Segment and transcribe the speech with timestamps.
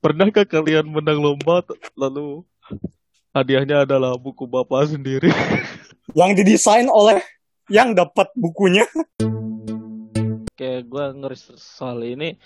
[0.00, 1.60] Pernahkah kalian menang lomba
[1.92, 2.40] lalu
[3.36, 5.28] hadiahnya adalah buku bapak sendiri?
[6.18, 7.20] yang didesain oleh
[7.68, 8.88] yang dapat bukunya.
[10.56, 12.40] Kayak gue ngeris soal ini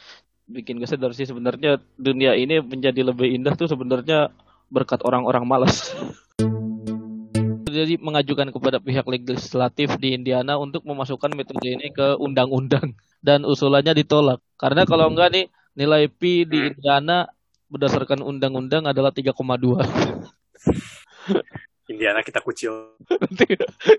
[0.50, 4.34] bikin gue sadar sih sebenarnya dunia ini menjadi lebih indah tuh sebenarnya
[4.66, 5.94] berkat orang-orang malas.
[7.70, 13.94] Jadi mengajukan kepada pihak legislatif di Indiana untuk memasukkan metode ini ke undang-undang dan usulannya
[13.94, 14.42] ditolak.
[14.58, 15.46] Karena kalau enggak nih
[15.78, 17.26] nilai P di Indiana
[17.74, 19.34] berdasarkan undang-undang adalah 3,2.
[21.90, 22.94] Indiana kita kucil.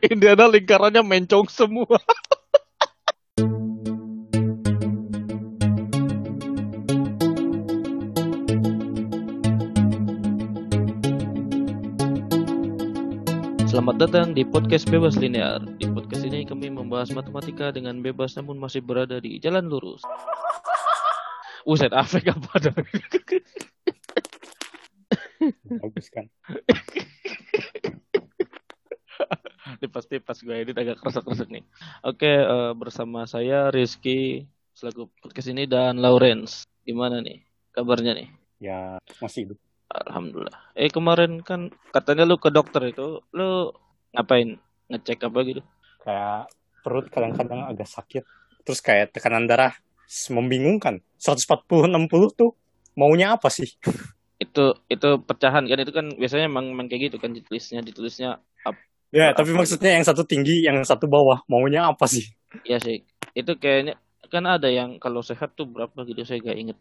[0.08, 2.00] Indiana lingkarannya mencong semua.
[13.76, 15.60] Selamat datang di podcast Bebas Linear.
[15.60, 20.00] Di podcast ini kami membahas matematika dengan bebas namun masih berada di jalan lurus.
[21.66, 22.76] Uset afek apa dah?
[25.82, 26.30] Bagus kan.
[29.82, 31.66] Tipas-tipas gue ini agak keresek-keresek nih.
[32.06, 34.46] Oke, uh, bersama saya Rizky
[34.78, 36.70] selaku podcast ini dan Lawrence.
[36.86, 37.42] Gimana nih
[37.74, 38.30] kabarnya nih?
[38.62, 39.60] Ya, masih hidup.
[39.90, 40.78] Alhamdulillah.
[40.78, 43.74] Eh kemarin kan katanya lu ke dokter itu, lu
[44.14, 44.62] ngapain?
[44.86, 45.62] Ngecek apa gitu?
[46.06, 46.54] Kayak
[46.86, 48.22] perut kadang-kadang agak sakit.
[48.62, 49.74] Terus kayak tekanan darah
[50.32, 51.02] membingungkan.
[51.18, 52.52] 140 60 tuh
[52.96, 53.70] maunya apa sih?
[54.36, 58.76] Itu itu pecahan kan itu kan biasanya emang, emang kayak gitu kan ditulisnya ditulisnya up,
[59.16, 61.40] Ya, apa, tapi maksudnya yang satu tinggi, yang satu bawah.
[61.48, 62.36] Maunya apa sih?
[62.68, 63.08] Iya sih.
[63.32, 63.96] Itu kayaknya
[64.28, 66.78] kan ada yang kalau sehat tuh berapa gitu saya gak inget.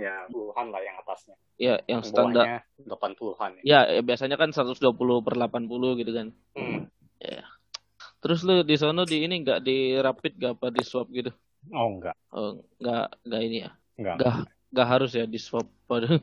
[0.00, 1.36] Ya, puluhan lah yang atasnya.
[1.60, 3.60] Ya, yang, yang standar 80-an.
[3.60, 3.84] Ya.
[3.84, 4.80] ya, biasanya kan 120
[5.20, 6.26] per 80 gitu kan.
[6.56, 6.88] Hmm.
[7.20, 7.44] Ya.
[8.24, 11.30] Terus lu di sono di ini nggak di rapid gak apa di swab gitu?
[11.70, 12.16] Oh, enggak.
[12.34, 13.70] Oh, enggak enggak ini ya.
[14.00, 14.16] Enggak.
[14.18, 14.36] Enggak,
[14.74, 16.18] enggak harus ya di swab pada.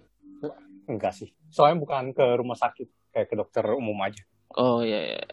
[0.89, 1.29] Enggak sih.
[1.53, 4.25] Soalnya bukan ke rumah sakit, kayak ke dokter umum aja.
[4.57, 5.23] Oh iya, iya.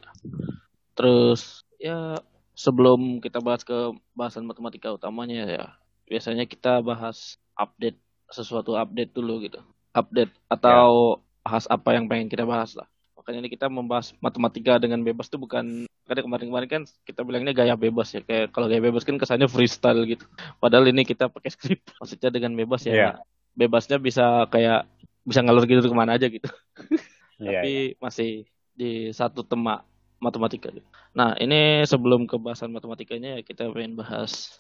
[0.93, 2.21] Terus ya
[2.53, 3.75] sebelum kita bahas ke
[4.13, 5.67] bahasan matematika utamanya ya,
[6.07, 9.61] biasanya kita bahas update sesuatu update dulu gitu.
[9.97, 11.23] Update atau ya.
[11.41, 12.89] bahas apa yang pengen kita bahas lah.
[13.27, 17.75] Makanya ini kita membahas matematika dengan bebas tuh bukan karena kemarin-kemarin kan kita bilangnya gaya
[17.75, 18.23] bebas ya.
[18.23, 20.23] Kayak kalau gaya bebas kan kesannya freestyle gitu.
[20.63, 21.83] Padahal ini kita pakai skrip.
[21.99, 22.95] Maksudnya dengan bebas ya.
[22.95, 23.15] Yeah.
[23.59, 24.87] Bebasnya bisa kayak
[25.27, 26.47] bisa ngalur gitu ke mana aja gitu.
[27.37, 28.01] Yeah, Tapi yeah.
[28.01, 28.31] masih
[28.73, 29.85] di satu tema
[30.23, 30.73] matematika.
[30.73, 30.89] Gitu.
[31.13, 34.57] Nah ini sebelum ke bahasan matematikanya ya kita pengen bahas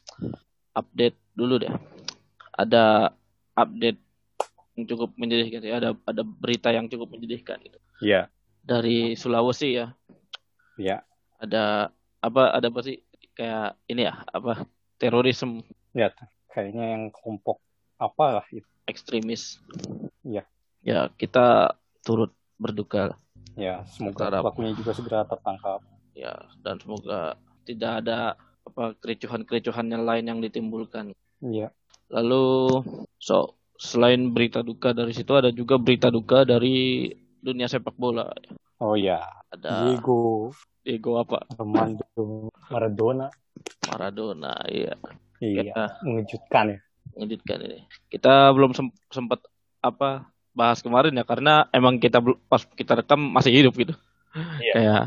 [0.76, 1.72] update dulu deh.
[2.52, 3.14] Ada
[3.56, 3.96] update
[4.76, 5.80] yang cukup menyedihkan ya.
[5.80, 7.78] Ada ada berita yang cukup menyedihkan gitu.
[8.04, 8.28] Iya.
[8.66, 9.94] Dari Sulawesi ya.
[10.76, 10.98] Iya.
[10.98, 11.00] Yeah.
[11.38, 11.64] Ada
[12.24, 12.98] apa ada apa sih
[13.38, 14.66] kayak ini ya apa
[14.98, 15.62] terorisme?
[15.94, 16.10] Ya
[16.50, 17.62] kayaknya yang kelompok
[18.02, 18.66] apa lah itu.
[18.90, 19.62] Ekstremis.
[20.26, 20.42] Iya.
[20.82, 23.14] Ya kita turut berduka
[23.56, 25.80] Ya, semoga pelakunya juga segera tertangkap.
[26.12, 28.36] Ya, dan semoga tidak ada
[28.68, 31.16] apa kericuhan-kericuhan yang lain yang ditimbulkan.
[31.40, 31.72] Iya.
[32.12, 32.84] Lalu
[33.16, 37.08] so selain berita duka dari situ ada juga berita duka dari
[37.46, 38.34] dunia sepak bola.
[38.82, 39.22] Oh ya.
[39.54, 40.50] Ada Diego.
[40.82, 41.46] Diego apa?
[41.54, 43.30] Armando Maradona.
[43.86, 44.98] Maradona, iya.
[45.38, 45.62] Iya.
[45.70, 46.78] Kita, mengejutkan ya.
[47.14, 47.78] Mengejutkan ini.
[48.10, 48.74] Kita belum
[49.14, 49.46] sempat
[49.78, 52.18] apa bahas kemarin ya karena emang kita
[52.50, 53.94] pas kita rekam masih hidup gitu.
[54.58, 54.72] Iya.
[54.74, 55.04] Kayak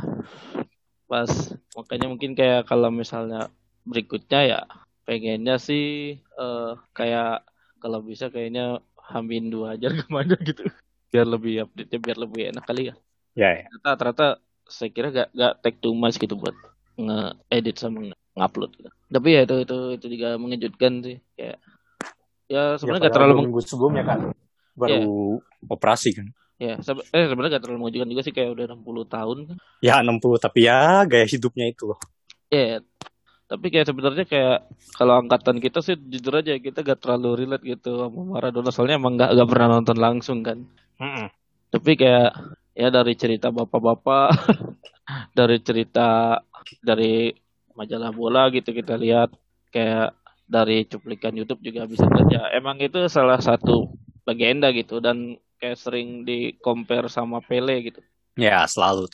[1.10, 1.32] pas
[1.76, 3.50] makanya mungkin kayak kalau misalnya
[3.84, 4.60] berikutnya ya
[5.10, 7.42] pengennya sih uh, kayak
[7.82, 8.78] kalau bisa kayaknya
[9.10, 10.70] hamin dua aja ke mana gitu
[11.10, 12.96] biar lebih update biar lebih enak kali ya.
[13.34, 13.50] Ya.
[13.58, 13.66] ya.
[13.68, 14.28] Ternyata, ternyata
[14.70, 16.54] saya kira gak gak take too much gitu buat
[16.96, 18.90] nge-edit sama ngupload gitu.
[19.10, 21.58] Tapi ya itu itu itu juga mengejutkan sih kayak
[22.50, 24.20] ya sebenarnya ya, gak terlalu minggu sebelumnya kan
[24.78, 25.74] baru yeah.
[25.74, 26.28] operasi kan.
[26.60, 29.58] Ya, eh sebenarnya gak terlalu mengejutkan juga sih kayak udah 60 tahun kan.
[29.82, 32.00] Ya 60 tapi ya gaya hidupnya itu loh.
[32.54, 32.82] Ya.
[33.50, 37.98] Tapi kayak sebenarnya kayak kalau angkatan kita sih jujur aja kita gak terlalu relate gitu
[37.98, 40.70] sama Maradona soalnya emang gak, gak pernah nonton langsung kan.
[41.02, 41.26] Mm -mm.
[41.74, 42.30] Tapi kayak
[42.78, 44.30] ya dari cerita bapak-bapak,
[45.38, 46.38] dari cerita
[46.78, 47.34] dari
[47.74, 49.34] majalah bola gitu kita lihat
[49.74, 50.14] kayak
[50.46, 52.54] dari cuplikan YouTube juga bisa saja.
[52.54, 53.90] Emang itu salah satu
[54.30, 58.02] legenda gitu dan kayak sering di compare sama Pele gitu.
[58.38, 59.10] Ya selalu.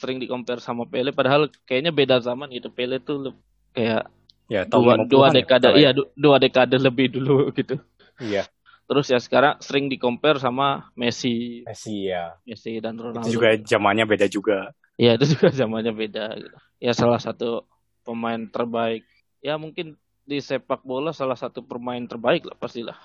[0.00, 2.72] Sering di compare sama Pele padahal kayaknya beda zaman gitu.
[2.72, 3.36] Pele tuh
[3.72, 4.08] kayak
[4.48, 7.80] ya, dua, dua ya, dekade iya ya, dua dekade lebih dulu gitu.
[8.18, 8.48] Iya.
[8.88, 11.60] Terus ya sekarang sering di compare sama Messi.
[11.68, 12.32] Messi ya.
[12.48, 13.28] Messi dan Ronaldo.
[13.28, 14.72] Itu juga zamannya beda juga.
[14.96, 16.40] Iya itu juga zamannya beda.
[16.80, 17.68] Ya salah satu
[18.02, 19.04] pemain terbaik.
[19.44, 22.96] Ya mungkin di sepak bola salah satu pemain terbaik lah pastilah.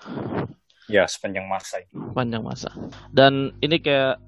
[0.92, 1.80] Ya, sepanjang masa.
[2.12, 2.68] Panjang masa.
[3.16, 4.20] Dan ini kayak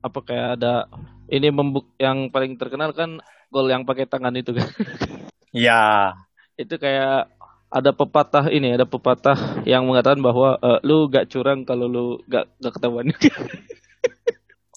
[0.00, 0.88] apa kayak ada
[1.30, 3.20] ini membuk yang paling terkenal kan
[3.52, 4.66] gol yang pakai tangan itu kan.
[5.50, 6.14] Ya,
[6.54, 7.26] itu kayak
[7.70, 12.46] ada pepatah ini, ada pepatah yang mengatakan bahwa eh, lu gak curang kalau lu gak
[12.62, 13.10] gak ketahuan.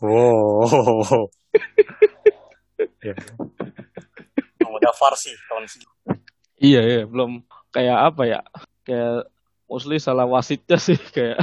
[0.04, 1.30] Oh.
[3.00, 3.16] ya.
[4.94, 5.82] VAR sih tahun sih.
[6.60, 7.42] iya, iya, belum
[7.72, 8.40] kayak apa ya?
[8.84, 9.32] Kayak
[9.68, 11.40] mostly salah wasitnya sih kayak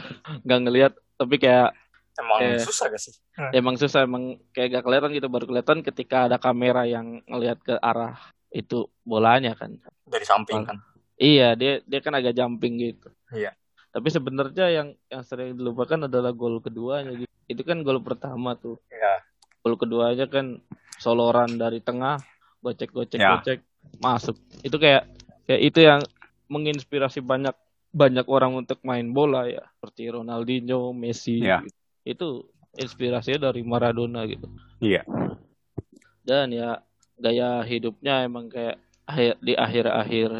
[0.47, 1.75] nggak ngelihat tapi kayak
[2.21, 2.61] Emang Eh.
[2.61, 3.17] susah gak sih?
[3.56, 7.75] emang susah emang kayak gak kelihatan gitu baru kelihatan ketika ada kamera yang ngelihat ke
[7.81, 10.79] arah itu bolanya kan Dari samping kan.
[11.17, 13.55] iya dia dia kan agak jumping gitu Iya.
[13.88, 18.79] tapi sebenarnya yang yang sering dilupakan adalah gol keduanya gitu itu kan gol pertama tuh
[18.87, 19.23] Ya.
[19.61, 20.58] gol keduanya kan
[20.97, 22.19] soloran dari tengah
[22.58, 23.35] gocek gocek Ya.
[23.35, 23.58] gocek
[23.99, 25.06] masuk itu kayak
[25.44, 26.00] kayak itu yang
[26.46, 27.55] menginspirasi banyak
[27.91, 31.62] banyak orang untuk main bola ya seperti Ronaldinho Messi Ya.
[31.62, 31.70] gitu.
[32.03, 32.26] itu
[32.73, 34.46] inspirasinya dari Maradona gitu
[34.79, 35.03] Iya.
[36.23, 36.82] dan ya
[37.20, 40.31] gaya hidupnya emang kayak akhir di akhir-akhir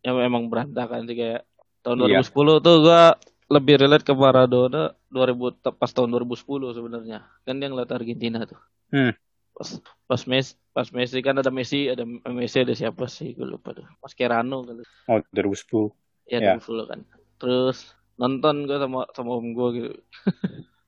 [0.00, 1.42] yang memang berantakan sih kayak
[1.80, 2.20] tahun Iya.
[2.22, 3.02] 2010 tuh gua
[3.46, 8.58] lebih relate ke Maradona 2000 te- pas tahun 2010 sebenarnya kan dia ngeliat Argentina tuh
[8.86, 9.10] Hmm.
[9.52, 9.68] pas
[10.06, 13.86] pas Messi pas Messi kan ada Messi ada Messi ada siapa sih gue lupa tuh
[13.98, 15.90] Mascherano kan Oh, 2010.
[16.26, 16.54] ya Ya.
[16.54, 17.00] 2010 kan
[17.36, 17.78] terus
[18.14, 19.90] nonton gue sama sama om gue gitu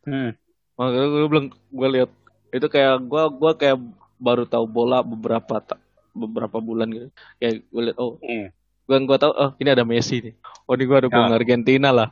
[0.04, 0.30] Hmm.
[0.76, 2.10] makanya gue bilang gue lihat
[2.48, 3.78] itu kayak gue gua kayak
[4.18, 5.62] baru tahu bola beberapa
[6.10, 7.06] beberapa bulan gitu
[7.38, 8.50] kayak gue lihat oh Hmm.
[8.84, 10.34] gue gua tahu oh ini ada Messi nih
[10.64, 11.32] oh ini gue dukung Ah.
[11.32, 12.08] Argentina lah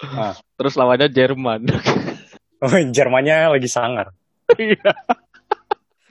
[0.00, 0.34] Ah.
[0.56, 1.64] terus lawannya Jerman
[2.58, 4.10] Oh, Jermannya lagi sangar.
[4.58, 4.90] iya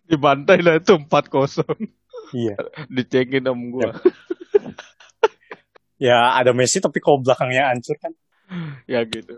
[0.04, 1.68] dibantai lah itu 4-0
[2.32, 2.56] Iya.
[2.88, 3.92] dicengin om gue
[5.98, 8.14] Ya, ada Messi tapi kalau belakangnya hancur kan.
[8.86, 9.34] ya gitu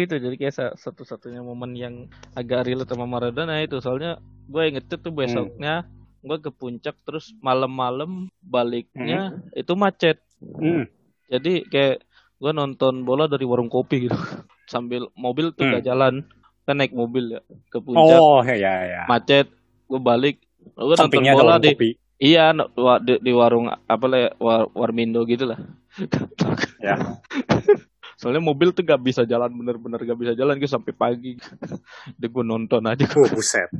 [0.00, 1.94] itu jadi kayak sa- satu-satunya momen yang
[2.32, 4.16] agak relate sama Maradona itu soalnya
[4.46, 5.82] gue inget tuh besoknya
[6.18, 10.86] gue ke puncak terus malam-malam baliknya itu macet Hmm.
[11.26, 11.96] jadi kayak
[12.38, 14.14] gue nonton bola dari warung kopi gitu
[14.70, 15.74] sambil mobil tuh Hmm.
[15.74, 16.14] gak jalan
[16.62, 18.74] kan naik mobil ya ke puncak Oh, ya ya.
[18.84, 19.02] ya.
[19.06, 19.50] macet
[19.86, 21.90] gue balik gue nonton bola di kopi.
[22.20, 22.54] iya
[23.00, 25.58] di, di warung apa lah ya, war, warmindo gitu lah
[26.78, 26.94] Ya.
[28.18, 31.32] soalnya mobil tuh gak bisa jalan bener-bener gak bisa jalan gue sampai pagi.
[32.18, 33.06] Udah gue nonton aja.
[33.14, 33.70] Oh, buset.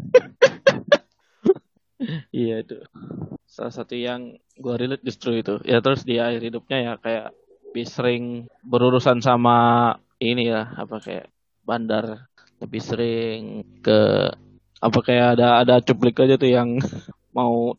[2.31, 2.79] iya itu.
[3.51, 5.59] Salah satu yang gue relate justru itu.
[5.67, 7.27] Ya terus di akhir hidupnya ya kayak
[7.69, 8.25] lebih sering
[8.63, 11.27] berurusan sama ini ya apa kayak
[11.67, 12.31] bandar.
[12.63, 13.43] Lebih sering
[13.83, 14.31] ke
[14.79, 16.79] apa kayak ada ada cuplik aja tuh yang
[17.37, 17.75] mau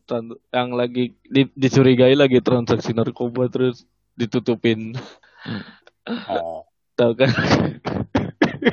[0.52, 4.92] yang lagi di- dicurigai lagi transaksi narkoba terus ditutupin
[6.06, 6.64] Oh,
[6.94, 7.28] tahu kan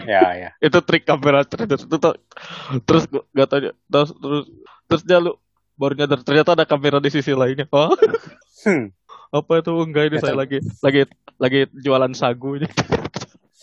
[0.04, 0.50] ya ya.
[0.60, 2.16] itu trik kamera terus itu tuh
[2.84, 4.46] terus gua gak tau terus terus
[4.88, 5.36] terus dia lu
[5.76, 7.92] baru nyadar ternyata ada kamera di sisi lainnya oh
[8.66, 8.90] Hmm.
[9.30, 11.02] apa itu enggak ini Ya, saya lagi lagi
[11.38, 12.68] lagi jualan sagu ini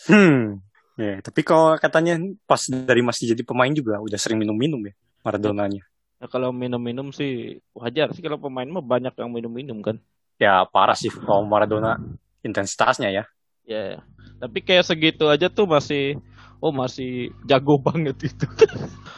[0.05, 0.61] Hmm.
[0.95, 2.15] Ya, tapi kalau katanya
[2.47, 4.95] pas dari masih jadi pemain juga udah sering minum-minum ya
[5.27, 5.83] Maradonanya.
[6.21, 9.99] ya, kalau minum-minum sih wajar sih kalau pemain mah banyak yang minum-minum kan
[10.35, 11.99] Ya parah sih kalau Maradona
[12.41, 13.25] intensitasnya ya.
[13.65, 14.01] Ya
[14.37, 16.21] tapi kayak segitu aja tuh masih
[16.59, 18.47] oh masih jago banget itu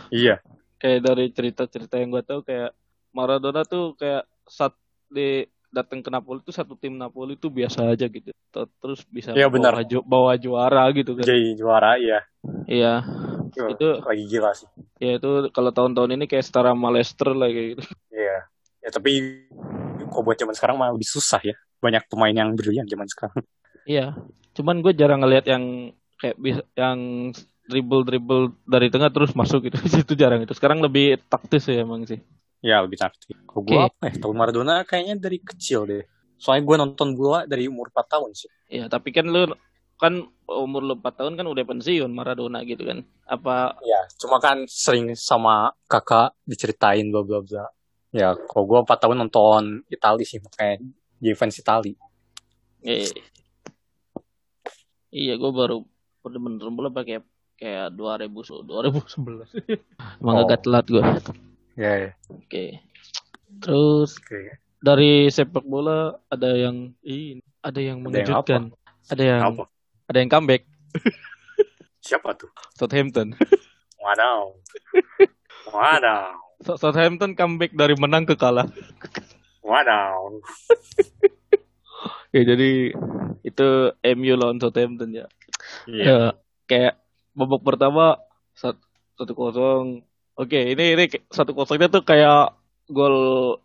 [0.08, 0.38] Iya.
[0.76, 2.70] kayak dari cerita-cerita yang gue tahu kayak
[3.10, 4.76] Maradona tuh kayak saat
[5.08, 9.34] di datang ke Napoli tuh satu tim Napoli tuh biasa aja gitu Ter- terus bisa
[9.34, 9.74] Iya, benar.
[9.76, 12.20] bawa, ju- bawa juara gitu kan Jadi juara ya.
[12.66, 13.02] iya
[13.50, 14.68] Itu- lagi gila sih.
[14.96, 18.38] ya itu kalau tahun-tahun ini kayak setara sama Leicester lah kayak gitu Iya.
[18.80, 19.10] Ya tapi
[20.06, 21.58] kok buat zaman sekarang malah lebih susah ya.
[21.76, 23.42] Banyak pemain yang brilian zaman sekarang.
[23.84, 24.16] Iya
[24.56, 27.30] cuman gue jarang ngelihat yang kayak bisa yang
[27.66, 32.08] dribble dribble dari tengah terus masuk gitu itu jarang itu sekarang lebih taktis ya emang
[32.08, 32.22] sih
[32.64, 33.36] Ya lebih taktik.
[33.46, 33.86] Kalau gue Oke.
[33.94, 34.14] apa ya?
[34.18, 36.02] Tahun Maradona kayaknya dari kecil deh.
[36.34, 38.50] Soalnya gue nonton bola dari umur 4 tahun sih.
[38.72, 39.54] Iya, tapi kan lu
[40.00, 43.04] kan umur lu 4 tahun kan udah pensiun Maradona gitu kan.
[43.28, 47.70] Apa Ya, cuma kan sering sama kakak diceritain bla bla bla.
[48.10, 50.80] Ya, kalau gue 4 tahun nonton Itali sih, makanya
[51.22, 51.92] jadi fans Itali.
[52.82, 53.06] eh,
[55.16, 55.80] Iya, gue baru
[56.20, 57.24] bener-bener bola pakai
[57.56, 58.28] kayak 2000
[58.60, 59.48] 2011.
[60.20, 60.42] Emang Oh.
[60.44, 61.00] agak telat gue.
[61.74, 62.10] Ya, ya.
[62.28, 62.84] Oke.
[63.56, 64.60] Terus Oke.
[64.76, 68.62] dari sepak bola ada yang ini, ada yang Ada yang mengejutkan.
[69.06, 69.64] Ada yang Apa?
[70.06, 70.62] ada yang comeback
[72.06, 72.50] Siapa tuh?
[72.74, 73.32] Southampton.
[74.04, 74.52] Wadaw.
[75.66, 76.36] Wadaw.
[76.60, 78.68] So- Southampton comeback dari menang ke kalah.
[79.60, 80.36] Wadaw.
[82.36, 82.64] Ya jadi
[83.48, 83.64] itu
[84.04, 85.24] MU lawan Southampton ya.
[85.86, 86.04] Iya.
[86.06, 86.16] Ya,
[86.70, 86.94] kayak
[87.38, 88.02] babak pertama
[88.52, 88.82] sat-
[89.18, 90.04] satu kosong.
[90.36, 92.52] Oke, ini ini satu kosongnya tuh kayak
[92.92, 93.16] gol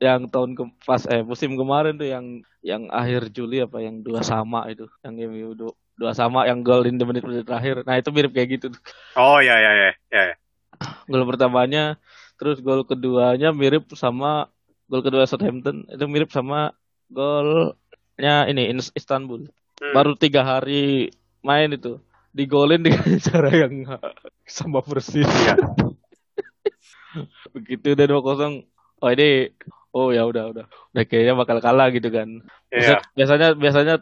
[0.01, 2.25] yang tahun ke pas eh musim kemarin tuh yang
[2.63, 6.81] yang akhir Juli apa yang dua sama itu, yang MU du- dua sama yang gol
[6.87, 7.75] di menit-menit terakhir.
[7.87, 8.81] Nah, itu mirip kayak gitu tuh.
[9.15, 10.21] Oh ya ya ya ya.
[10.29, 10.35] ya.
[11.11, 11.79] Gol pertamanya,
[12.37, 14.27] terus gol keduanya mirip sama
[14.89, 16.57] gol kedua Southampton itu mirip sama
[18.21, 19.49] golnya ini In- Istanbul.
[19.81, 19.93] Hmm.
[19.97, 21.09] Baru tiga hari
[21.41, 21.97] main itu
[22.31, 23.89] digolin dengan cara yang
[24.45, 25.25] sama persis.
[25.25, 25.57] Iya.
[27.57, 28.61] Begitu udah 2-0.
[29.01, 29.49] Oh ini
[29.91, 30.65] oh ya udah udah.
[30.93, 32.45] Udah kayaknya bakal kalah gitu kan.
[32.69, 33.01] Iya.
[33.01, 33.95] Biasa- Biasanya biasanya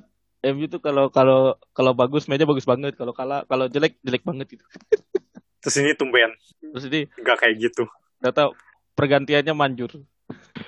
[0.51, 4.59] MU tuh kalau kalau kalau bagus mainnya bagus banget, kalau kalah kalau jelek jelek banget
[4.59, 4.65] gitu.
[5.63, 6.31] Terus ini tumben
[6.71, 7.83] Terus ini nggak kayak gitu.
[8.19, 8.51] data
[8.95, 9.91] pergantiannya manjur.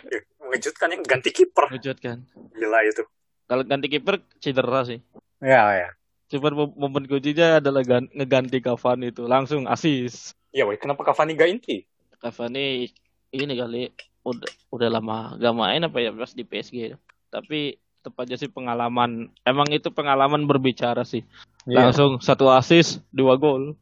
[0.08, 1.68] Eh, Mengejutkan yang ganti kiper.
[1.68, 2.24] Mengejutkan.
[2.56, 3.04] Gila itu.
[3.52, 5.04] Kalau ganti kiper cedera sih.
[5.44, 5.90] Ya ya.
[6.32, 10.32] Cuman mom- momen kuncinya adalah gan- ngeganti Cavani itu langsung asis.
[10.56, 11.84] Ya woi, kenapa Cavani gak inti?
[12.24, 12.88] Cavani
[13.36, 13.92] ini kali
[14.24, 16.96] udah udah lama gak main apa ya pas di PSG.
[17.28, 19.28] Tapi tetap aja sih pengalaman.
[19.44, 21.28] Emang itu pengalaman berbicara sih.
[21.68, 21.92] Iya.
[21.92, 23.76] Langsung satu asis, dua gol.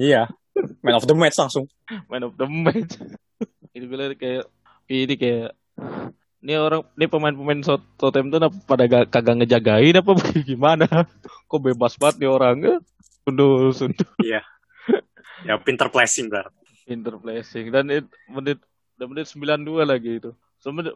[0.00, 0.32] Iya.
[0.80, 1.68] Man of the match langsung.
[2.08, 2.96] Man of the match.
[3.76, 4.48] ini liat kayak
[4.88, 5.52] ini kayak
[6.42, 10.10] ini orang ini pemain-pemain Southampton apa pada gak, kagak ngejagain apa
[10.50, 10.86] gimana?
[11.46, 12.56] Kok bebas banget nih orang?
[12.66, 12.78] Eh,
[13.22, 14.10] Sundul, sundul.
[14.18, 14.42] Iya.
[15.46, 16.58] Ya pinter placing berarti.
[16.86, 18.58] Pinter placing dan it, menit
[18.98, 20.30] udah menit 92 lagi itu.
[20.58, 20.94] So, menit,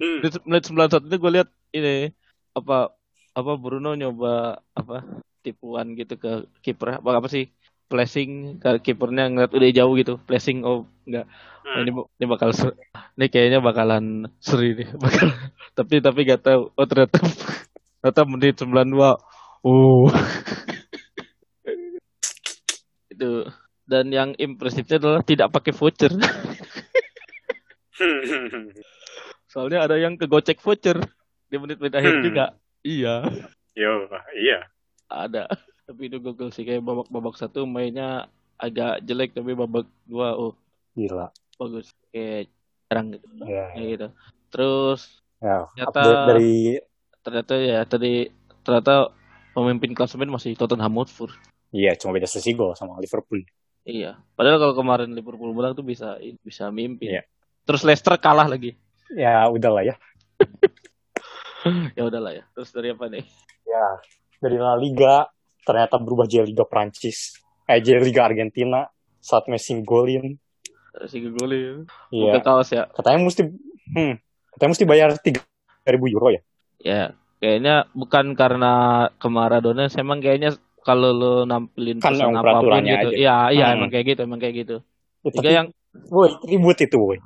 [0.00, 0.20] Hmm.
[0.24, 2.12] menit, menit 91 itu gue lihat ini
[2.56, 2.92] apa
[3.36, 5.04] apa Bruno nyoba apa
[5.44, 7.46] tipuan gitu ke kiper apa apa sih
[7.88, 11.24] placing ke kipernya ngeliat udah jauh gitu placing oh enggak.
[11.68, 11.84] Hmm.
[11.84, 12.76] ini ini bakal ser-
[13.16, 15.28] ini kayaknya bakalan seri nih bakal
[15.72, 16.72] tapi tapi gak tahu.
[16.72, 17.18] Oh ternyata
[18.00, 20.08] ternyata menit 92 uh.
[23.12, 23.48] Itu
[23.84, 26.12] dan yang impresifnya adalah tidak pakai voucher.
[29.48, 31.00] Soalnya ada yang kegocek voucher
[31.48, 32.24] di menit-menit akhir Hmm.
[32.24, 32.44] juga.
[32.84, 33.14] Iya.
[33.72, 34.60] Yo, iya.
[35.08, 35.48] ada
[35.88, 40.52] tapi itu gokil sih kayak babak-babak satu mainnya agak jelek tapi babak dua oh
[40.92, 41.32] Gila.
[41.56, 42.52] bagus kayak
[42.84, 43.72] jarang gitu Ya.
[43.72, 44.06] kayak gitu
[44.48, 45.00] terus
[45.38, 46.82] Ya, Ternyata- dari
[47.20, 48.12] ternyata ya tadi
[48.60, 49.14] ternyata
[49.50, 51.32] pemimpin klasemen masih Tottenham Hotspur
[51.70, 53.46] iya cuma beda sesi gol sama Liverpool.
[53.82, 57.22] iya padahal kalau kemarin Liverpool menang tuh bisa bisa mimpi Iya.
[57.64, 58.76] terus Leicester kalah lagi
[59.08, 59.96] Ya udahlah ya.
[61.96, 63.24] ya udahlah ya terus dari apa nih
[63.64, 63.86] Ya,
[64.38, 65.28] dari La Liga
[65.68, 67.36] ternyata berubah jadi Liga Prancis.
[67.68, 68.88] Eh, jadi Liga Argentina
[69.20, 70.40] saat Messi golin.
[70.88, 72.40] Dari si golin Iya.
[72.40, 74.14] kaos ya Katanya mesti hmm,
[74.50, 75.44] katanya mesti bayar 3000
[76.08, 76.40] euro ya.
[76.80, 77.02] ya
[77.38, 78.72] kayaknya bukan karena
[79.14, 83.14] ke Maradona emang kayaknya kalau lo nampilin Kan pesan apa pun gitu aja.
[83.14, 83.76] iya iya Hmm.
[83.78, 84.76] emang kayak gitu emang kayak gitu
[85.18, 85.66] Ya, Tiga tapi, yang
[86.08, 87.18] woi, ribut itu, woi.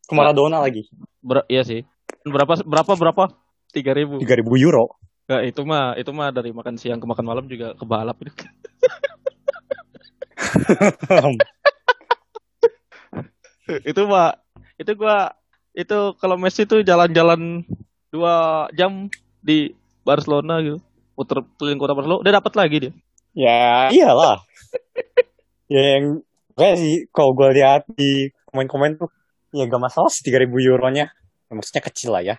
[0.00, 0.86] Ke Maradona lagi.
[1.20, 1.82] ber, iya sih
[2.24, 3.24] berapa berapa berapa
[3.70, 4.96] tiga ribu 3000 euro.
[5.24, 8.20] Nggak, itu mah itu mah dari makan siang ke makan malam juga kebalap
[13.90, 14.36] itu mah
[14.76, 15.32] itu gua
[15.72, 17.64] itu kalau Messi tuh jalan-jalan
[18.12, 19.08] dua jam
[19.40, 19.72] di
[20.04, 20.84] Barcelona gitu
[21.16, 22.92] puter keliling kota Barcelona udah dapat lagi dia
[23.34, 24.38] ya, iyalah.
[25.74, 26.22] ya yang
[26.54, 29.10] kayak sih kalau gue lihat di komen-komen tuh
[29.50, 31.10] ya gak masalah sih 3000 euronya.
[31.50, 32.36] Ya, maksudnya kecil lah ya.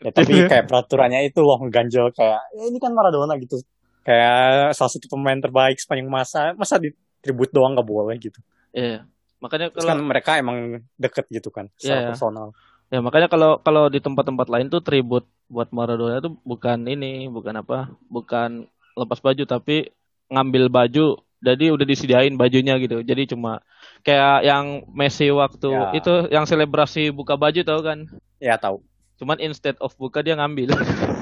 [0.00, 3.60] Ya tapi kayak peraturannya itu loh ganjel kayak ya ini kan Maradona gitu.
[4.00, 6.88] Kayak salah satu pemain terbaik sepanjang masa, masa di
[7.20, 8.40] tribut doang gak boleh gitu.
[8.72, 9.04] Iya.
[9.40, 12.10] makanya Terus kan kalau mereka emang deket gitu kan secara Iya, iya.
[12.12, 12.46] personal.
[12.88, 17.56] ya makanya kalau kalau di tempat-tempat lain tuh tribut buat Maradona tuh bukan ini bukan
[17.56, 19.88] apa bukan lepas baju tapi
[20.28, 21.06] ngambil baju
[21.40, 23.64] jadi udah disediain bajunya gitu jadi cuma
[24.00, 25.88] kayak yang Messi waktu Ya.
[25.96, 28.04] itu yang selebrasi buka baju tau kan
[28.36, 28.84] Ya tahu.
[29.20, 30.72] Cuman instead of buka dia ngambil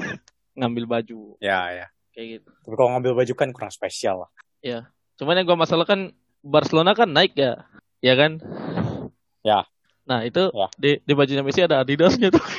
[0.57, 1.87] ngambil baju Ya ya.
[2.09, 4.29] kayak gitu Tapi kalau ngambil baju kan kurang spesial lah.
[5.13, 7.67] cuman yang gua masalah kan Barcelona kan naik ya
[7.99, 8.39] ya kan
[9.41, 9.67] Ya.
[10.03, 10.67] nah itu Ya.
[10.73, 12.39] di di bajunya Messi ada Adidasnya tuh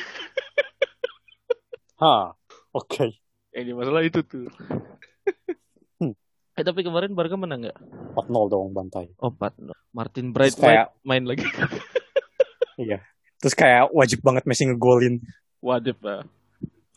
[1.97, 2.33] Hah.
[2.71, 3.17] Oke.
[3.51, 4.45] yang di masalah itu tuh
[5.97, 6.15] Hmm.
[6.53, 7.77] eh tapi kemarin Barca menang nggak
[8.15, 9.11] 4-0 dong bantai.
[9.17, 9.53] oh 4
[9.91, 11.43] Martin Bright kayak- main lagi
[12.79, 13.03] Iya.
[13.41, 15.17] Terus kayak wajib banget Messi ngegolin.
[15.61, 16.25] wajib lah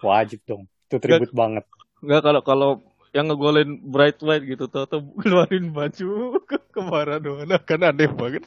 [0.01, 0.69] Wajib dong.
[0.89, 1.65] Itu tribut banget.
[2.05, 2.71] nggak kalau kalau
[3.11, 8.45] yang ngegolin Bright White gitu tau tau keluarin baju ke, ke Maradona kan aneh banget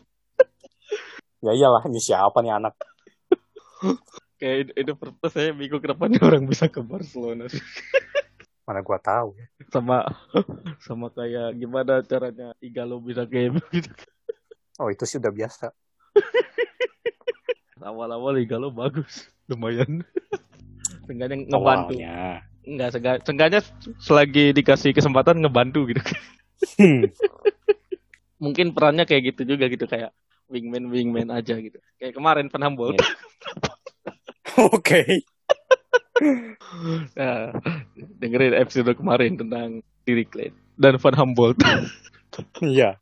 [1.38, 2.74] Ya iyalah, ini siapa nih anak?
[4.42, 7.62] kayak itu purpose saya bingung kenapa nih orang bisa ke Barcelona sih.
[8.66, 9.46] Mana gua tahu ya.
[9.70, 10.04] sama
[10.82, 13.94] sama kayak gimana caranya Igalo bisa kayak gitu.
[14.78, 15.70] Oh itu sih udah biasa.
[17.82, 20.04] Awal-awal Igalo bagus, lumayan.
[21.08, 21.94] Seenggaknya ngebantu.
[21.96, 22.18] Awalnya.
[22.68, 23.60] Enggak, seenggak- seenggaknya
[24.04, 26.02] selagi dikasih kesempatan ngebantu gitu.
[26.76, 27.08] Hmm.
[28.44, 30.14] Mungkin perannya kayak gitu juga gitu kayak
[30.52, 31.80] wingman wingman aja gitu.
[31.98, 33.00] Kayak kemarin Van Humboldt.
[33.00, 33.08] Iya.
[34.76, 35.02] Oke.
[37.14, 37.54] Nah,
[38.18, 41.62] dengerin episode kemarin tentang Diri Klein dan Van Humboldt.
[42.62, 42.98] Iya.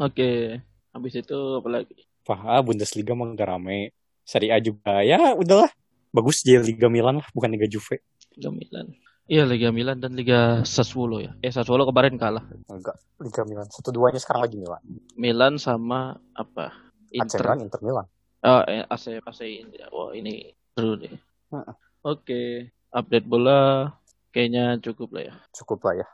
[0.00, 0.58] Oke,
[0.90, 1.94] habis itu apa lagi?
[2.26, 3.94] Wah, Bundesliga mah nggak rame.
[4.24, 5.68] Serie A juga ya udahlah.
[6.14, 8.00] Bagus jadi Liga Milan lah, bukan Liga Juve.
[8.34, 8.86] Liga Milan.
[9.24, 11.32] Iya, Liga Milan dan Liga Sassuolo ya.
[11.40, 12.44] Eh, Sassuolo kemarin kalah.
[12.70, 13.66] Enggak, Liga Milan.
[13.68, 14.80] Satu duanya sekarang lagi Milan.
[15.16, 16.72] Milan sama apa?
[17.14, 17.40] AC Inter.
[17.44, 18.06] Milan, Inter Milan.
[18.44, 19.76] Oh, eh, AC AC ini.
[19.90, 21.12] Wah, ini seru deh.
[21.54, 21.74] Heeh.
[22.04, 23.88] Oke, update bola
[24.28, 25.34] kayaknya cukup lah ya.
[25.56, 26.06] Cukup lah ya.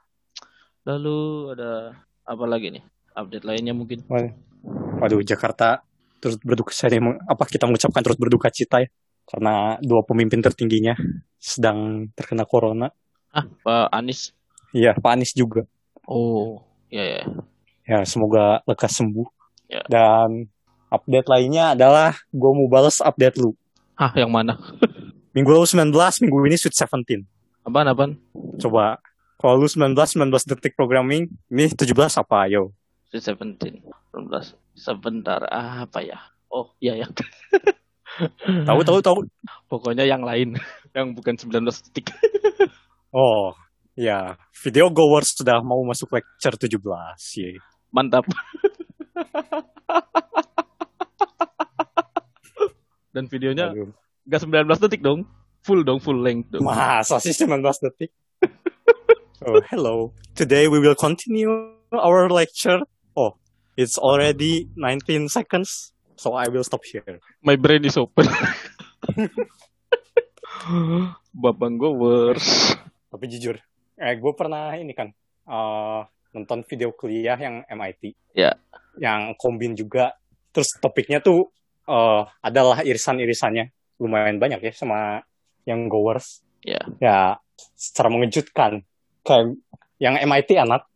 [0.87, 1.19] Lalu
[1.59, 2.85] ada apa lagi nih?
[3.15, 4.05] Update lainnya mungkin.
[5.01, 5.83] Waduh, Jakarta
[6.21, 8.93] terus berduka saya apa kita mengucapkan terus berduka cita ya
[9.25, 10.99] karena dua pemimpin tertingginya
[11.39, 12.91] sedang terkena corona.
[13.31, 14.35] Ah, Pak Anies.
[14.75, 15.65] Iya, Pak Anies juga.
[16.03, 17.23] Oh, ya ya.
[17.87, 19.27] Ya, semoga lekas sembuh.
[19.71, 19.87] Ya.
[19.87, 20.51] Dan
[20.91, 23.55] update lainnya adalah gue mau balas update lu.
[23.95, 24.59] Ah, yang mana?
[25.35, 25.95] Minggu lalu 19,
[26.27, 27.23] minggu ini Sweet 17.
[27.63, 28.13] Apaan apaan?
[28.59, 28.99] Coba,
[29.39, 32.75] kalau lu 19, 19 detik programming, ini 17 apa, yo?
[33.11, 33.59] 17,
[34.15, 34.55] 19.
[34.79, 36.19] Sebentar, apa ya?
[36.51, 37.09] Oh, iya ya.
[38.67, 39.19] Tahu, tahu, tahu.
[39.71, 40.59] Pokoknya yang lain,
[40.97, 42.11] yang bukan 19 detik.
[43.11, 43.51] Oh,
[43.99, 44.39] ya.
[44.63, 46.79] Video Goers sudah mau masuk lecture 17.
[47.43, 47.59] Ye.
[47.91, 48.23] Mantap.
[53.11, 53.91] Dan videonya Aduh.
[54.31, 55.27] gak 19 detik dong.
[55.67, 56.71] Full dong, full length dong.
[56.71, 58.15] Masa sih 19 detik?
[59.43, 60.15] oh, hello.
[60.39, 61.51] Today we will continue
[61.91, 62.87] our lecture.
[63.15, 63.35] Oh,
[63.75, 65.93] it's already 19 seconds.
[66.15, 67.19] So I will stop here.
[67.41, 68.29] My brain is open.
[71.33, 72.77] Babang Gowers.
[73.11, 73.57] Tapi jujur,
[73.97, 75.09] eh, gue pernah ini kan,
[75.49, 76.01] eh,
[76.37, 78.15] nonton video kuliah yang MIT.
[78.37, 78.55] Ya.
[79.01, 80.15] Yang kombin juga.
[80.53, 81.49] Terus topiknya tuh
[81.89, 83.99] eh, adalah irisan-irisannya.
[83.99, 85.25] Lumayan banyak ya sama
[85.65, 86.45] yang goers.
[86.63, 86.85] Ya.
[87.01, 87.41] Ya,
[87.75, 88.85] secara mengejutkan.
[89.25, 89.57] Kayak
[90.01, 90.90] yang MIT anak,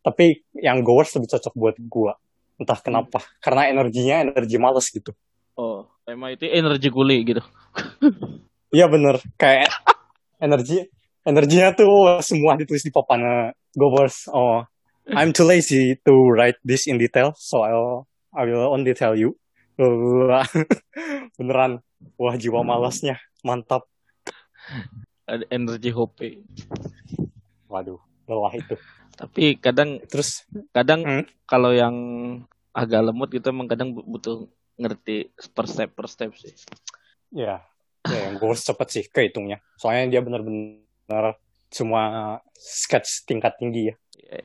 [0.00, 2.12] tapi yang goers lebih cocok buat gua.
[2.60, 3.24] Entah kenapa.
[3.40, 5.16] Karena energinya energi males gitu.
[5.56, 7.42] Oh, MIT energi kuli gitu.
[8.70, 9.66] Iya bener, kayak
[10.38, 10.86] energi
[11.26, 14.30] energinya tuh semua ditulis di papan eh, Goers.
[14.30, 14.62] Oh,
[15.10, 19.34] I'm too lazy to write this in detail, so I'll I will only tell you.
[19.74, 20.46] Wah,
[21.40, 21.82] Beneran,
[22.14, 23.90] wah jiwa malasnya mantap.
[25.26, 26.46] Ada energi hope.
[27.66, 27.98] Waduh,
[28.30, 28.78] lelah itu.
[29.20, 31.24] Tapi kadang Terus, kadang Hmm.
[31.44, 31.94] kalau yang
[32.72, 34.48] agak lemot gitu emang kadang bu- butuh
[34.80, 36.54] ngerti per step per step sih.
[37.30, 37.60] ya,
[38.08, 39.60] ya yang Goers cepet sih kehitungnya.
[39.76, 41.36] Soalnya dia bener-bener
[41.68, 43.94] semua sketch tingkat tinggi ya.
[44.30, 44.40] Ya,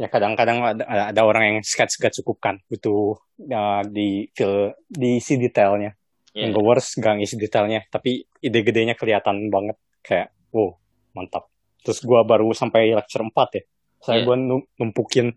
[0.00, 3.20] ya kadang-kadang ada, ada orang yang sketch gak cukup kan butuh
[3.52, 5.92] uh, di feel diisi detailnya
[6.32, 6.48] ya.
[6.48, 10.72] yang Gowers gak ngisi detailnya tapi ide gedenya kelihatan banget kayak wow
[11.12, 11.52] mantap
[11.84, 13.62] terus gua baru sampai lecture 4 ya
[14.00, 14.26] saya Iya.
[14.26, 15.32] gua num- numpukin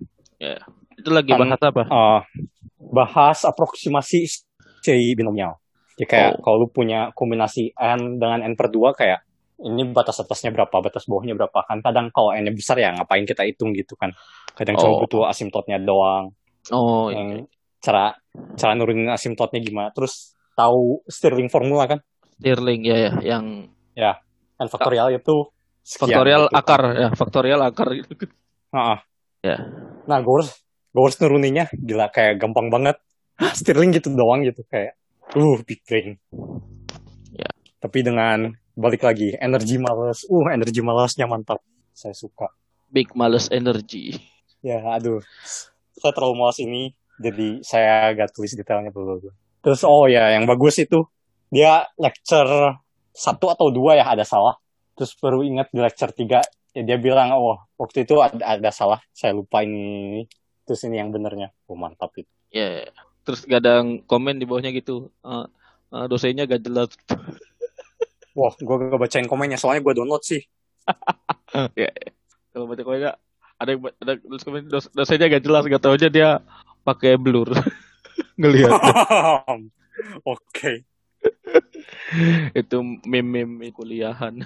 [0.93, 1.81] Itu lagi Kan- bahas apa?
[1.87, 2.21] uh,
[2.79, 4.27] bahas aproksimasi
[4.83, 5.57] C binomial
[5.95, 6.41] ya kayak Oh.
[6.41, 9.21] kalau lu punya kombinasi n dengan n per 2 kayak
[9.63, 13.45] ini batas atasnya berapa, batas bawahnya berapa kan kadang kalau n-nya besar ya ngapain kita
[13.45, 14.11] hitung gitu kan
[14.51, 14.99] kadang cuma Oh.
[14.99, 16.33] butuh asimptotnya doang
[16.73, 17.19] Oh, iya.
[17.21, 17.29] yang
[17.79, 18.15] cara
[18.55, 21.99] cara nurunin asimptotnya gimana terus tahu Stirling formula kan
[22.35, 23.69] Stirling ya ya yang
[24.53, 25.47] n faktorial itu
[25.83, 28.13] sekian faktorial gitu akar ya, faktorial akar gitu.
[28.73, 29.05] Ha-ha.
[29.45, 29.57] Ya.
[30.09, 30.49] nah Gowers
[30.89, 32.97] Gowers nuruninnya gila kayak gampang banget
[33.37, 34.97] Hah, Stirling gitu doang gitu kayak
[35.33, 36.17] uh big brain
[37.33, 37.49] Ya.
[37.77, 41.61] tapi dengan balik lagi energi malas uh energi malasnya mantap
[41.93, 42.49] saya suka
[42.93, 44.17] Big males energy.
[44.61, 45.21] ya aduh
[45.93, 49.21] saya terlalu malas ini jadi saya gak tulis detailnya dulu
[49.61, 51.05] terus oh ya yang bagus itu
[51.49, 52.77] dia lecture
[53.13, 54.57] satu atau dua ya ada salah
[54.97, 56.41] terus baru ingat di lecture tiga
[56.73, 60.25] ya dia bilang oh waktu itu ada, ada salah saya lupa ini
[60.65, 62.85] terus ini yang benernya oh mantap itu Ya.
[63.25, 65.09] Terus kadang komen di bawahnya gitu.
[65.25, 65.45] eh,
[65.89, 66.93] eh, dosennya gak jelas.
[68.37, 70.41] wah gue gak bacain komennya soalnya gue download sih
[71.81, 71.89] ya.
[72.53, 73.11] Kalau baca komennya
[73.57, 76.29] ada yang ada tulis komen dos, dosennya gak jelas gak tau aja dia
[76.85, 77.49] pakai blur.
[78.39, 78.77] ngelihat
[80.25, 80.85] Oke.
[82.53, 84.45] itu meme-meme kuliahan.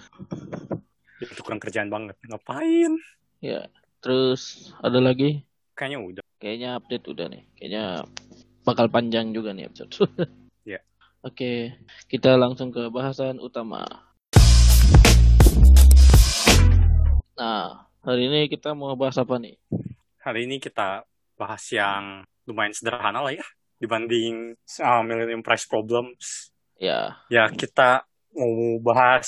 [1.17, 2.13] Itu kurang kerjaan banget.
[2.30, 2.93] Ngapain?
[3.41, 3.65] Ya,
[4.06, 5.41] terus ada lagi?
[5.73, 6.23] Kayaknya udah.
[6.38, 7.43] Kayaknya update udah nih.
[7.58, 7.86] Kayaknya
[8.62, 9.97] bakal panjang juga nih episode.
[10.62, 10.86] Iya.
[11.27, 11.73] Oke,
[12.06, 13.82] kita langsung ke bahasan utama.
[17.34, 19.58] Nah, hari ini kita mau bahas apa nih?
[20.21, 21.01] Hari ini kita
[21.34, 23.45] bahas yang lumayan sederhana lah ya.
[23.82, 24.53] Dibanding
[24.86, 26.53] uh, Millennium Prize Problems.
[26.77, 29.28] Ya, Ya, kita mau bahas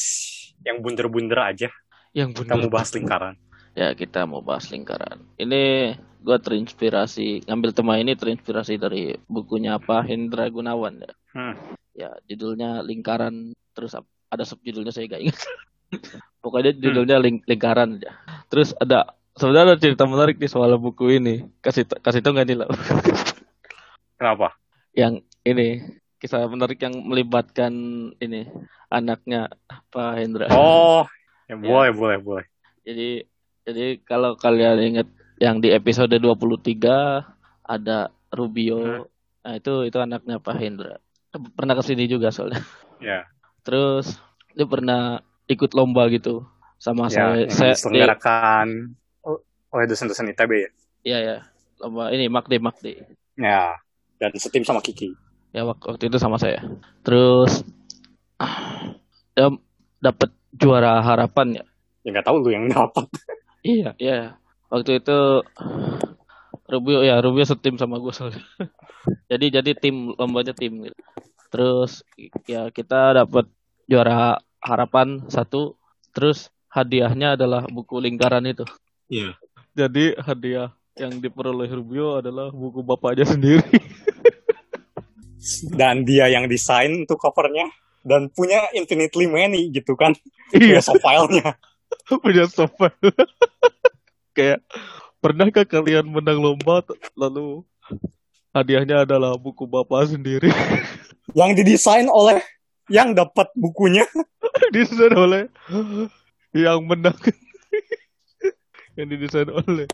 [0.63, 1.69] yang bunder-bunder aja.
[2.11, 3.35] yang Kita mau bahas lingkaran.
[3.77, 5.21] Ya, kita mau bahas lingkaran.
[5.37, 11.13] Ini gua terinspirasi ngambil tema ini terinspirasi dari bukunya apa Hendra Gunawan ya.
[11.31, 11.55] Hmm.
[11.95, 13.95] Ya, judulnya Lingkaran terus
[14.29, 15.39] ada subjudulnya saya gak ingat.
[16.43, 18.15] Pokoknya judulnya ling- Lingkaran aja.
[18.49, 21.45] Terus ada sebenarnya ada cerita menarik di soal buku ini.
[21.61, 22.67] Kasih kasih tau nggak nih lah.
[24.19, 24.59] Kenapa?
[24.97, 25.85] yang ini
[26.19, 27.71] kisah menarik yang melibatkan
[28.19, 28.45] ini
[28.91, 29.47] anaknya
[29.89, 30.47] Pak Hendra.
[30.51, 31.07] Oh,
[31.47, 32.45] ya boleh, boleh, boleh.
[32.83, 33.23] Jadi
[33.63, 35.07] jadi kalau kalian ingat
[35.39, 37.23] yang di episode 23
[37.63, 39.07] ada Rubio.
[39.39, 40.99] Nah, itu itu anaknya Pak Hendra.
[41.55, 42.59] Pernah ke sini juga soalnya.
[42.99, 43.23] Ya,
[43.63, 44.19] Terus
[44.51, 46.43] dia pernah ikut lomba gitu
[46.75, 47.47] sama ya saya.
[47.47, 48.67] Saya di- diselenggarakan
[49.69, 50.69] oleh dosen-dosen ITB ya.
[50.99, 51.37] Iya ya,
[51.79, 52.93] lomba ini Makde Makde.
[53.39, 53.79] Ya,
[54.19, 55.15] dan setim sama Kiki.
[55.49, 56.61] Ya wak- waktu itu sama saya.
[57.01, 57.65] Terus
[59.33, 59.49] dia
[59.99, 61.65] dapat juara harapan ya.
[62.05, 63.05] Ya nggak tahu lu yang dapat.
[63.59, 64.39] Iya, iya.
[64.71, 65.43] Waktu itu
[66.71, 68.39] Rubio ya, Rubio setim sama gue soalnya.
[69.31, 70.95] jadi jadi tim lombanya tim gitu.
[71.51, 72.07] Terus
[72.47, 73.51] ya kita dapat
[73.83, 75.75] juara harapan satu.
[76.15, 78.63] Terus hadiahnya adalah buku lingkaran itu.
[79.11, 79.35] Iya.
[79.75, 83.67] Jadi hadiah yang diperoleh Rubio adalah buku bapaknya sendiri.
[85.71, 87.71] Dan dia yang desain untuk covernya
[88.03, 90.15] dan punya infinitely many gitu kan.
[90.51, 91.47] iya, Punya soft-filenya.
[92.23, 92.95] punya software.
[94.37, 94.63] Kayak
[95.19, 96.83] pernahkah kalian menang lomba
[97.15, 97.63] lalu
[98.55, 100.51] hadiahnya adalah buku bapak sendiri?
[101.39, 102.39] yang didesain oleh
[102.89, 104.03] yang dapat bukunya.
[104.73, 105.47] didesain oleh
[106.51, 107.15] yang menang
[108.97, 109.87] yang didesain oleh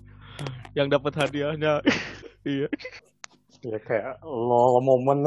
[0.73, 1.83] yang dapat hadiahnya
[2.41, 2.67] iya
[3.65, 5.25] Ya kayak lol momen.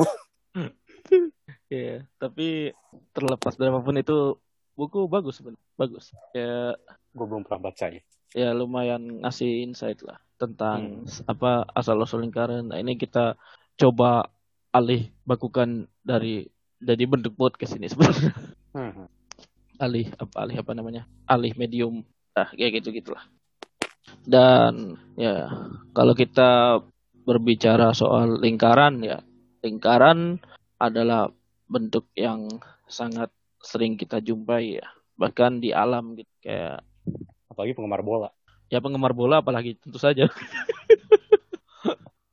[1.73, 2.71] iya tapi
[3.11, 4.39] terlepas dari apa pun itu
[4.79, 6.15] buku bagus sebenarnya bagus.
[6.31, 6.79] Ya
[7.11, 8.03] Gue belum pernah baca ya.
[8.37, 12.71] ya lumayan ngasih insight lah tentang apa asal usul lingkaran.
[12.71, 13.35] Nah ini kita
[13.75, 14.31] coba
[14.71, 16.47] alih bakukan dari
[16.79, 18.33] dari bentuk podcast ini sebenarnya.
[18.69, 19.09] Hmm.
[19.81, 21.03] alih apa alih apa namanya?
[21.25, 22.05] Alih medium.
[22.37, 23.25] Ah kayak gitu gitulah
[24.25, 25.49] dan ya
[25.97, 26.81] kalau kita
[27.29, 29.21] berbicara soal lingkaran ya.
[29.61, 30.41] Lingkaran
[30.81, 31.29] adalah
[31.69, 32.49] bentuk yang
[32.89, 33.29] sangat
[33.61, 34.89] sering kita jumpai ya.
[35.21, 36.81] Bahkan di alam gitu kayak
[37.53, 38.33] Apalagi penggemar bola.
[38.69, 40.29] ya penggemar bola apalagi tentu saja.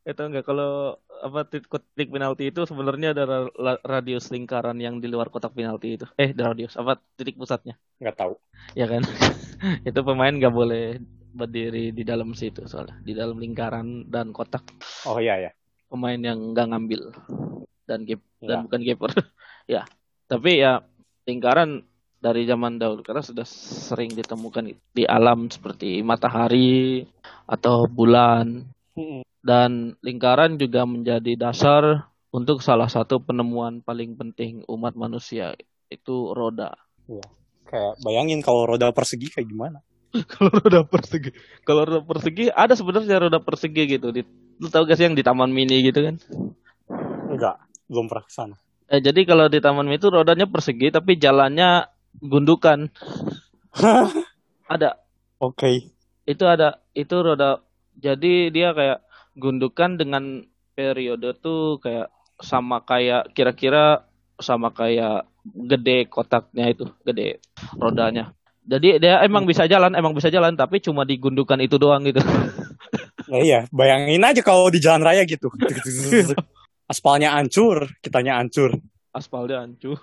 [0.06, 5.10] Itu enggak kalau apa titik, penalti itu sebenarnya ada ra- la- radius lingkaran yang di
[5.10, 6.06] luar kotak penalti itu.
[6.22, 7.74] Eh radius apa titik pusatnya?
[7.98, 8.34] Nggak tahu.
[8.78, 9.02] ya kan?
[9.90, 11.02] Itu pemain nggak boleh
[11.36, 14.64] berdiri di dalam situ soalnya di dalam lingkaran dan kotak
[15.04, 15.52] Oh iya ya.
[15.86, 17.02] pemain yang nggak ngambil
[17.86, 18.48] dan gap Ya.
[18.62, 19.12] dan bukan keeper
[19.74, 19.84] ya
[20.26, 20.84] tapi ya
[21.26, 21.82] lingkaran
[22.18, 27.06] dari zaman dahulu karena sudah sering ditemukan di alam seperti matahari
[27.46, 29.28] atau bulan Hmm.
[29.44, 35.52] dan lingkaran juga menjadi dasar untuk salah satu penemuan paling penting umat manusia
[35.92, 36.72] itu roda
[37.66, 39.84] Kayak bayangin kalau roda persegi kayak gimana.
[40.34, 41.32] kalau roda persegi.
[41.64, 44.12] Kalau roda persegi ada sebenarnya roda persegi gitu.
[44.12, 44.22] Di,
[44.60, 46.16] lu tahu gak sih yang di taman mini gitu kan?
[47.32, 48.56] Enggak, belum pernah ke sana.
[48.86, 51.90] eh, jadi kalau di taman mini itu rodanya persegi tapi jalannya
[52.22, 52.88] gundukan.
[54.72, 55.02] Ada.
[55.42, 55.92] Oke.
[56.26, 57.62] itu ada itu roda.
[58.02, 59.06] Jadi dia kayak
[59.38, 60.42] gundukan dengan
[60.74, 62.10] periode tuh kayak
[62.42, 64.08] sama kayak kira-kira
[64.42, 67.40] sama kayak gede kotaknya itu gede
[67.80, 72.20] rodanya jadi dia emang bisa jalan emang bisa jalan tapi cuma digundukan itu doang gitu
[73.26, 75.50] Ya iya, bayangin aja kalau di jalan raya gitu.
[76.92, 78.78] Aspalnya hancur, kitanya hancur.
[79.10, 79.96] aspalnya hancur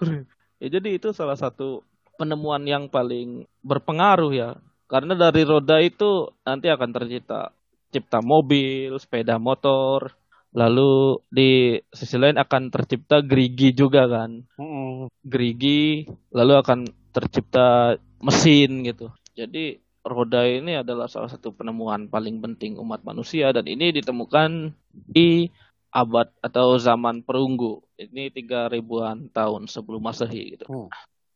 [0.56, 1.84] ya jadi itu salah satu
[2.16, 4.50] penemuan yang paling berpengaruh ya
[4.88, 7.52] karena dari roda itu nanti akan tercipta
[7.92, 10.16] cipta mobil sepeda motor
[10.56, 15.12] lalu di sisi lain akan tercipta gerigi juga kan Mm-mm.
[15.24, 16.78] gerigi lalu akan
[17.12, 23.66] tercipta mesin gitu jadi roda ini adalah salah satu penemuan paling penting umat manusia dan
[23.70, 25.46] ini ditemukan di
[25.92, 27.84] abad atau zaman perunggu.
[28.00, 30.66] Ini tiga ribuan tahun sebelum masehi gitu.
[30.66, 30.88] Hmm.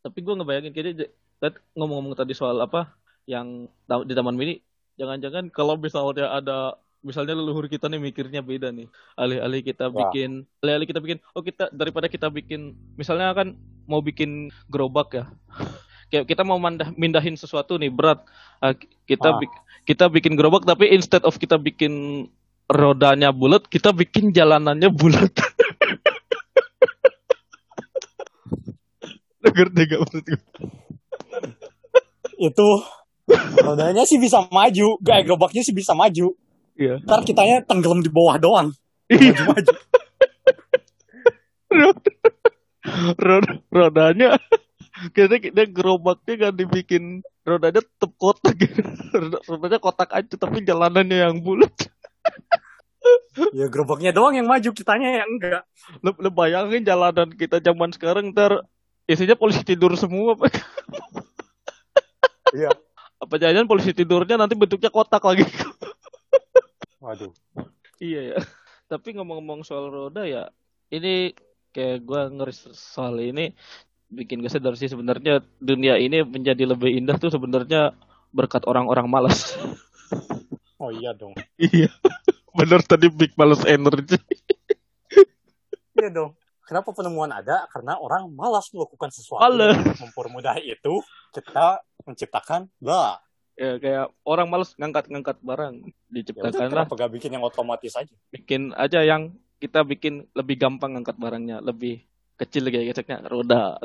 [0.02, 1.06] Tapi gue ngebayangin kayaknya
[1.76, 2.96] ngomong-ngomong tadi soal apa
[3.28, 4.58] yang di Taman Mini,
[4.96, 6.58] jangan-jangan kalau misalnya ada
[7.04, 8.88] misalnya leluhur kita nih mikirnya beda nih.
[9.14, 10.08] Alih-alih kita Wah.
[10.08, 13.54] bikin, alih-alih kita bikin, oh kita daripada kita bikin, misalnya kan
[13.86, 15.24] mau bikin gerobak ya.
[16.06, 18.22] Kayak kita mau mandah, mindahin sesuatu nih berat,
[18.56, 18.72] Ah,
[19.04, 19.38] kita Ah.
[19.38, 22.24] bik- kita bikin gerobak tapi instead of kita bikin
[22.66, 25.30] rodanya bulat, kita bikin jalanannya bulat.
[29.42, 30.40] Lu Ngerti gak maksud gue?
[32.40, 32.66] Itu
[33.60, 36.34] rodanya sih bisa maju, gak gerobaknya sih bisa maju.
[36.74, 37.00] Iya.
[37.04, 38.68] Ntar kitanya tenggelam di bawah doang.
[39.06, 39.32] Iya.
[39.32, 39.72] Maju-maju.
[43.16, 44.40] Roda, rodanya
[45.12, 47.04] kayaknya kita gerobaknya kan dibikin
[47.44, 48.80] rodanya tetep kotak gitu.
[49.12, 51.72] Roda- rodanya kotak aja tapi jalanannya yang bulat
[53.54, 55.62] ya gerobaknya doang yang maju, kitanya yang enggak.
[56.02, 58.64] lu, lu bayangin jalanan kita zaman sekarang ntar
[59.06, 60.50] isinya polisi tidur semua apa
[62.56, 62.72] Iya.
[63.20, 65.44] apa jangan polisi tidurnya nanti bentuknya kotak lagi
[66.98, 67.30] Waduh.
[68.02, 68.38] iya ya
[68.90, 70.50] tapi ngomong-ngomong soal roda ya
[70.90, 71.30] ini
[71.70, 73.52] kayak gua ngeri soal ini
[74.06, 77.94] bikin gue sadar sih sebenarnya dunia ini menjadi lebih indah tuh sebenarnya
[78.30, 79.54] berkat orang-orang malas
[80.76, 81.32] Oh iya dong.
[81.56, 81.88] Iya.
[82.52, 84.20] Bener tadi big males energy.
[85.96, 86.36] Iya dong.
[86.66, 87.64] Kenapa penemuan ada?
[87.72, 89.40] Karena orang malas melakukan sesuatu.
[89.40, 89.80] Malas.
[89.96, 91.00] Mempermudah itu,
[91.32, 93.22] kita menciptakan lah.
[93.56, 95.74] Ya kayak orang males ngangkat-ngangkat barang.
[95.80, 98.12] Ya udah, Diciptakanlah kenapa gak bikin yang otomatis aja?
[98.28, 102.04] bikin aja yang kita bikin lebih gampang ngangkat barangnya, lebih
[102.36, 103.80] kecil kayak geseknya roda.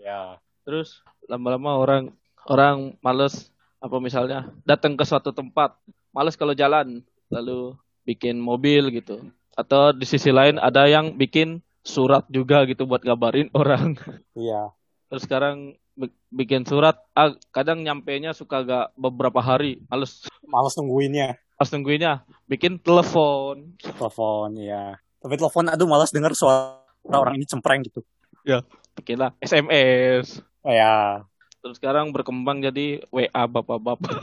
[0.00, 0.38] Ya.
[0.62, 2.02] Terus lama-lama orang
[2.46, 3.50] orang males
[3.82, 5.76] apa misalnya datang ke suatu tempat,
[6.14, 7.74] males kalau jalan, lalu
[8.06, 9.26] bikin mobil gitu.
[9.56, 13.98] Atau di sisi lain ada yang bikin surat juga gitu buat ngabarin orang.
[14.34, 14.74] Iya.
[15.06, 21.38] Terus sekarang bi- bikin surat, ah, kadang nyampainya suka gak beberapa hari, males Males nungguinnya.
[21.56, 23.74] pas nungguinnya, bikin telepon.
[23.80, 24.98] Telepon, ya.
[25.22, 28.02] Tapi telepon, aduh malas denger suara orang ini cempreng gitu.
[28.96, 30.40] bikinlah SMS.
[30.66, 31.22] Oh, ya.
[31.62, 34.10] Terus sekarang berkembang jadi WA bapak-bapak.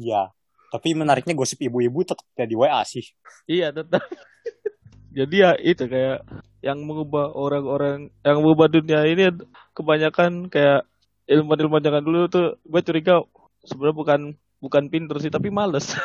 [0.00, 0.32] Iya.
[0.72, 3.04] Tapi menariknya gosip ibu-ibu tetap jadi WA sih.
[3.44, 4.00] iya tetap.
[5.18, 6.24] jadi ya itu kayak
[6.64, 9.28] yang mengubah orang-orang, yang mengubah dunia ini
[9.76, 10.88] kebanyakan kayak
[11.28, 13.22] ilmuwan-ilmuwan jangan dulu tuh gue curiga
[13.66, 14.20] sebenarnya bukan
[14.60, 15.92] bukan pinter sih tapi males.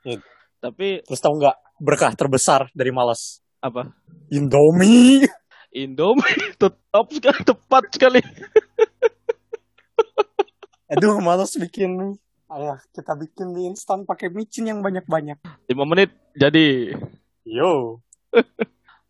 [0.00, 0.16] Iya.
[0.64, 3.44] tapi Terus tahu nggak berkah terbesar dari malas?
[3.60, 3.92] Apa?
[4.32, 5.28] Indomie.
[5.70, 8.20] Indomie tetap sekali tepat sekali.
[10.90, 12.18] Aduh, malas bikin
[12.50, 15.38] Ayah, kita bikin mie instan pakai micin yang banyak-banyak.
[15.70, 16.98] 5 menit jadi.
[17.46, 18.02] Yo.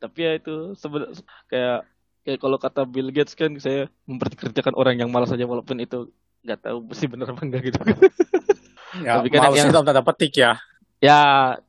[0.02, 1.16] Tapi ya itu sebenarnya
[1.48, 1.78] kayak
[2.20, 6.12] kayak kalau kata Bill Gates kan saya memperkerjakan orang yang malas saja walaupun itu
[6.44, 7.80] nggak tahu sih benar apa enggak gitu.
[9.00, 10.52] Ya, Tapi kan malas yang- itu tanda petik ya.
[11.00, 11.20] ya,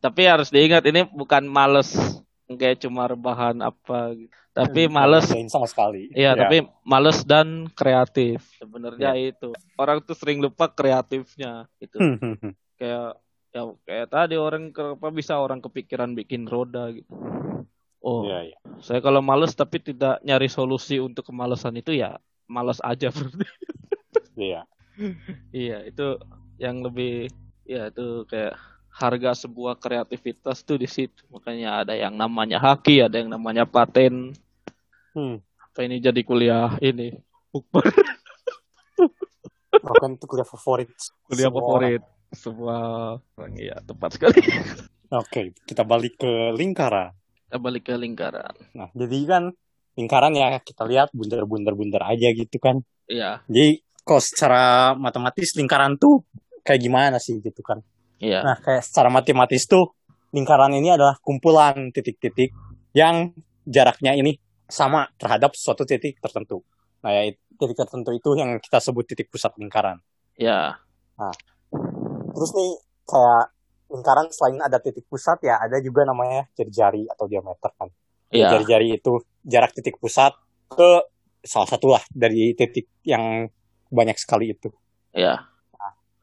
[0.03, 1.95] tapi harus diingat ini bukan males
[2.55, 4.31] kayak cuma rebahan apa gitu.
[4.51, 6.11] Tapi Hmm, males sama sekali.
[6.11, 6.43] Iya, Ya.
[6.43, 8.43] tapi males dan kreatif.
[8.59, 9.55] Sebenarnya itu.
[9.79, 11.95] Orang tuh sering lupa kreatifnya gitu.
[11.99, 12.51] Hmm, hmm.
[12.75, 13.15] Kayak
[13.51, 17.07] ya kayak tadi orang kenapa bisa orang kepikiran bikin roda gitu.
[18.01, 18.57] Oh, Iya, iya.
[18.81, 22.17] saya kalau males tapi tidak nyari solusi untuk kemalasan itu ya
[22.49, 23.45] males aja berarti.
[24.35, 24.61] Iya.
[25.55, 26.17] iya, itu
[26.57, 27.29] yang lebih
[27.63, 28.57] ya itu kayak
[28.91, 31.23] harga sebuah kreativitas tuh di situ.
[31.31, 34.35] Makanya ada yang namanya haki, ada yang namanya paten.
[35.15, 35.39] Hmm.
[35.71, 37.15] Apa ini jadi kuliah ini?
[37.51, 37.87] Bukber.
[39.71, 40.91] Itu kuliah favorit.
[41.27, 42.77] kuliah semua favorit semua
[43.35, 44.87] orang iya tepat sekali orang.
[45.21, 47.11] Oke, kita balik ke lingkaran.
[47.47, 49.43] kita balik ke lingkaran Nah, jadi kan
[49.99, 52.79] lingkaran ya kita lihat bundar-bundar-bundar aja gitu kan.
[53.11, 56.23] iya Jadi kalau secara matematis lingkaran tuh
[56.63, 57.83] kayak gimana sih gitu kan.
[58.21, 59.93] Iya Nah, kayak secara matematis tuh
[60.35, 62.49] lingkaran ini adalah kumpulan titik-titik
[62.97, 63.33] yang
[63.67, 66.63] jaraknya ini sama terhadap suatu titik tertentu.
[67.05, 67.21] Nah, ya
[67.59, 69.97] titik tertentu itu yang kita sebut titik pusat lingkaran.
[70.37, 70.81] iya
[72.35, 72.71] Terus nih
[73.07, 73.45] kayak
[73.91, 77.89] lingkaran selain ada titik pusat ya ada juga namanya jari-jari atau diameter kan.
[78.31, 80.31] iya Jari-jari itu jarak titik pusat
[80.71, 80.89] ke
[81.43, 83.49] salah satu lah dari titik yang
[83.91, 84.71] banyak sekali itu.
[85.13, 85.51] iya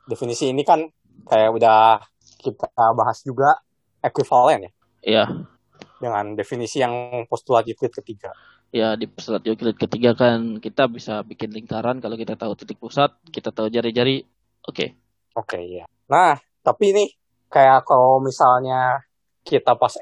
[0.09, 0.81] Definisi ini kan
[1.29, 2.01] kayak udah
[2.41, 3.61] kita bahas juga
[4.01, 4.71] ekuivalen ya
[5.05, 5.25] iya
[5.99, 6.95] dengan definisi yang
[7.27, 8.31] postulat Euclid ketiga.
[8.71, 13.11] ya di pesalat Euclid ketiga kan kita bisa bikin lingkaran kalau kita tahu titik pusat
[13.29, 14.23] kita tahu jari-jari
[14.65, 14.87] oke
[15.39, 15.87] Oke ya.
[16.11, 16.35] Nah
[16.67, 17.05] tapi ini
[17.47, 19.07] kayak kalau misalnya
[19.47, 19.95] kita pas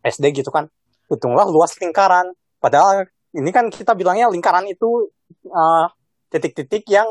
[0.00, 0.70] SD gitu kan
[1.10, 2.30] hitunglah luas lingkaran
[2.62, 5.10] padahal ini kan kita bilangnya lingkaran itu
[5.50, 5.90] uh,
[6.30, 7.06] titik-titik yang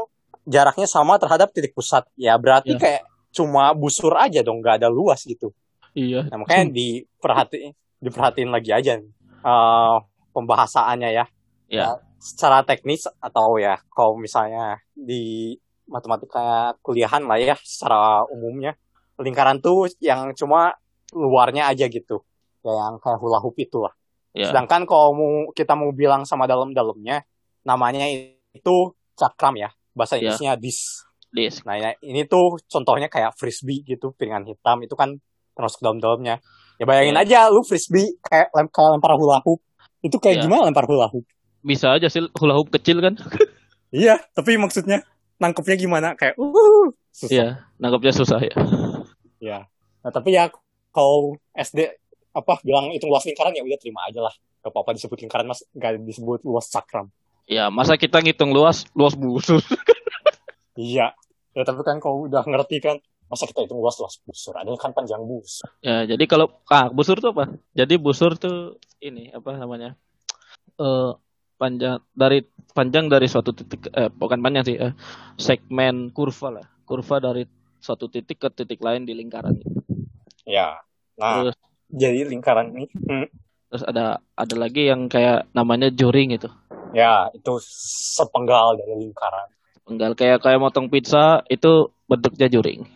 [0.48, 2.80] jaraknya sama terhadap titik pusat ya berarti Ya.
[2.80, 3.02] kayak
[3.36, 5.52] cuma busur aja dong nggak ada luas gitu
[5.92, 6.28] Iya.
[6.28, 9.00] nah, makanya diperhati diperhatiin lagi aja
[9.44, 10.00] uh,
[10.32, 11.26] pembahasannya ya
[11.66, 11.98] Ya.
[12.22, 15.56] secara teknis atau ya kalau misalnya di
[15.90, 18.78] matematika kuliahan lah ya secara umumnya
[19.18, 20.76] lingkaran tuh yang cuma
[21.12, 22.22] luarnya aja gitu
[22.62, 23.94] ya yang kayak hula hoop itu lah
[24.36, 24.52] Ya.
[24.52, 27.24] sedangkan kalau mau kita mau bilang sama dalam-dalamnya
[27.64, 28.04] namanya
[28.52, 28.76] itu
[29.16, 30.28] cakram ya bahasa Ya.
[30.28, 31.05] Inggrisnya dis
[31.36, 31.60] Dis.
[31.68, 35.20] nah ya, ini tuh contohnya kayak frisbee gitu piringan hitam itu kan
[35.52, 36.40] termasuk dalam-dalamnya
[36.76, 37.24] ya bayangin Ya.
[37.24, 39.60] aja lu frisbee kayak, lem kayak lempar hula hoop
[40.00, 40.44] itu kayak Ya.
[40.48, 41.28] gimana lempar hula hoop
[41.60, 43.20] Bisa aja sih hula hoop kecil kan?
[43.90, 46.14] Iya, tapi maksudnya nangkepnya gimana?
[46.14, 47.32] Kayak, uh, susah.
[47.32, 47.48] Iya.
[47.80, 48.56] Nangkapnya susah ya.
[49.40, 49.60] Iya.
[50.04, 50.52] Nah, tapi ya
[50.92, 51.96] kalau SD
[52.30, 54.36] apa bilang itu luas lingkaran ya udah terima aja lah.
[54.60, 57.08] Gak apa-apa disebut lingkaran mas, gak disebut luas cakram.
[57.48, 59.64] Ya, masa kita ngitung luas, luas busur.
[60.76, 61.16] Iya.
[61.56, 63.00] Ya tapi kan kalau udah ngerti kan,
[63.32, 65.72] masa kita hitung luas luas busur, ada kan panjang busur.
[65.80, 67.56] Ya, jadi kalau ah, busur tuh apa?
[67.72, 69.96] Jadi busur tuh ini apa namanya?
[70.76, 71.12] Eh
[71.56, 72.44] panjang dari
[72.76, 74.92] panjang dari suatu titik eh bukan panjang sih, eh,
[75.40, 76.68] segmen kurva lah.
[76.84, 77.48] Kurva dari
[77.80, 79.56] suatu titik ke titik lain di lingkaran.
[80.44, 80.84] Ya.
[81.16, 81.56] Nah, Terus
[81.88, 83.28] jadi lingkaran ini, hmm,
[83.72, 86.52] terus ada ada lagi yang kayak namanya juring itu.
[86.92, 87.56] ya itu
[88.16, 89.48] sepenggal dari lingkaran.
[89.86, 92.90] Penggal kayak kayak motong pizza itu bentuknya juring.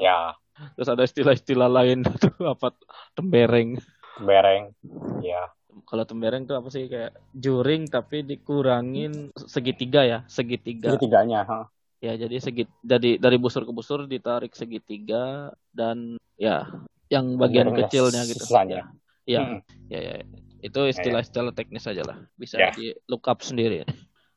[0.00, 0.32] Ya,
[0.74, 2.74] Terus ada istilah-istilah lain tuh apa
[3.14, 3.78] tembereng.
[4.18, 4.74] bereng.
[5.22, 5.52] Ya,
[5.86, 10.90] Kalau tembereng tuh apa sih kayak juring tapi dikurangin segitiga ya, segitiga.
[10.90, 11.46] segitiganya.
[11.46, 11.70] ha.
[11.98, 16.66] Ya, jadi segit dari dari busur ke busur ditarik segitiga dan ya
[17.06, 18.42] yang bagian Tembereng ya, kecilnya gitu.
[18.42, 18.82] sisanya.
[19.22, 19.60] Ya, Hmm.
[19.86, 20.26] ya, ya, ya.
[20.58, 22.18] Itu istilah-istilah teknis aja lah.
[22.34, 22.70] Bisa Ya.
[22.74, 23.86] di look up sendiri.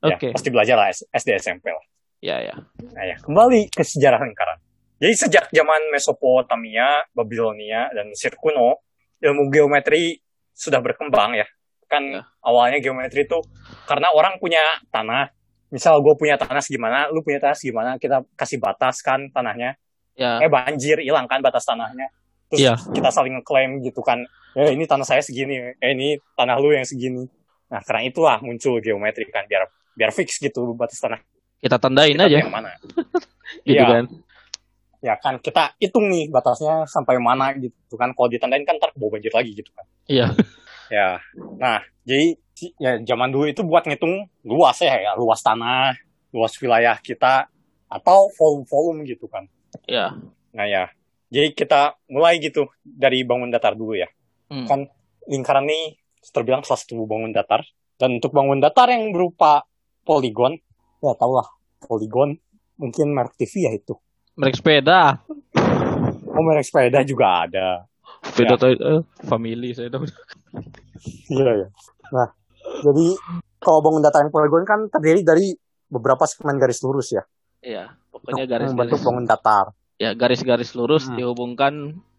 [0.01, 0.33] Ya, Oke.
[0.33, 1.85] pasti belajar lah SD SMP lah.
[2.21, 2.53] Ya, ya.
[2.93, 4.57] Nah ya, kembali ke sejarah lingkaran.
[4.97, 8.81] Jadi sejak zaman Mesopotamia, Babilonia, dan Mesir kuno,
[9.17, 10.17] ilmu geometri
[10.53, 11.45] sudah berkembang ya.
[11.85, 12.21] Kan Ya.
[12.41, 13.37] awalnya geometri itu
[13.85, 15.29] karena orang punya tanah.
[15.69, 19.77] Misal gue punya tanah segimana, lu punya tanah segimana, kita kasih batas kan tanahnya.
[20.13, 22.11] Ya, Eh banjir, hilang kan batas tanahnya.
[22.51, 22.73] Terus Iya.
[22.91, 24.21] kita saling ngeklaim gitu kan.
[24.53, 27.23] Eh ini tanah saya segini, eh ini tanah lu yang segini.
[27.71, 31.19] Nah karena itulah muncul geometri kan, biar biar fix gitu batas tanah
[31.57, 32.71] kita tandain kita aja yang mana.
[33.67, 33.85] gitu Iya.
[33.87, 34.05] kan.
[35.01, 39.17] ya kan kita hitung nih batasnya sampai mana gitu kan kalau ditandain kan ntar bawa
[39.17, 40.27] banjir lagi gitu kan Iya.
[40.93, 41.09] ya
[41.57, 42.37] nah jadi
[42.77, 45.97] ya zaman dulu itu buat ngitung luas ya ya luas tanah
[46.29, 47.49] luas wilayah kita
[47.87, 49.49] atau volume-volume gitu kan
[49.83, 50.13] Ya.
[50.51, 50.91] nah ya
[51.27, 54.07] jadi kita mulai gitu dari bangun datar dulu ya
[54.47, 54.67] Hmm.
[54.67, 54.79] kan
[55.25, 55.95] lingkaran ini
[56.27, 57.63] terbilang salah satu bangun datar
[57.95, 59.63] dan untuk bangun datar yang berupa
[60.01, 60.57] poligon
[60.99, 61.47] ya tau lah
[61.79, 62.37] poligon
[62.75, 63.93] mungkin merek TV ya itu
[64.33, 65.21] Merek sepeda.
[66.27, 67.67] oh merek sepeda juga ada
[68.21, 68.57] Sepeda Ya.
[68.57, 70.05] tuh eh, family saya tahu.
[71.27, 71.67] Iya ya.
[72.13, 72.27] Nah,
[72.85, 73.17] jadi
[73.57, 77.25] kalau bangun data yang poligon kan terdiri dari beberapa segmen garis lurus ya.
[77.61, 79.65] Iya, pokoknya Untuk membentuk bangun datar.
[79.97, 81.17] Ya, garis-garis lurus Hmm.
[81.17, 81.73] dihubungkan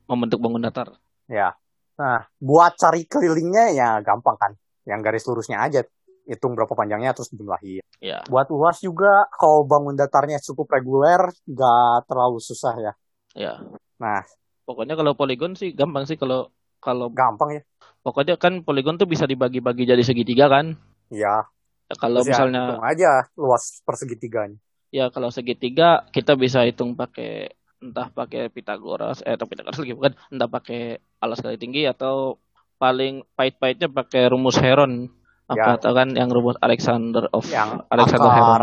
[0.07, 0.90] membentuk bangun datar.
[1.27, 1.55] Ya.
[1.95, 4.53] Nah, buat cari kelilingnya ya gampang kan.
[4.83, 5.87] Yang garis lurusnya aja.
[6.23, 7.83] Hitung berapa panjangnya terus jumlahin.
[7.99, 8.23] Ya.
[8.27, 12.93] Buat luas juga kalau bangun datarnya cukup reguler nggak terlalu susah ya.
[13.35, 13.55] Ya.
[13.99, 14.23] Nah,
[14.63, 16.47] Pokoknya kalau poligon sih gampang sih kalau
[16.79, 17.63] kalau gampang ya.
[18.01, 20.79] pokoknya kan poligon tuh bisa dibagi-bagi jadi segitiga kan.
[21.11, 21.47] Iya.
[21.91, 24.59] Ya, kalau Terus ya, misalnya hitung aja luas persegitiganya.
[24.89, 27.51] ya kalau segitiga kita bisa hitung pakai
[27.83, 30.81] entah pakai Pitagoras eh atau Pitagoras lagi bukan entah pakai
[31.19, 32.39] alas kali tinggi atau
[32.79, 35.11] paling pahit-pahitnya pakai rumus Heron
[35.50, 35.68] Ya.
[35.68, 38.62] apa atau kan yang rumus Alexander of Yang Alexander akar.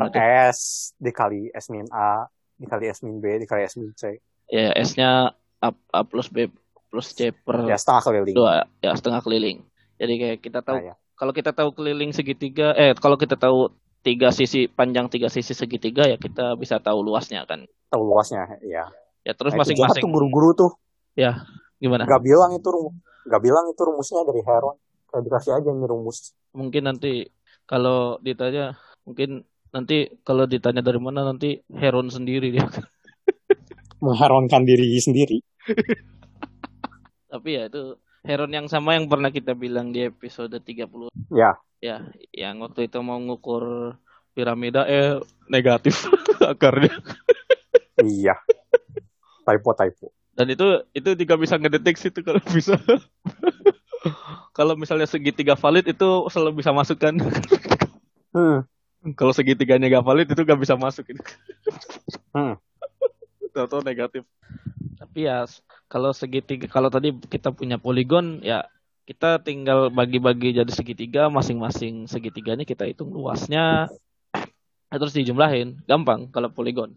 [0.50, 0.60] S
[0.98, 4.18] dikali S min A dikali S min B dikali S min C.
[4.48, 6.50] ya S-nya A, A plus B
[6.90, 8.34] plus C per Ya setengah keliling.
[8.34, 9.62] dua ya setengah keliling
[10.00, 10.96] jadi kayak kita tahu Nah, ya.
[11.14, 13.70] kalau kita tahu keliling segitiga eh kalau kita tahu
[14.02, 18.88] tiga sisi panjang tiga sisi segitiga ya kita bisa tahu luasnya kan tahu luasnya ya.
[19.22, 20.72] ya terus Nah, masing-masing tuh guru-guru tuh
[21.78, 22.96] gimana nggak bilang itu rumus
[23.30, 24.76] nggak bilang itu rumusnya dari Heron
[25.14, 27.30] dikasih aja nih rumus mungkin nanti
[27.70, 32.66] kalau ditanya mungkin nanti kalau ditanya dari mana nanti Heron sendiri dia.
[34.06, 35.38] Mengheronkan diri sendiri.
[37.32, 37.94] Tapi ya itu
[38.26, 41.54] Heron yang sama yang pernah kita bilang di episode 30 ya.
[41.80, 42.04] Ya
[42.34, 43.96] yang waktu itu mau ngukur
[44.34, 46.10] piramida eh negatif
[46.58, 46.98] akarnya.
[48.02, 48.36] Iya.
[49.46, 52.80] Typo typo dan itu itu tidak bisa ngedeteksi itu kalau bisa
[54.58, 57.20] kalau misalnya segitiga valid itu selalu bisa masuk kan.
[58.32, 58.64] Hmm.
[59.20, 61.12] kalau segitiganya gak valid itu gak bisa masuk.
[62.32, 62.56] Hmm.
[63.52, 64.24] Tahu negatif.
[64.96, 65.44] Tapi ya
[65.92, 68.64] kalau segitiga kalau tadi kita punya poligon ya
[69.04, 73.92] kita tinggal bagi-bagi jadi segitiga masing-masing segitiganya kita hitung luasnya
[74.88, 76.96] terus dijumlahin gampang kalau poligon.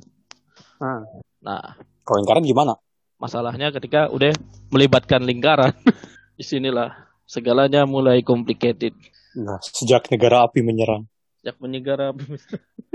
[0.78, 1.02] Hmm.
[1.42, 1.74] Nah,
[2.06, 2.78] Kalau lingkaran gimana?
[3.22, 4.34] Masalahnya ketika udah
[4.74, 5.70] melibatkan lingkaran
[6.36, 6.90] di sinilah
[7.24, 8.92] segalanya mulai complicated
[9.32, 11.08] Nah, sejak negara api menyerang.
[11.40, 12.12] sejak menyegara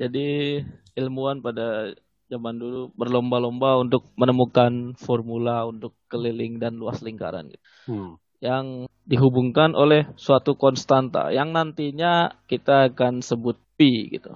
[0.00, 0.60] jadi
[0.96, 1.94] ilmuwan pada
[2.26, 7.62] zaman dulu berlomba-lomba untuk menemukan formula untuk keliling dan luas lingkaran gitu.
[7.86, 8.12] Hmm.
[8.40, 14.34] yang dihubungkan oleh suatu konstanta yang nantinya kita akan sebut pi gitu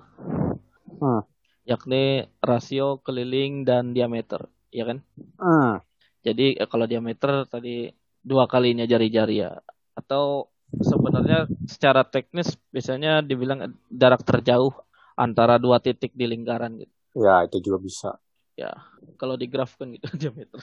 [0.95, 1.27] Hmm.
[1.65, 5.01] Yakni rasio keliling dan diameter ya kan
[5.41, 5.81] Hmm.
[6.25, 7.93] Jadi eh, kalau diameter tadi
[8.25, 9.53] dua kalinya jari-jari ya.
[9.93, 10.49] Atau
[10.81, 14.73] sebenarnya secara teknis biasanya dibilang jarak terjauh
[15.15, 16.95] antara dua titik di lingkaran gitu.
[17.15, 18.11] Ya, itu juga bisa.
[18.59, 18.73] Ya,
[19.21, 20.59] kalau digrafkan gitu diameter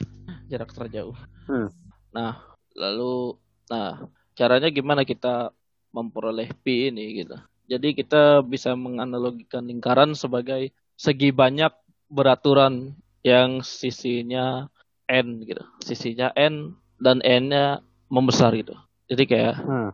[0.49, 1.15] jarak terjauh.
[1.45, 1.69] Hmm.
[2.11, 2.41] Nah,
[2.75, 3.37] lalu
[3.69, 4.03] nah
[4.35, 5.53] caranya gimana kita
[5.93, 7.37] memperoleh pi ini gitu.
[7.71, 11.73] Jadi kita bisa menganalogikan lingkaran sebagai segi banyak
[12.13, 12.93] beraturan
[13.25, 14.69] yang sisinya
[15.09, 15.63] n gitu.
[15.81, 17.81] Sisinya n dan n-nya
[18.13, 18.77] membesar gitu.
[19.09, 19.89] Jadi kayak Hmm.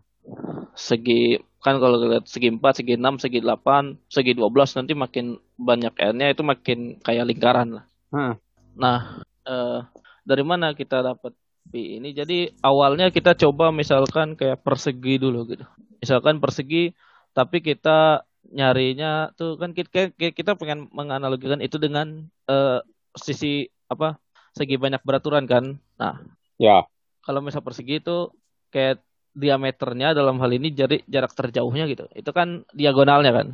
[0.76, 5.96] segi kan kalau lihat segi 4, segi 6, segi 8, segi 12 nanti makin banyak
[6.12, 7.86] n-nya itu makin kayak lingkaran lah.
[8.12, 8.36] Hmm.
[8.76, 9.80] Nah, eh,
[10.28, 11.32] dari mana kita dapat
[11.72, 12.12] pi ini?
[12.12, 15.64] Jadi awalnya kita coba misalkan kayak persegi dulu gitu.
[16.04, 16.92] Misalkan persegi
[17.32, 22.80] tapi kita nyarinya tuh kan kita kita pengen menganalogikan itu dengan eh,
[23.18, 24.20] sisi apa?
[24.58, 25.78] segi banyak beraturan kan.
[26.02, 26.18] Nah,
[26.58, 26.90] Ya.
[27.22, 28.34] kalau misal persegi itu
[28.74, 29.06] kayak
[29.38, 32.10] diameternya dalam hal ini jadi jarak terjauhnya gitu.
[32.18, 33.48] Itu kan diagonalnya kan.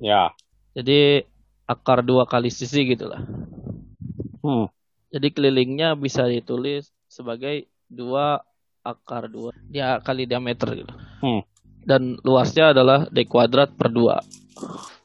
[0.00, 0.32] Ya.
[0.72, 1.28] Jadi
[1.68, 3.20] akar dua kali sisi gitu lah.
[4.40, 4.72] Hmm.
[5.12, 8.40] Jadi kelilingnya bisa ditulis sebagai dua
[8.80, 10.92] akar dua dia kali diameter gitu.
[11.20, 11.44] Hmm.
[11.90, 14.22] Dan luasnya adalah d kuadrat per dua.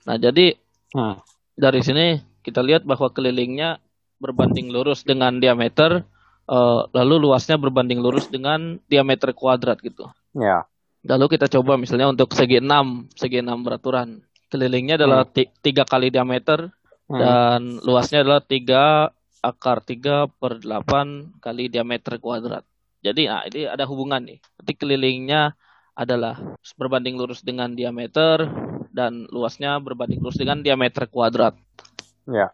[0.05, 0.53] Nah jadi
[0.93, 1.17] Hmm.
[1.57, 3.81] dari sini kita lihat bahwa kelilingnya
[4.21, 6.05] berbanding lurus dengan diameter,
[6.45, 10.05] eh, lalu luasnya berbanding lurus dengan diameter kuadrat gitu.
[10.37, 10.63] Ya.
[11.03, 14.21] Lalu kita coba misalnya untuk segi 6, segi 6 beraturan.
[14.47, 16.69] Kelilingnya adalah ti- tiga kali diameter
[17.09, 17.19] Hmm.
[17.19, 19.09] dan luasnya adalah 3
[19.41, 22.65] akar 3 per 8 kali diameter kuadrat.
[23.05, 24.41] Jadi nah, ini ada hubungan nih.
[24.57, 25.53] Berarti kelilingnya
[25.95, 28.45] adalah berbanding lurus dengan diameter
[28.91, 31.55] dan luasnya berbanding lurus dengan diameter kuadrat.
[32.27, 32.51] Ya.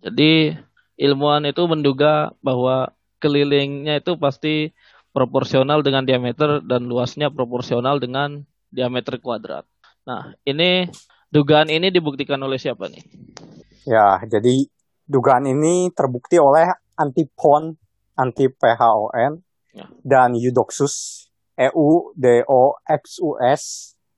[0.00, 0.56] Jadi
[0.96, 4.72] ilmuwan itu menduga bahwa kelilingnya itu pasti
[5.12, 9.64] proporsional dengan diameter dan luasnya proporsional dengan diameter kuadrat.
[10.04, 10.88] Nah, ini
[11.32, 13.04] dugaan ini dibuktikan oleh siapa nih?
[13.88, 14.68] Ya, jadi
[15.08, 17.76] dugaan ini terbukti oleh Antipon,
[18.16, 19.44] anti PHON,
[19.76, 19.92] Ya.
[20.00, 21.25] dan Eudoxus,
[21.56, 23.62] EUDOXUS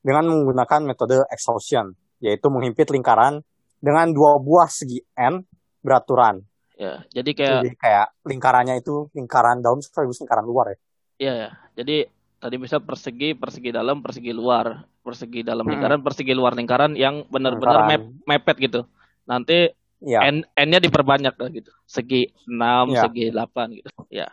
[0.02, 3.46] dengan menggunakan metode exhaustion, yaitu menghimpit lingkaran
[3.78, 5.46] dengan dua buah segi N
[5.80, 6.42] beraturan.
[6.78, 10.78] Ya, jadi kayak Jadi kayak lingkarannya itu lingkaran dalam sekaligus lingkaran luar ya.
[11.18, 11.50] Iya ya.
[11.74, 12.06] Jadi
[12.38, 15.74] tadi bisa persegi, persegi dalam, persegi luar, persegi dalam Hmm.
[15.74, 18.22] lingkaran, persegi luar lingkaran yang benar-benar Lingkaran.
[18.22, 18.86] mepet gitu.
[19.26, 20.30] Nanti Iya.
[20.30, 21.74] n n-nya diperbanyak lah gitu.
[21.82, 23.02] Segi 6, Ya.
[23.02, 23.90] segi 8 gitu.
[24.14, 24.30] Ya.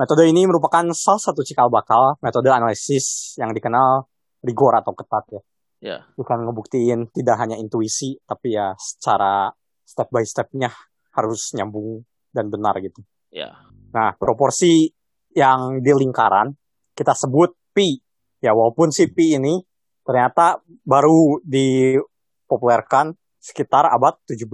[0.00, 4.08] Metode ini merupakan salah satu cikal bakal metode analisis yang dikenal
[4.40, 5.42] rigor atau ketat ya.
[5.80, 5.96] Ya.
[6.16, 9.52] Bukan ngebuktiin tidak hanya intuisi, tapi ya secara
[9.84, 10.72] step by stepnya
[11.12, 12.00] harus nyambung
[12.32, 13.04] dan benar gitu.
[13.28, 13.60] Ya.
[13.92, 14.88] Nah, proporsi
[15.36, 16.56] yang di lingkaran
[16.96, 18.00] kita sebut pi.
[18.40, 19.60] Ya, walaupun si pi ini
[20.00, 24.48] ternyata baru dipopulerkan sekitar abad 17.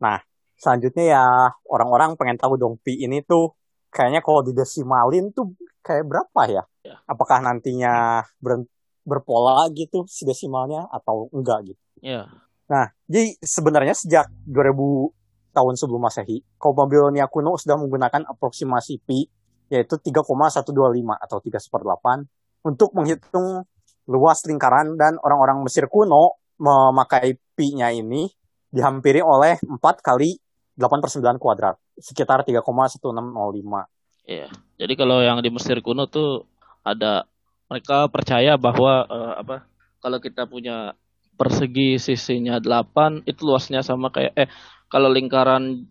[0.00, 0.24] Nah,
[0.56, 1.24] selanjutnya ya
[1.68, 3.52] orang-orang pengen tahu dong pi ini tuh
[3.94, 5.54] kayaknya kalau didesimalin tuh
[5.86, 6.62] kayak berapa ya?
[6.82, 6.98] Ya.
[7.06, 8.66] Apakah nantinya ber-
[9.06, 11.82] berpola gitu si desimalnya atau enggak gitu?
[12.02, 12.26] Ya.
[12.66, 15.14] Nah, jadi sebenarnya sejak 2000
[15.54, 19.30] tahun sebelum Masehi, kaum Babilonia kuno sudah menggunakan aproksimasi pi,
[19.70, 22.26] yaitu 3,125 atau 3 8
[22.66, 23.62] untuk menghitung
[24.10, 28.28] luas lingkaran dan orang-orang Mesir kuno memakai pi-nya ini
[28.74, 30.34] dihampiri oleh 4 kali
[30.74, 33.86] 8 per 9 kuadrat, sekitar 3,1605.
[34.26, 34.48] Iya.
[34.80, 36.48] Jadi kalau yang di Mesir kuno tuh
[36.82, 37.28] ada
[37.70, 39.56] mereka percaya bahwa eh, apa?
[40.02, 40.92] Kalau kita punya
[41.34, 44.48] persegi sisinya 8 itu luasnya sama kayak eh
[44.86, 45.90] kalau lingkaran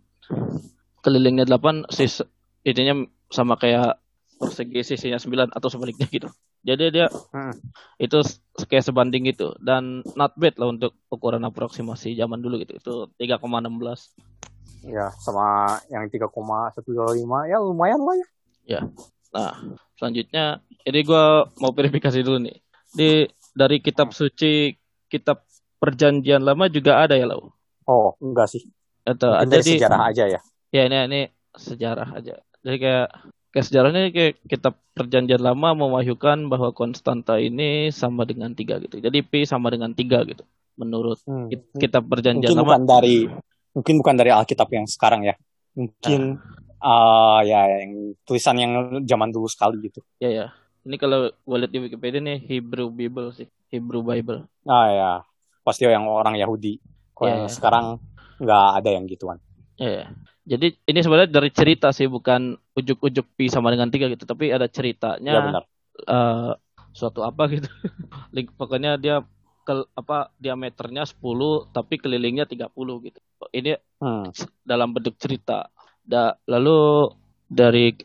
[1.04, 2.24] kelilingnya 8 sis
[2.64, 2.96] itunya
[3.28, 4.00] sama kayak
[4.40, 6.32] persegi sisinya 9 atau sebaliknya gitu.
[6.64, 7.51] Jadi dia Hmm.
[7.99, 8.24] itu
[8.72, 12.80] kayak sebanding gitu dan not bad lah untuk ukuran aproksimasi zaman dulu gitu.
[12.80, 14.16] Itu 3,16.
[14.84, 18.16] Ya, sama yang 3,125 ya lumayan lah
[18.68, 18.82] ya.
[19.32, 19.55] Nah,
[19.99, 22.57] selanjutnya ini gua mau verifikasi dulu nih.
[22.93, 23.09] Di
[23.51, 24.76] dari kitab suci
[25.11, 25.43] kitab
[25.80, 27.51] perjanjian lama juga ada ya, Lau.
[27.88, 28.64] Oh, enggak sih.
[29.03, 30.39] Atau ada di sejarah aja ya.
[30.72, 31.22] ya ini ini
[31.55, 32.39] sejarah aja.
[32.64, 33.07] Jadi kayak
[33.54, 38.97] kayak sejarahnya kayak kitab perjanjian lama mewahyukan bahwa konstanta ini sama dengan tiga gitu.
[38.97, 40.41] Jadi pi sama dengan tiga gitu.
[40.74, 41.54] Menurut Hmm.
[41.54, 42.70] kit- kitab perjanjian Mungkin lama.
[42.74, 43.18] bukan dari
[43.74, 45.38] mungkin bukan dari Alkitab yang sekarang ya.
[45.78, 46.41] Mungkin
[46.82, 48.74] ah ya yang tulisan yang
[49.06, 50.01] zaman dulu sekali gitu.
[50.18, 50.45] Ya ya.
[50.84, 54.49] Ini kalau gue lihat di Wikipedia nih Hebrew Bible sih, Hebrew Bible.
[54.68, 55.12] Ah ya,
[55.64, 56.76] pasti yang orang Yahudi.
[57.16, 57.54] Kalau yang iya.
[57.54, 57.86] sekarang
[58.36, 59.38] nggak ada yang gituan.
[59.80, 60.06] Ya, ya.
[60.44, 64.68] Jadi ini sebenarnya dari cerita sih, bukan ujuk-ujuk pi sama dengan tiga gitu, tapi ada
[64.68, 65.64] Ya ceritanya benar.
[66.04, 66.52] eh,
[66.91, 67.68] suatu apa gitu.
[68.36, 69.24] Link pokoknya dia
[69.64, 73.20] ke apa diameternya 10 tapi kelilingnya 30 gitu.
[73.50, 74.28] Ini Hmm.
[74.68, 75.72] dalam bentuk cerita.
[76.04, 77.08] Da, lalu
[77.48, 77.96] dari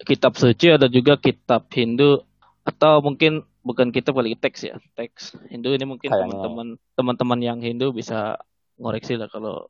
[0.00, 2.24] kitab suci ada juga kitab Hindu
[2.64, 7.92] atau mungkin bukan kitab kali teks ya teks Hindu ini mungkin teman-teman teman-teman yang Hindu
[7.92, 8.40] bisa
[8.80, 9.68] ngoreksi lah kalau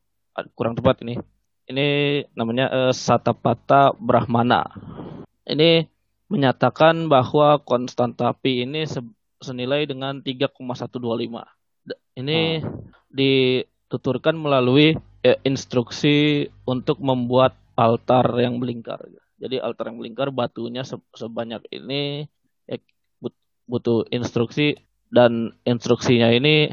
[0.54, 1.18] kurang tepat ini
[1.68, 1.88] ini
[2.36, 4.68] namanya eh, Satapata Brahmana.
[5.48, 5.84] Ini
[6.28, 9.04] menyatakan bahwa konstanta pi ini se-
[9.40, 11.44] senilai dengan 3,125
[11.84, 12.64] D- ini
[13.12, 19.00] dituturkan melalui eh, instruksi untuk membuat altar yang melingkar.
[19.40, 22.24] Jadi altar yang melingkar batunya se- sebanyak ini
[22.68, 22.76] ya,
[23.20, 23.36] but-
[23.68, 24.76] butuh instruksi.
[25.14, 26.66] Dan instruksinya ini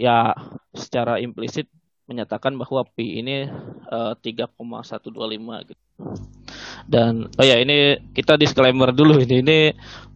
[0.00, 0.32] ya
[0.72, 1.68] secara implisit
[2.08, 3.46] menyatakan bahwa pi ini
[3.92, 5.82] eh, 3,125 gitu.
[6.88, 9.58] Dan oh ya ini kita disclaimer dulu ini ini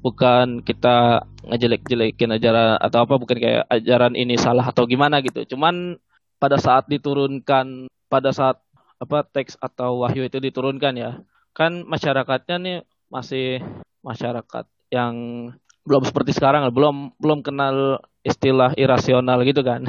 [0.01, 5.45] bukan kita ngejelek-jelekin ajaran atau apa bukan kayak ajaran ini salah atau gimana gitu.
[5.53, 6.01] Cuman
[6.41, 8.59] pada saat diturunkan pada saat
[8.97, 11.11] apa teks atau wahyu itu diturunkan ya
[11.53, 12.79] kan masyarakatnya nih
[13.13, 13.61] masih
[14.01, 14.65] masyarakat
[14.95, 15.15] yang
[15.83, 19.83] belum seperti sekarang belum belum kenal istilah irasional gitu kan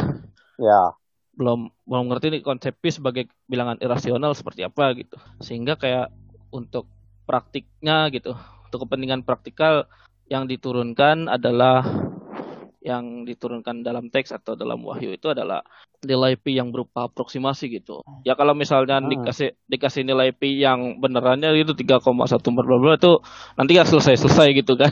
[0.61, 0.93] Ya.
[1.33, 6.13] Belum belum ngerti nih konsep pi sebagai bilangan irasional seperti apa gitu sehingga kayak
[6.53, 6.85] untuk
[7.25, 8.37] praktiknya gitu
[8.69, 9.89] untuk kepentingan praktikal
[10.29, 11.81] yang diturunkan adalah
[12.83, 15.63] yang diturunkan dalam teks atau dalam wahyu itu adalah
[16.03, 18.03] nilai pi yang berupa aproksimasi gitu.
[18.27, 19.07] Ya kalau misalnya Hmm.
[19.07, 23.23] dikasih dikasih nilai pi yang benerannya itu 3,1 bla bla bla itu
[23.55, 24.91] nanti nggak selesai-selesai gitu kan.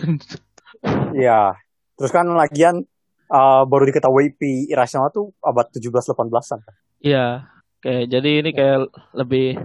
[1.11, 1.59] Iya.
[1.99, 2.87] Terus kan lagian
[3.31, 6.59] uh, baru diketahui pi irasional tuh abad 17-18an.
[6.59, 6.73] kan.
[6.99, 7.47] Iya.
[7.81, 8.79] Kayak jadi ini kayak
[9.17, 9.57] lebih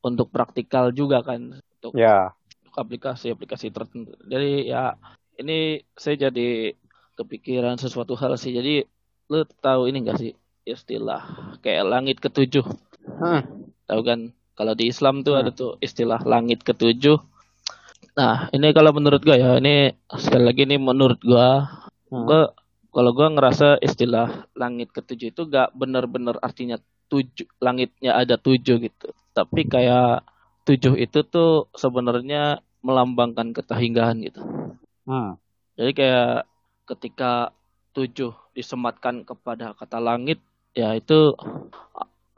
[0.00, 2.30] untuk praktikal juga kan untuk Ya.
[2.76, 4.14] aplikasi-aplikasi tertentu.
[4.22, 4.94] Jadi ya
[5.34, 6.76] ini saya jadi
[7.14, 8.54] kepikiran sesuatu hal sih.
[8.54, 8.86] Jadi
[9.26, 11.22] lu tahu ini enggak sih istilah
[11.60, 12.62] kayak langit ketujuh?
[13.18, 13.42] Hmm.
[13.86, 14.20] Tahu kan
[14.54, 15.42] kalau di Islam tuh Hmm.
[15.42, 17.18] ada tuh istilah langit ketujuh.
[18.14, 21.66] Nah, ini kalau menurut gua ya, ini sekali lagi ini menurut gua,
[22.14, 22.22] Hmm.
[22.22, 22.54] gua
[22.94, 26.78] kalau gua ngerasa istilah langit ketujuh itu gak benar-benar artinya
[27.10, 29.08] tujuh langitnya ada tujuh gitu.
[29.34, 30.22] Tapi kayak
[30.64, 34.40] tujuh itu tuh sebenarnya melambangkan ketahinggahan gitu.
[35.04, 35.36] Hmm.
[35.76, 36.48] Jadi kayak
[36.88, 37.52] ketika
[37.96, 40.38] tujuh disematkan kepada kata langit,
[40.76, 41.34] ya itu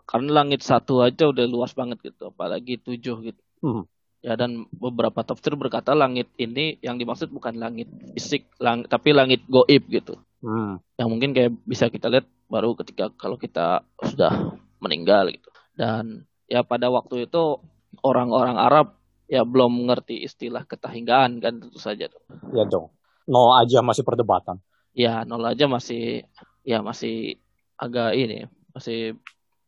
[0.06, 3.42] karena langit satu aja udah luas banget gitu, apalagi tujuh gitu.
[3.62, 3.84] Hmm.
[4.24, 9.42] Ya dan beberapa tafsir berkata langit ini yang dimaksud bukan langit fisik, lang tapi langit
[9.46, 10.18] goib gitu.
[10.46, 10.78] Hmm.
[10.94, 15.50] Yang mungkin kayak bisa kita lihat baru ketika kalau kita sudah meninggal gitu.
[15.74, 17.58] Dan ya pada waktu itu
[18.06, 18.94] orang-orang Arab
[19.26, 22.22] ya belum mengerti istilah ketahinggaan kan tentu saja tuh.
[22.54, 22.94] Ya dong.
[23.26, 24.62] Nol aja masih perdebatan.
[24.96, 26.24] ya nol aja masih
[26.64, 27.36] ya masih
[27.76, 29.12] agak ini masih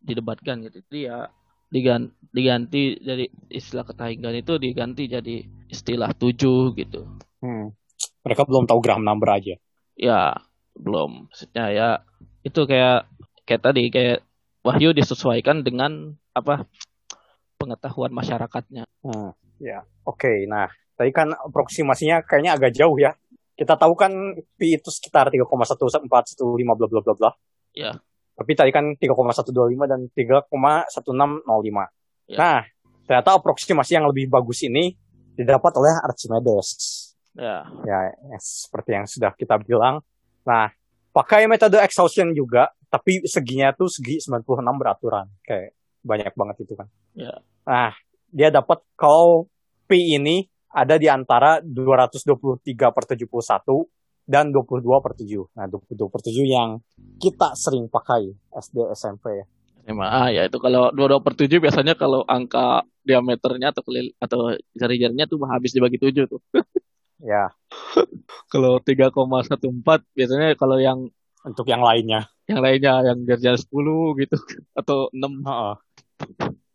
[0.00, 1.18] didebatkan gitu jadi ya
[1.68, 5.36] diganti, diganti dari istilah ketahinggaan itu diganti jadi
[5.68, 7.04] istilah tujuh gitu
[7.38, 7.70] Hmm.
[8.26, 9.54] Mereka belum tahu Graham number aja.
[9.94, 10.34] ya
[10.78, 11.88] belum maksudnya ya
[12.46, 13.10] itu kayak
[13.44, 14.22] kayak tadi kayak
[14.62, 16.66] wahyu disesuaikan dengan apa
[17.58, 19.30] pengetahuan masyarakatnya Hmm.
[19.58, 19.82] Ya.
[20.06, 23.14] Oke, nah tadi kan aproksimasinya kayaknya agak jauh ya.
[23.58, 24.12] Kita tahu kan
[24.54, 26.06] pi itu sekitar 3,1415
[26.78, 27.30] bla bla bla bla.
[27.74, 27.98] Ya.
[28.38, 31.90] Tapi tadi kan 3,125 dan 3,1605.
[32.30, 32.38] Ya.
[32.38, 32.60] Nah,
[33.02, 34.94] ternyata aproksimasi yang lebih bagus ini
[35.34, 36.70] didapat oleh Archimedes.
[37.34, 39.98] ya Ya, ya, seperti yang sudah kita bilang.
[40.48, 40.72] Nah,
[41.12, 45.28] pakai metode exhaustion juga, tapi seginya tuh segi 96 beraturan.
[45.44, 46.88] Kayak banyak banget itu kan.
[47.12, 47.36] Ya.
[47.68, 47.92] Nah,
[48.32, 49.52] dia dapat kalau
[49.84, 53.28] P ini ada di antara 223 per 71
[54.24, 55.52] dan 22 per 7.
[55.52, 56.80] Nah, 22 per 7 yang
[57.20, 59.46] kita sering pakai SD SMP ya.
[59.88, 63.88] SMA ya itu kalau 22 per 7 biasanya kalau angka diameternya atau
[64.20, 66.40] atau jari-jarinya tuh habis dibagi 7 tuh.
[67.22, 67.52] ya.
[68.52, 69.58] kalau 3,14
[70.16, 71.10] biasanya kalau yang
[71.46, 72.26] untuk yang lainnya.
[72.48, 74.36] Yang lainnya yang jari-jari 10 gitu
[74.74, 75.46] atau 6.
[75.46, 75.74] Heeh.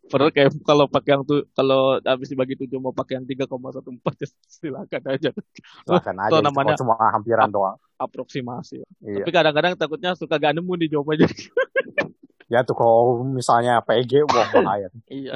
[0.04, 4.28] Padahal kayak kalau pakai yang tuh kalau habis dibagi tujuh mau pakai yang 3,14 ya
[4.46, 5.30] silakan aja.
[5.88, 6.30] Silakan aja.
[6.30, 7.76] Itu namanya cuma hampiran doang.
[7.96, 8.84] Aproksimasi.
[9.00, 9.24] Iya.
[9.24, 11.24] Tapi kadang-kadang takutnya suka gak nemu di jawab aja.
[12.52, 14.88] ya tuh kalau misalnya PG wah bahaya.
[15.08, 15.34] iya.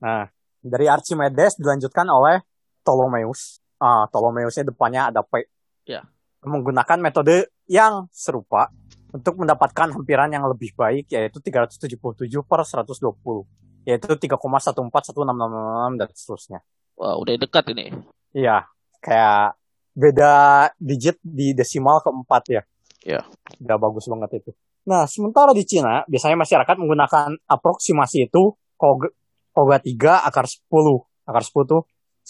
[0.00, 0.32] Nah,
[0.64, 2.40] dari Archimedes dilanjutkan oleh
[2.80, 3.60] Ptolemeus.
[3.80, 5.48] Ah, Ptolemeusnya depannya ada P.
[5.88, 6.04] Ya.
[6.44, 8.68] Menggunakan metode yang serupa
[9.10, 13.48] untuk mendapatkan hampiran yang lebih baik yaitu 377 per 120
[13.88, 16.60] yaitu 3,14166 dan seterusnya.
[17.00, 17.96] Wah, udah dekat ini.
[18.36, 18.68] Iya,
[19.00, 19.56] kayak
[19.96, 22.62] beda digit di desimal keempat ya.
[23.02, 23.24] Iya.
[23.64, 24.50] Udah bagus banget itu.
[24.84, 29.08] Nah, sementara di Cina, biasanya masyarakat menggunakan aproksimasi itu koga,
[29.52, 31.04] koga 3 akar 10.
[31.24, 31.78] Akar 10 itu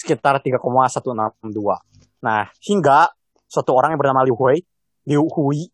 [0.01, 1.77] sekitar 3,162.
[2.25, 3.13] Nah, hingga
[3.45, 4.65] suatu orang yang bernama Liu Hui,
[5.05, 5.69] Liu Hui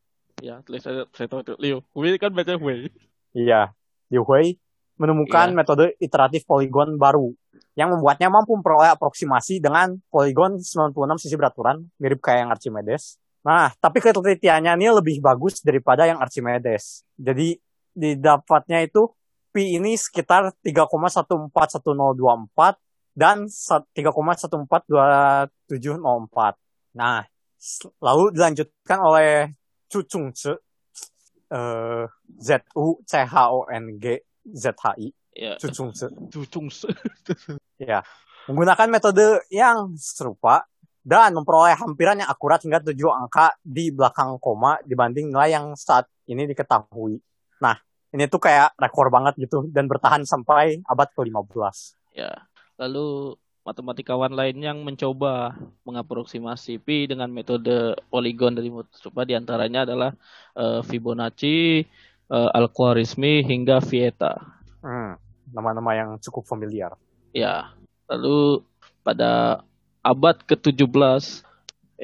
[0.44, 1.54] Ya, saya, saya tahu itu.
[1.56, 1.80] Liu.
[1.96, 2.92] Hui kan baca Hui.
[3.32, 3.72] Iya.
[4.12, 4.60] Liu Hui
[5.00, 5.56] menemukan iya.
[5.56, 7.32] metode iteratif poligon baru
[7.76, 13.20] yang membuatnya mampu memperoleh aproksimasi dengan poligon 96 sisi beraturan, mirip kayak yang Archimedes.
[13.44, 17.04] Nah, tapi ketelitiannya ini lebih bagus daripada yang Archimedes.
[17.20, 17.60] Jadi,
[17.92, 19.08] didapatnya itu
[19.52, 21.52] pi ini sekitar 3,141024
[23.16, 25.48] dan 3,142704.
[27.00, 27.24] Nah,
[28.04, 29.56] lalu dilanjutkan oleh
[29.88, 32.04] Cucung Ce uh,
[32.36, 35.56] Z U C H O N G Z H I ya.
[35.56, 36.92] Cucung Ce Cucung Ce
[37.80, 38.04] ya
[38.46, 40.68] menggunakan metode yang serupa
[41.06, 46.10] dan memperoleh hampiran yang akurat hingga tujuh angka di belakang koma dibanding nilai yang saat
[46.26, 47.14] ini diketahui.
[47.62, 47.78] Nah,
[48.10, 51.76] ini tuh kayak rekor banget gitu dan bertahan sampai abad ke-15.
[52.18, 52.34] Ya.
[52.76, 60.14] Lalu matematikawan lain yang mencoba mengaproksimasi pi dengan metode poligon dari serupa di antaranya adalah
[60.54, 61.82] uh, Fibonacci,
[62.30, 64.38] uh, Al-Khwarizmi hingga Vieta.
[64.86, 65.18] Hmm,
[65.50, 66.94] nama-nama yang cukup familiar.
[67.34, 67.74] Ya,
[68.06, 68.62] lalu
[69.02, 69.64] pada
[70.06, 71.42] abad ke-17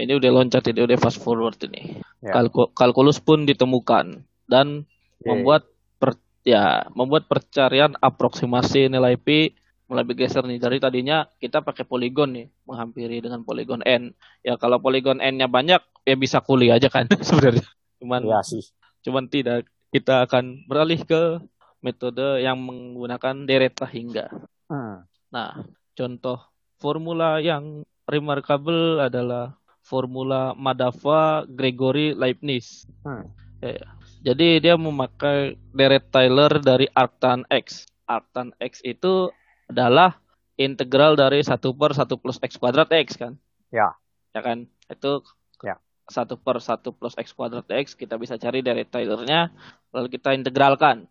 [0.02, 2.02] ini udah loncat ini udah fast forward ini.
[2.24, 2.34] Ya.
[2.34, 4.88] Kalku kalkulus pun ditemukan dan
[5.22, 5.68] membuat
[6.02, 9.54] per, ya membuat percarian aproksimasi nilai pi
[9.92, 10.56] mulai bergeser nih.
[10.56, 14.16] Dari tadinya kita pakai poligon nih menghampiri dengan poligon n.
[14.40, 17.68] Ya kalau poligon n-nya banyak ya bisa kuliah aja kan sebenarnya.
[18.00, 18.64] Cuman ya sih.
[19.04, 21.42] cuman tidak kita akan beralih ke
[21.84, 24.32] metode yang menggunakan dereta hingga.
[24.72, 25.04] Hmm.
[25.28, 26.40] nah contoh
[26.80, 29.52] formula yang remarkable adalah
[29.84, 32.88] formula Madava Gregory Leibniz.
[33.04, 33.28] Hmm.
[33.60, 33.88] ya, ya.
[34.32, 37.84] jadi dia memakai deret Taylor dari arctan X.
[38.06, 39.28] Arctan X itu
[39.72, 40.20] adalah
[40.60, 43.40] integral dari satu per satu plus x kuadrat x kan?
[43.72, 43.96] Ya.
[44.36, 44.68] Ya kan?
[44.86, 45.24] Itu
[45.64, 45.80] ya.
[46.06, 49.50] satu per satu plus x kuadrat x kita bisa cari dari Taylornya
[49.92, 51.08] lalu kita integralkan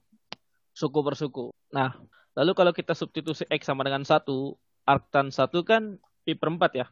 [0.71, 1.51] suku per suku.
[1.75, 1.93] Nah,
[2.37, 4.55] lalu kalau kita substitusi x sama dengan satu,
[4.87, 6.87] arctan satu kan pi per empat ya?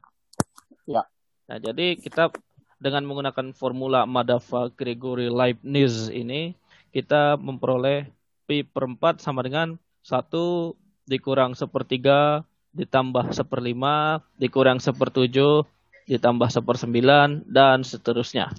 [0.86, 1.04] Ya.
[1.50, 2.34] Nah, jadi kita
[2.80, 6.56] dengan menggunakan formula Madava Gregory Leibniz ini
[6.96, 8.08] kita memperoleh
[8.48, 10.74] pi per empat sama dengan satu
[11.10, 15.66] dikurang sepertiga ditambah seperlima dikurang sepertujuh
[16.06, 18.54] ditambah sepersembilan dan seterusnya.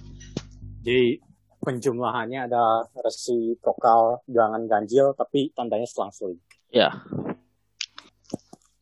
[0.83, 1.19] Jadi
[1.63, 6.39] penjumlahannya ada resiprokal jangan ganjil tapi tandanya selang-seling.
[6.71, 6.91] Ya.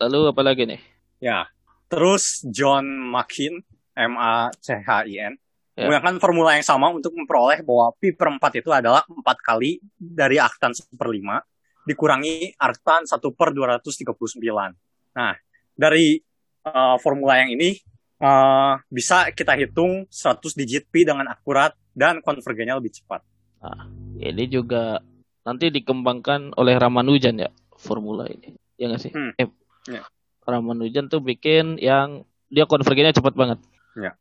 [0.01, 0.81] Lalu apa lagi nih?
[1.21, 1.49] Ya.
[1.89, 3.61] Terus John Machin
[3.97, 5.33] M A C H I N
[5.73, 5.89] ya.
[5.89, 10.37] menggunakan formula yang sama untuk memperoleh bahwa pi per 4 itu adalah 4 kali dari
[10.37, 11.41] aktan seperlima
[11.89, 15.17] dikurangi arctan 1 per 239.
[15.17, 15.33] Nah,
[15.73, 16.21] dari
[16.69, 17.73] uh, formula yang ini
[18.21, 23.25] uh, bisa kita hitung 100 digit pi dengan akurat dan konvergennya lebih cepat.
[23.65, 23.89] Nah,
[24.21, 25.01] ini juga
[25.41, 28.53] nanti dikembangkan oleh Ramanujan ya formula ini.
[28.77, 29.11] Ya nggak sih?
[29.11, 29.33] Hmm.
[29.35, 29.49] Eh,
[29.89, 30.05] ya.
[30.45, 33.59] Ramanujan tuh bikin yang dia konvergennya cepat banget.
[33.97, 34.13] Ya.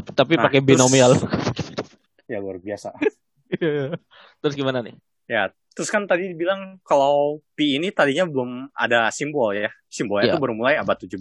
[0.00, 1.16] Tapi nah, pakai binomial.
[2.30, 2.92] ya luar biasa.
[4.40, 4.96] terus gimana nih?
[5.24, 9.68] Ya, terus kan tadi bilang kalau pi ini tadinya belum ada simbol ya.
[9.90, 10.42] Simbolnya itu ya.
[10.42, 11.18] baru mulai abad 17.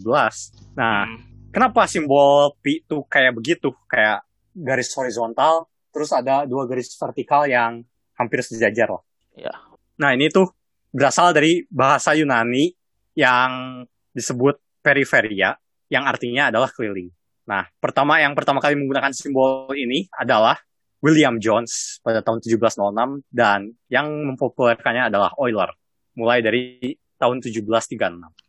[0.78, 1.50] Nah, hmm.
[1.50, 3.74] kenapa simbol pi itu kayak begitu?
[3.90, 4.22] Kayak
[4.54, 7.82] garis horizontal, terus ada dua garis vertikal yang
[8.14, 9.04] hampir sejajar loh.
[9.34, 9.54] Ya.
[9.98, 10.54] Nah, ini tuh
[10.94, 12.70] berasal dari bahasa Yunani
[13.18, 13.84] yang
[14.14, 15.58] disebut periferia
[15.90, 17.10] yang artinya adalah keliling.
[17.50, 20.58] Nah, pertama yang pertama kali menggunakan simbol ini adalah
[21.04, 25.68] William Jones pada tahun 1706 dan yang mempopulerkannya adalah Euler
[26.16, 26.80] mulai dari
[27.20, 28.00] tahun 1736.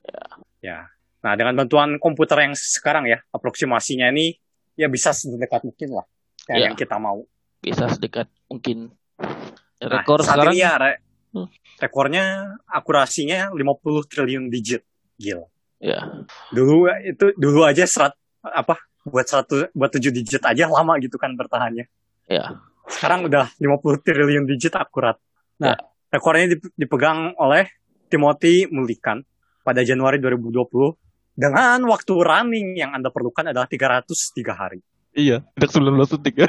[0.07, 0.25] Ya.
[0.63, 0.79] ya.
[1.27, 4.39] Nah, dengan bantuan komputer yang sekarang ya, aproksimasinya ini
[4.79, 6.07] ya bisa sedekat mungkin lah
[6.47, 6.65] kayak ya.
[6.71, 7.27] yang kita mau.
[7.59, 8.95] Bisa sedekat mungkin.
[9.19, 11.03] Nah, Rekor nah, sekarang ya, re
[11.35, 11.49] hmm.
[11.83, 14.87] rekornya akurasinya 50 triliun digit.
[15.19, 15.49] Gila.
[15.83, 16.23] Ya.
[16.55, 21.35] Dulu itu dulu aja serat apa buat satu buat tujuh digit aja lama gitu kan
[21.35, 21.89] bertahannya.
[22.29, 22.61] Ya.
[22.85, 25.17] Sekarang udah 50 triliun digit akurat.
[25.61, 25.77] Nah, ya.
[26.13, 27.69] rekornya dipegang oleh
[28.09, 29.25] Timothy Mullikan
[29.65, 30.95] pada Januari 2020
[31.35, 34.81] dengan waktu running yang Anda perlukan adalah 303 hari.
[35.15, 36.49] Iya, tidak 19 detik ya.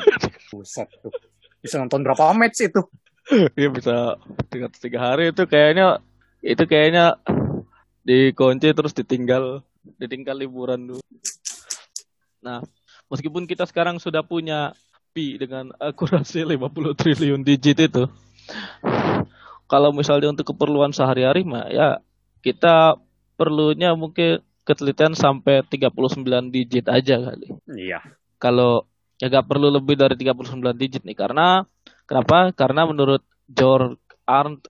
[0.54, 1.14] Buset tuh.
[1.62, 2.82] Bisa nonton berapa match itu?
[3.58, 4.22] Iya bisa
[4.54, 5.98] 303 hari itu kayaknya
[6.46, 7.18] itu kayaknya
[8.06, 9.66] dikunci terus ditinggal
[9.98, 11.02] ditinggal liburan dulu.
[12.46, 12.62] Nah,
[13.10, 14.78] meskipun kita sekarang sudah punya
[15.16, 18.04] pi dengan akurasi 50 triliun digit itu,
[19.72, 22.04] kalau misalnya untuk keperluan sehari-hari mah ya
[22.44, 23.00] kita
[23.40, 27.48] perlunya mungkin ketelitian sampai 39 digit aja kali.
[27.72, 28.04] Iya.
[28.44, 31.64] Kalau ya gak perlu lebih dari 39 digit nih karena
[32.04, 32.52] kenapa?
[32.52, 33.96] Karena menurut George
[34.28, 34.68] Arndt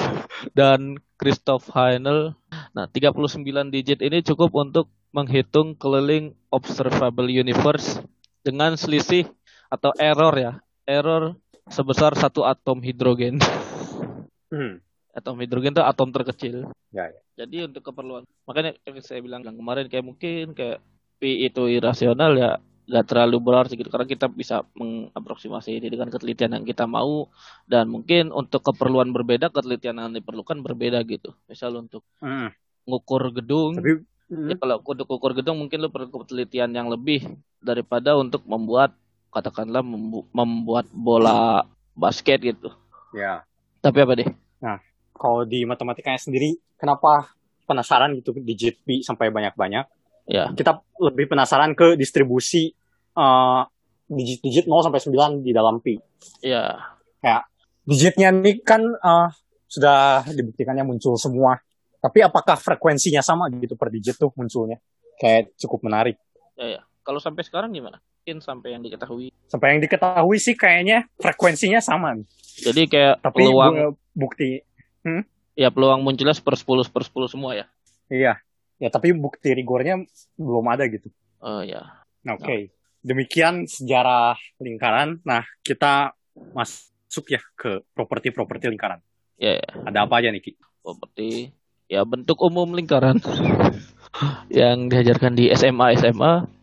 [0.58, 2.32] dan Christoph Heinel.
[2.72, 8.00] Nah, 39 digit ini cukup untuk menghitung keliling observable universe
[8.44, 9.26] dengan selisih
[9.68, 10.52] atau error ya.
[10.86, 11.34] Error
[11.66, 13.42] sebesar satu atom hidrogen.
[14.50, 14.78] Hmm.
[15.16, 16.70] Atom hidrogen itu atom terkecil.
[16.94, 17.20] Ya, ya.
[17.44, 20.80] Jadi untuk keperluan, makanya yang saya bilang kemarin kayak mungkin kayak
[21.16, 26.54] P itu irasional ya nggak terlalu berarti gitu karena kita bisa mengaproksimasi ini dengan ketelitian
[26.54, 27.26] yang kita mau
[27.66, 32.54] dan mungkin untuk keperluan berbeda ketelitian yang diperlukan berbeda gitu misal untuk mm.
[32.86, 34.48] ngukur gedung Tapi, mm.
[34.54, 37.26] ya kalau untuk ukur gedung mungkin lo perlu ketelitian yang lebih
[37.58, 38.94] daripada untuk membuat
[39.36, 42.72] katakanlah membu membuat bola basket gitu
[43.12, 43.44] ya
[43.84, 44.28] tapi apa deh
[44.64, 44.80] nah
[45.12, 47.36] kalau di matematikanya sendiri kenapa
[47.68, 49.84] penasaran gitu digit B sampai banyak-banyak
[50.26, 50.50] Ya.
[50.52, 52.74] Kita lebih penasaran ke distribusi
[53.14, 53.62] uh,
[54.10, 55.94] digit-digit 0 sampai 9 di dalam pi.
[56.42, 56.82] Iya.
[57.22, 57.42] Kayak
[57.86, 59.30] digitnya ini kan uh,
[59.70, 61.62] sudah dibuktikannya muncul semua.
[62.02, 64.82] Tapi apakah frekuensinya sama gitu per digit tuh munculnya?
[65.16, 66.18] Kayak cukup menarik.
[66.58, 66.80] Ya, ya.
[67.06, 68.02] Kalau sampai sekarang gimana?
[68.26, 69.30] Mungkin sampai yang diketahui.
[69.46, 72.18] Sampai yang diketahui sih kayaknya frekuensinya sama.
[72.58, 74.66] Jadi kayak Tapi peluang bukti.
[75.06, 75.22] Hmm?
[75.54, 77.70] Ya peluang munculnya per 10 per 10 semua ya.
[78.10, 78.34] Iya.
[78.82, 80.02] Ya tapi bukti rigornya
[80.34, 81.06] belum ada gitu.
[81.38, 82.02] Oh ya.
[82.26, 82.42] Oke.
[82.42, 82.60] Okay.
[83.06, 85.22] Demikian sejarah lingkaran.
[85.22, 86.10] Nah, kita
[86.50, 88.98] masuk ya ke properti-properti lingkaran.
[89.38, 89.70] Ya, ya.
[89.86, 90.58] Ada apa aja nih, Ki?
[90.82, 91.54] Properti
[91.86, 93.22] ya bentuk umum lingkaran
[94.50, 96.55] yang diajarkan di SMA SMA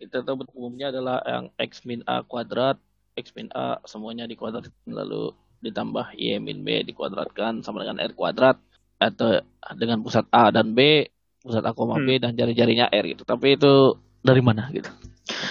[0.00, 2.76] kita tahu umumnya adalah yang x min a kuadrat
[3.14, 5.32] x min a semuanya dikuadrat lalu
[5.62, 8.58] ditambah y min b dikuadratkan sama dengan r kuadrat
[8.98, 9.40] atau
[9.78, 11.08] dengan pusat a dan b
[11.44, 12.22] pusat A, B hmm.
[12.24, 13.28] dan jari-jarinya R gitu.
[13.28, 14.88] Tapi itu dari mana gitu.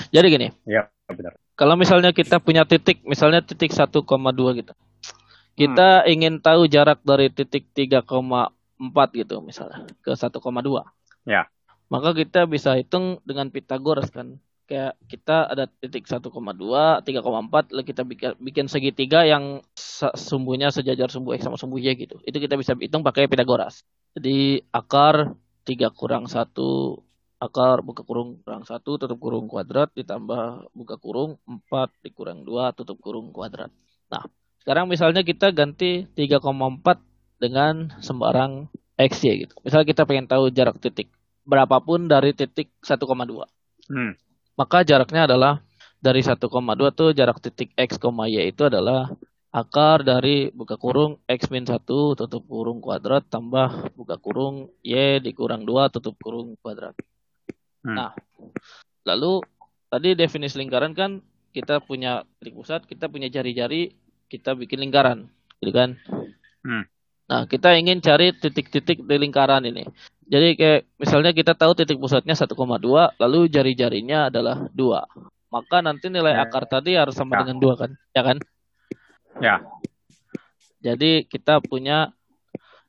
[0.10, 0.48] Jadi gini.
[0.66, 1.38] Ya, benar.
[1.54, 4.02] Kalau misalnya kita punya titik, misalnya titik 1,2
[4.58, 4.74] gitu.
[5.54, 6.10] Kita hmm.
[6.10, 8.10] ingin tahu jarak dari titik 3,4
[9.14, 10.34] gitu misalnya ke 1,2.
[11.30, 11.46] Ya.
[11.94, 14.42] Maka kita bisa hitung dengan Pythagoras kan.
[14.66, 17.06] Kayak kita ada titik 1,2, 3,4,
[17.70, 18.02] lalu kita
[18.42, 19.62] bikin, segitiga yang
[20.18, 22.18] sumbunya sejajar sumbu X sama sumbu Y gitu.
[22.26, 23.86] Itu kita bisa hitung pakai Pythagoras.
[24.18, 25.38] Jadi akar
[25.70, 26.50] 3 kurang 1
[27.44, 32.98] akar buka kurung kurang 1 tutup kurung kuadrat ditambah buka kurung 4 dikurang 2 tutup
[33.04, 33.70] kurung kuadrat.
[34.10, 34.26] Nah,
[34.64, 36.42] sekarang misalnya kita ganti 3,4
[37.38, 39.60] dengan sembarang x y gitu.
[39.62, 41.12] Misalnya kita pengen tahu jarak titik
[41.44, 43.04] berapapun dari titik 1,2.
[43.92, 44.14] Hmm.
[44.56, 45.60] Maka jaraknya adalah
[46.04, 46.40] dari 1,2
[46.92, 49.08] tuh jarak titik x, y itu adalah
[49.54, 55.64] akar dari buka kurung x min 1 tutup kurung kuadrat tambah buka kurung y dikurang
[55.64, 56.98] 2 tutup kurung kuadrat.
[57.86, 57.96] Hmm.
[57.96, 58.12] Nah,
[59.08, 59.44] lalu
[59.88, 61.22] tadi definisi lingkaran kan
[61.54, 63.94] kita punya titik pusat, kita punya jari-jari,
[64.26, 65.30] kita bikin lingkaran,
[65.62, 66.02] gitu kan?
[66.66, 66.84] Hmm.
[67.30, 69.86] Nah, kita ingin cari titik-titik di lingkaran ini.
[70.28, 72.56] Jadi kayak misalnya kita tahu titik pusatnya 1,2,
[73.20, 75.54] lalu jari-jarinya adalah 2.
[75.54, 76.50] Maka nanti nilai ya.
[76.50, 77.46] akar tadi harus sama ya.
[77.46, 77.92] dengan 2 kan?
[78.16, 78.38] Ya kan?
[79.42, 79.56] Ya.
[80.84, 82.12] Jadi kita punya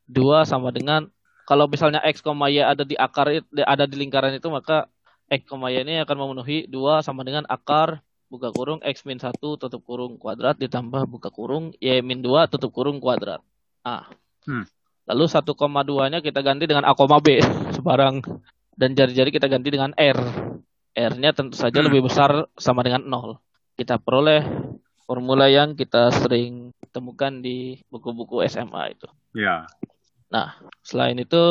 [0.04, 1.08] dua sama dengan
[1.46, 4.90] kalau misalnya x, y ada di akar ada di lingkaran itu maka
[5.30, 9.84] x, y ini akan memenuhi dua sama dengan akar buka kurung x min satu tutup
[9.86, 13.40] kurung kuadrat ditambah buka kurung y min dua tutup kurung kuadrat.
[13.86, 14.10] Ah.
[14.44, 14.66] Hmm.
[15.04, 17.28] Lalu 1,2 nya kita ganti dengan A, B
[17.76, 18.24] sebarang
[18.74, 20.18] dan jari-jari kita ganti dengan R.
[20.94, 21.90] R-nya tentu saja Hmm.
[21.90, 23.42] lebih besar sama dengan 0.
[23.74, 24.46] Kita peroleh
[25.04, 29.10] formula yang kita sering temukan di buku-buku SMA itu.
[29.34, 29.66] Ya.
[30.86, 31.42] Selain itu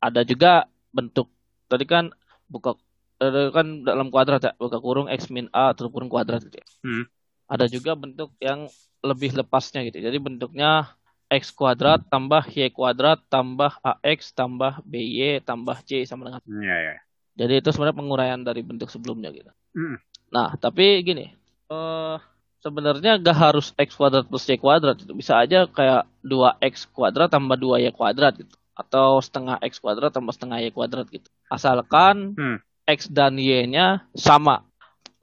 [0.00, 1.28] ada juga bentuk
[1.68, 2.12] tadi kan
[2.48, 2.76] buka
[3.16, 6.66] ada kan dalam kuadrat ya, buka kurung x min a tutup kurung kuadrat gitu ya.
[6.84, 7.04] Hmm.
[7.48, 8.68] Ada juga bentuk yang
[9.00, 10.04] lebih lepasnya gitu.
[10.04, 10.92] Jadi bentuknya
[11.26, 16.94] x kuadrat tambah y kuadrat tambah ax tambah by tambah c sama dengan Ya, ya.
[17.34, 19.50] jadi itu sebenarnya penguraian dari bentuk sebelumnya gitu.
[19.74, 19.98] Hmm.
[20.30, 21.34] Nah, tapi gini,
[21.70, 22.16] eh
[22.62, 27.54] sebenarnya gak harus x kuadrat plus y kuadrat itu bisa aja kayak 2x kuadrat tambah
[27.58, 31.26] 2y kuadrat gitu atau setengah x kuadrat tambah setengah y kuadrat gitu.
[31.50, 32.58] Asalkan Hmm.
[32.86, 34.62] x dan y-nya sama.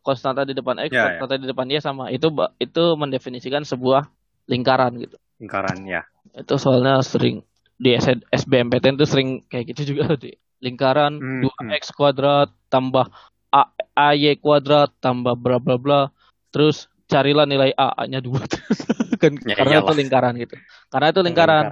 [0.04, 1.04] Konstanta di depan x, Ya, ya.
[1.16, 2.12] konstanta di depan y sama.
[2.12, 2.28] Itu
[2.60, 4.12] itu mendefinisikan sebuah
[4.51, 5.16] lingkaran gitu.
[5.41, 6.01] Lingkaran ya.
[6.34, 7.43] Itu soalnya sering
[7.77, 10.34] di S- SBMPTN itu sering kayak gitu juga di.
[10.63, 13.11] Lingkaran Hmm, 2x kuadrat tambah
[13.51, 13.61] a
[13.99, 16.01] ay kuadrat tambah bla bla bla.
[16.55, 18.39] Terus carilah nilai a nya dua
[19.21, 19.91] kan Ya, karena iyalah.
[19.91, 20.55] itu lingkaran gitu.
[20.88, 21.65] Karena itu lingkaran.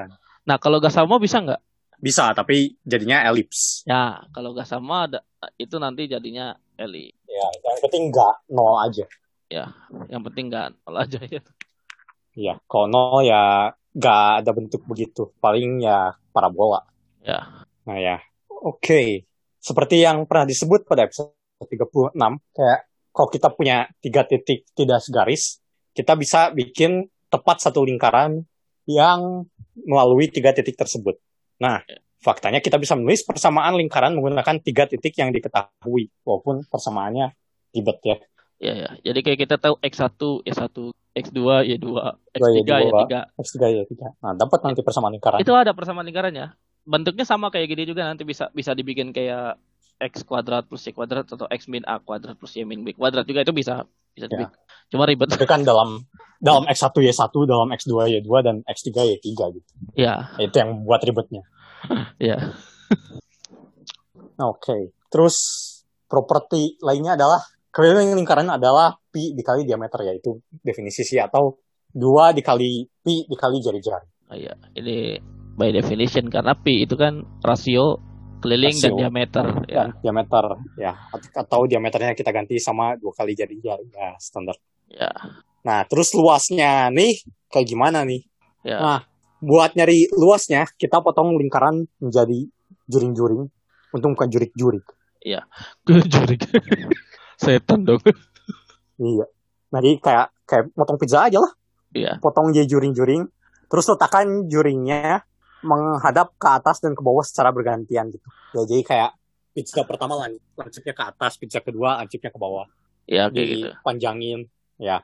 [0.44, 1.62] nah kalau gak sama bisa nggak?
[2.02, 3.86] Bisa, tapi jadinya elips.
[3.88, 5.20] ya kalau gak sama ada
[5.56, 9.06] itu nanti jadinya eli Ya, yang penting nggak nol aja.
[10.12, 11.42] yang penting nggak nol aja ya
[12.38, 15.36] Iya, nol ya nggak ada bentuk begitu.
[15.44, 16.84] Paling ya parabola.
[17.22, 18.18] ya Nah ya,
[18.48, 19.26] oke.
[19.62, 22.18] Seperti yang pernah disebut pada episode 36,
[22.56, 22.80] kayak
[23.14, 25.62] kalau kita punya tiga titik tidak segaris,
[25.94, 28.42] kita bisa bikin tepat satu lingkaran
[28.90, 29.46] yang
[29.86, 31.20] melalui tiga titik tersebut.
[31.62, 31.84] Nah,
[32.24, 37.34] faktanya kita bisa menulis persamaan lingkaran menggunakan tiga titik yang diketahui, walaupun persamaannya
[37.76, 38.18] ribet ya.
[38.62, 40.14] Ya ya jadi kayak kita tahu x1
[40.46, 40.76] y1
[41.12, 41.88] x2 y2
[42.32, 42.72] x3 Y2.
[42.88, 44.08] y3 X3 ya, tiga.
[44.18, 45.42] Nah, dapat nanti persamaan lingkaran.
[45.42, 49.58] itu ada persamaan lingkarannya bentuknya sama kayak gini juga nanti bisa bisa dibikin kayak
[50.00, 53.22] x kuadrat plus y kuadrat atau x min a kuadrat plus y min b kuadrat
[53.24, 54.34] juga itu bisa bisa Ya.
[54.38, 54.58] dibikin
[54.90, 56.04] cuma ribet Tapi kan dalam
[56.38, 59.72] dalam X1 Y1, dalam X2 Y2 dan X3 Y3 gitu.
[59.94, 61.46] ya Itu yang buat ribetnya.
[62.20, 62.52] ya
[64.38, 64.90] Oke.
[65.08, 65.36] Terus
[66.06, 67.40] properti lainnya adalah
[67.72, 71.56] keliling lingkaran adalah pi dikali diameter yaitu definisi sih atau
[71.88, 74.08] dua dikali pi dikali jari-jari.
[74.28, 75.20] Ah, iya ini
[75.56, 78.00] by definition karena pi itu kan rasio
[78.40, 79.00] keliling dan Rasio.
[79.00, 80.46] diameter ya Dan diameter
[80.76, 84.56] ya at- atau diameternya kita ganti sama dua kali jari-jari ya standar.
[84.88, 85.12] ya
[85.62, 88.26] Nah, terus luasnya nih kayak gimana nih?
[88.66, 89.00] ya Nah,
[89.38, 92.50] buat nyari luasnya kita potong lingkaran menjadi
[92.90, 93.46] juring-juring.
[93.94, 94.82] Untung bukan jurik-jurik.
[95.86, 96.42] jurik
[97.42, 98.02] setan dong
[99.02, 99.26] Iya.
[99.74, 101.52] Jadi kayak kayak potong pizza aja lah.
[101.96, 102.22] Iya.
[102.22, 103.26] Potong jadi juring-juring.
[103.66, 105.26] Terus letakkan juringnya
[105.66, 108.28] menghadap ke atas dan ke bawah secara bergantian gitu.
[108.54, 109.12] Ya, jadi kayak
[109.56, 112.68] pizza pertama lan lancipnya ke atas, pizza kedua lancipnya ke bawah.
[113.10, 114.40] ya kayak gitu Dipanjangin.
[114.78, 115.02] Ya.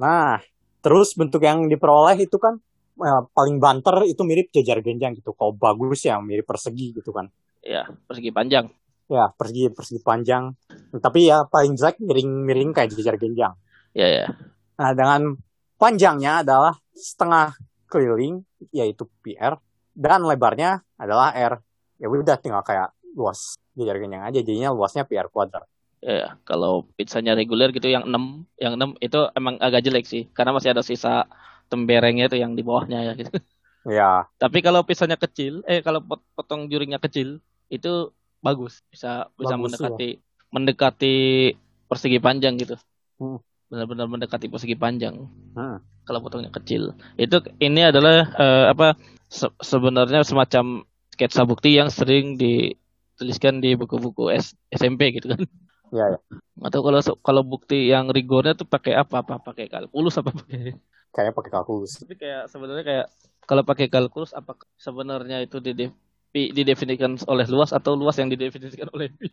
[0.00, 0.40] Nah,
[0.80, 2.56] terus bentuk yang diperoleh itu kan
[3.02, 5.34] eh, paling banter itu mirip jajar genjang gitu.
[5.36, 7.28] Kalau bagus ya mirip persegi gitu kan.
[7.58, 8.70] ya persegi panjang
[9.08, 10.52] Ya, persegi persegi panjang.
[10.92, 13.56] Tapi ya paling jelek miring-miring kayak jajar genjang.
[13.96, 14.26] ya ya
[14.78, 15.34] Nah, dengan
[15.80, 17.56] panjangnya adalah setengah
[17.88, 19.56] keliling, yaitu PR,
[19.96, 21.58] dan lebarnya adalah R.
[21.98, 25.64] Ya udah tinggal kayak luas jajar genjang aja, jadinya luasnya PR kuadrat.
[25.98, 26.28] ya, ya.
[26.46, 30.70] kalau pizzanya reguler gitu yang 6 yang 6 itu emang agak jelek sih karena masih
[30.70, 31.26] ada sisa
[31.66, 33.34] temberengnya itu yang di bawahnya ya gitu
[33.88, 37.40] Ya, Tapi kalau pisahnya kecil, eh kalau pot- potong juringnya kecil,
[37.72, 40.08] itu bagus, bisa bisa Bagus, mendekati
[40.48, 41.14] mendekati
[41.86, 42.76] persegi panjang gitu.
[43.18, 43.38] Hmm.
[43.68, 45.28] Benar-benar mendekati persegi panjang.
[45.52, 45.78] Hmm.
[46.08, 48.96] Kalau potongnya kecil, itu ini adalah eh, apa
[49.28, 55.42] se- sebenarnya semacam sketsa bukti yang sering dituliskan di buku-buku S- SMP gitu kan.
[55.92, 56.18] ya, ya.
[56.64, 59.20] Atau kalau kalau bukti yang rigornya tuh pakai apa?
[59.20, 60.80] Apa pakai kalkulus apa pakai
[61.12, 61.92] Kayaknya pakai kalkulus.
[62.00, 63.06] tapi kayak sebenarnya kayak
[63.48, 65.92] kalau pakai kalkulus apa sebenarnya itu dide-
[66.30, 69.28] pi- didefinisikan oleh luas atau luas yang didefinisikan oleh pi?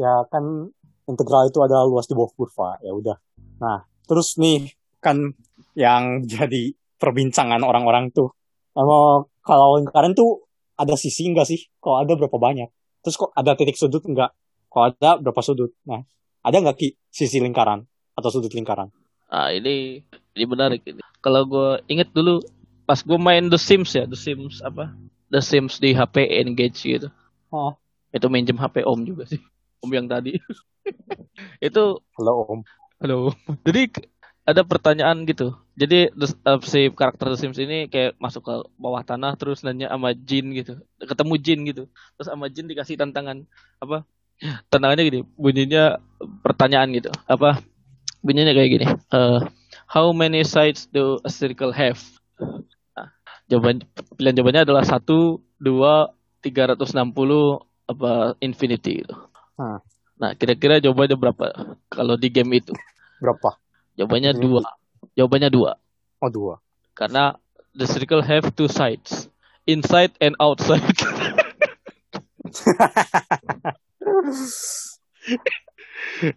[0.00, 0.72] Ya kan
[1.04, 2.80] integral itu adalah luas di bawah kurva.
[2.80, 3.16] Ya udah.
[3.60, 5.36] Nah, terus nih kan
[5.76, 8.32] yang jadi perbincangan orang-orang tuh.
[8.76, 11.68] Emang kalau lingkaran tuh ada sisi enggak sih?
[11.82, 12.68] Kalau ada berapa banyak?
[13.04, 14.32] Terus kok ada titik sudut enggak?
[14.70, 15.74] Kalau ada berapa sudut?
[15.84, 16.04] Nah,
[16.40, 17.84] ada nggak Ki sisi lingkaran
[18.16, 18.88] atau sudut lingkaran?
[19.28, 20.00] Ah ini
[20.36, 21.00] ini menarik ini.
[21.20, 22.40] Kalau gue inget dulu
[22.88, 24.90] pas gue main The Sims ya, The Sims apa?
[25.30, 27.08] The Sims di HP Engage gitu.
[27.54, 27.78] Oh.
[28.10, 29.38] Itu minjem HP Om juga sih.
[29.80, 30.34] Om yang tadi.
[31.66, 31.82] itu
[32.18, 32.60] Halo Om.
[33.00, 33.32] halo.
[33.64, 34.10] Jadi
[34.44, 35.54] ada pertanyaan gitu.
[35.78, 40.12] Jadi uh, si karakter The Sims ini kayak masuk ke bawah tanah terus nanya sama
[40.12, 40.82] Jin gitu.
[40.98, 41.82] Ketemu Jin gitu.
[42.18, 43.46] Terus sama Jin dikasih tantangan
[43.78, 44.02] apa?
[44.72, 46.00] Tantangannya gini, bunyinya
[46.40, 47.12] pertanyaan gitu.
[47.28, 47.60] Apa?
[48.24, 48.86] Bunyinya kayak gini.
[49.12, 49.44] Uh,
[49.86, 52.00] how many sides do a circle have?
[53.50, 53.82] Jawaban
[54.14, 59.14] pilihan jawabannya adalah satu, dua, tiga ratus enam puluh apa infinity gitu.
[59.58, 59.82] Hmm.
[60.20, 61.46] Nah, kira-kira jawabannya berapa
[61.90, 62.70] kalau di game itu?
[63.18, 63.58] Berapa?
[63.98, 64.42] Jawabannya hmm.
[64.42, 64.62] dua.
[65.18, 65.74] Jawabannya dua.
[66.22, 66.62] Oh dua.
[66.94, 67.34] Karena
[67.74, 69.26] the circle have two sides,
[69.66, 70.84] inside and outside.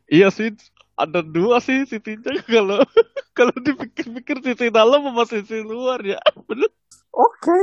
[0.08, 0.56] iya sih,
[0.96, 2.80] ada dua sih sisinya kalau
[3.38, 6.72] kalau dipikir-pikir sisi dalam sama sisi luar ya, bener?
[7.14, 7.54] Oke.
[7.54, 7.62] Okay.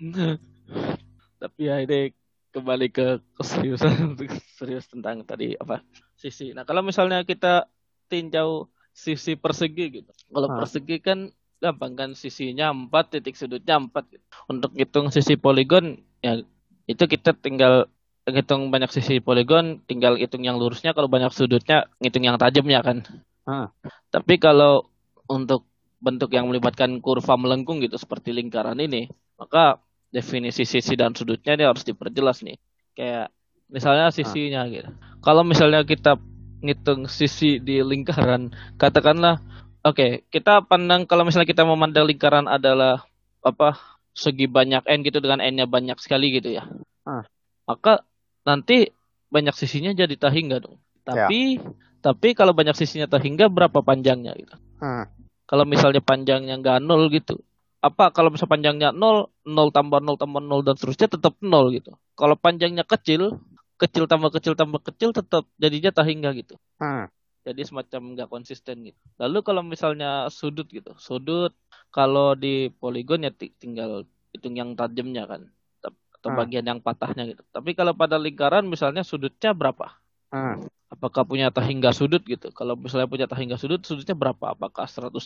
[1.42, 2.12] Tapi ya ini
[2.56, 4.16] kembali ke keseriusan
[4.56, 5.84] serius tentang tadi apa
[6.16, 6.56] sisi.
[6.56, 7.68] Nah kalau misalnya kita
[8.08, 10.56] tinjau sisi persegi gitu, kalau ah.
[10.64, 11.28] persegi kan
[11.60, 14.24] gampang kan sisinya empat titik sudutnya empat gitu.
[14.48, 16.40] Untuk hitung sisi poligon ya
[16.88, 17.92] itu kita tinggal
[18.26, 20.96] hitung banyak sisi poligon, tinggal hitung yang lurusnya.
[20.96, 23.06] Kalau banyak sudutnya, ngitung yang tajamnya kan.
[23.46, 23.70] Ah.
[24.10, 24.90] Tapi kalau
[25.30, 25.64] untuk
[26.02, 29.80] bentuk yang melibatkan kurva melengkung gitu seperti lingkaran ini, maka
[30.10, 32.58] definisi sisi dan sudutnya ini harus diperjelas nih.
[32.98, 33.30] Kayak
[33.70, 34.70] misalnya sisinya ah.
[34.70, 34.90] gitu.
[35.22, 36.18] Kalau misalnya kita
[36.60, 39.38] ngitung sisi di lingkaran, katakanlah
[39.86, 43.06] oke, okay, kita pandang kalau misalnya kita memandang lingkaran adalah
[43.46, 43.78] apa
[44.16, 46.66] segi banyak n gitu dengan n-nya banyak sekali gitu ya.
[47.06, 47.22] Ah.
[47.66, 48.02] Maka
[48.42, 48.90] nanti
[49.30, 50.78] banyak sisinya jadi tahingga dong.
[51.06, 51.85] Tapi ya.
[52.06, 54.54] Tapi kalau banyak sisinya tahingga berapa panjangnya gitu.
[54.78, 55.10] Ah.
[55.50, 57.42] Kalau misalnya panjangnya nggak nol gitu,
[57.82, 61.98] apa kalau misalnya panjangnya 0, 0 tambah 0 tambah 0 dan seterusnya tetap 0 gitu.
[62.14, 63.42] Kalau panjangnya kecil,
[63.74, 66.54] kecil tambah kecil tambah kecil tetap jadinya tahingga gitu.
[66.78, 67.10] Hmm.
[67.42, 68.98] Jadi semacam nggak konsisten gitu.
[69.18, 71.50] Lalu kalau misalnya sudut gitu, sudut
[71.90, 75.42] kalau di poligon ya tinggal hitung yang tajamnya kan,
[75.82, 76.38] atau hmm.
[76.38, 77.42] bagian yang patahnya gitu.
[77.50, 79.94] Tapi kalau pada lingkaran misalnya sudutnya berapa?
[80.30, 80.66] Hmm.
[80.96, 82.48] Apakah punya tahingga sudut gitu?
[82.56, 84.56] Kalau misalnya punya tahingga sudut, sudutnya berapa?
[84.56, 85.20] Apakah 180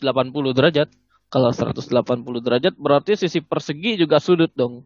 [0.50, 0.90] derajat?
[1.30, 1.86] Kalau 180
[2.42, 4.82] derajat berarti sisi persegi juga sudut dong.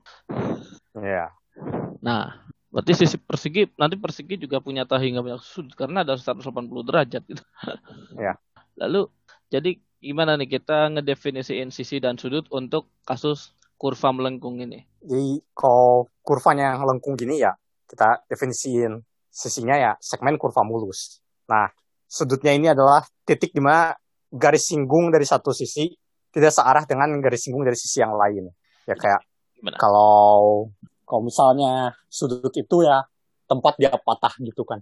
[0.92, 1.32] Iya.
[1.32, 1.96] Yeah.
[2.04, 6.44] Nah, berarti sisi persegi nanti persegi juga punya tahi nggak banyak sudut karena ada 180
[6.84, 7.40] derajat gitu.
[8.20, 8.36] Iya.
[8.36, 8.36] Yeah.
[8.76, 9.08] Lalu
[9.48, 14.84] jadi gimana nih kita ngedefinisiin sisi dan sudut untuk kasus kurva melengkung ini?
[15.00, 17.56] Jadi kalau kurvanya melengkung gini ya
[17.88, 19.00] kita definisiin
[19.34, 21.18] sisinya ya segmen kurva mulus.
[21.50, 21.66] Nah,
[22.06, 23.90] sudutnya ini adalah titik di mana
[24.30, 25.90] garis singgung dari satu sisi
[26.30, 28.46] tidak searah dengan garis singgung dari sisi yang lain.
[28.86, 29.26] Ya kayak
[29.58, 29.78] Benar.
[29.82, 30.70] kalau
[31.02, 33.02] kalau misalnya sudut itu ya
[33.50, 34.78] tempat dia patah gitu kan.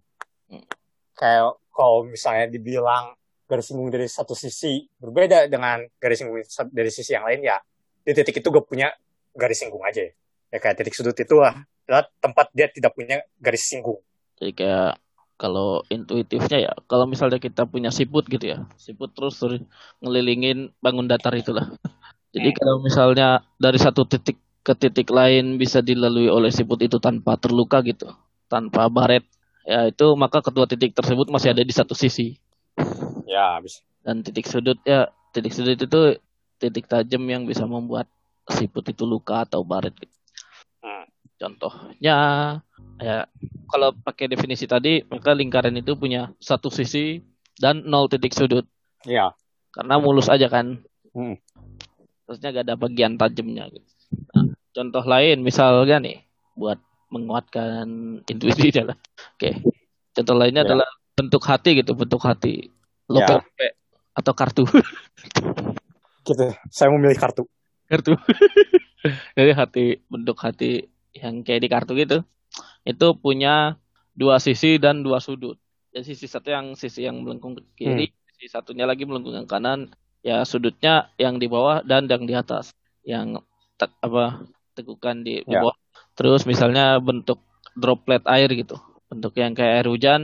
[0.53, 0.69] Hmm.
[1.17, 3.17] Kayak kalau misalnya dibilang
[3.49, 7.57] garis singgung dari satu sisi berbeda dengan garis singgung dari sisi yang lain ya
[8.03, 8.93] di titik itu gue punya
[9.33, 10.13] garis singgung aja ya.
[10.53, 14.01] ya kayak titik sudut itu lah adalah tempat dia tidak punya garis singgung.
[14.43, 14.99] Jadi kayak
[15.43, 19.59] kalau intuitifnya ya kalau misalnya kita punya siput gitu ya siput terus, terus
[19.99, 21.67] ngelilingin bangun datar itulah
[22.31, 22.59] jadi hmm.
[22.63, 27.83] kalau misalnya dari satu titik ke titik lain bisa dilalui oleh siput itu tanpa terluka
[27.83, 28.07] gitu
[28.47, 29.27] tanpa baret
[29.67, 32.39] ya itu maka kedua titik tersebut masih ada di satu sisi
[33.27, 36.01] ya habis dan titik sudut ya titik sudut itu
[36.63, 38.07] titik tajam yang bisa membuat
[38.47, 40.15] siput itu luka atau baret gitu.
[41.43, 42.17] Contohnya
[43.03, 43.27] ya
[43.67, 47.19] kalau pakai definisi tadi maka lingkaran itu punya satu sisi
[47.59, 48.63] dan nol titik sudut.
[49.03, 49.35] Iya.
[49.75, 50.79] Karena mulus aja kan.
[51.11, 51.35] Hmm.
[52.31, 53.89] Terusnya gak ada bagian tajamnya gitu.
[54.31, 56.23] Nah, contoh lain misalnya nih
[56.55, 56.79] buat
[57.11, 57.87] menguatkan
[58.23, 58.95] intuisi jalan.
[59.35, 59.59] Oke.
[60.15, 60.69] Contoh lainnya ya.
[60.71, 60.89] adalah
[61.19, 62.71] bentuk hati gitu, bentuk hati.
[63.11, 63.71] Lope ya.
[64.15, 64.65] atau kartu.
[66.23, 66.47] gitu.
[66.71, 67.45] Saya memilih kartu.
[67.91, 68.15] Kartu.
[69.37, 72.25] Jadi hati bentuk hati yang kayak di kartu gitu
[72.83, 73.79] itu punya
[74.13, 75.57] dua sisi dan dua sudut.
[75.93, 78.17] Jadi sisi satu yang sisi yang melengkung ke kiri, hmm.
[78.37, 79.93] sisi satunya lagi melengkung ke kanan.
[80.23, 82.73] Ya sudutnya yang di bawah dan yang di atas.
[83.03, 83.43] Yang
[83.77, 85.61] te apa tegukan di, ya.
[85.61, 85.77] bawah.
[86.17, 87.43] Terus misalnya bentuk
[87.77, 88.79] droplet air gitu.
[89.13, 90.23] Bentuk yang kayak air hujan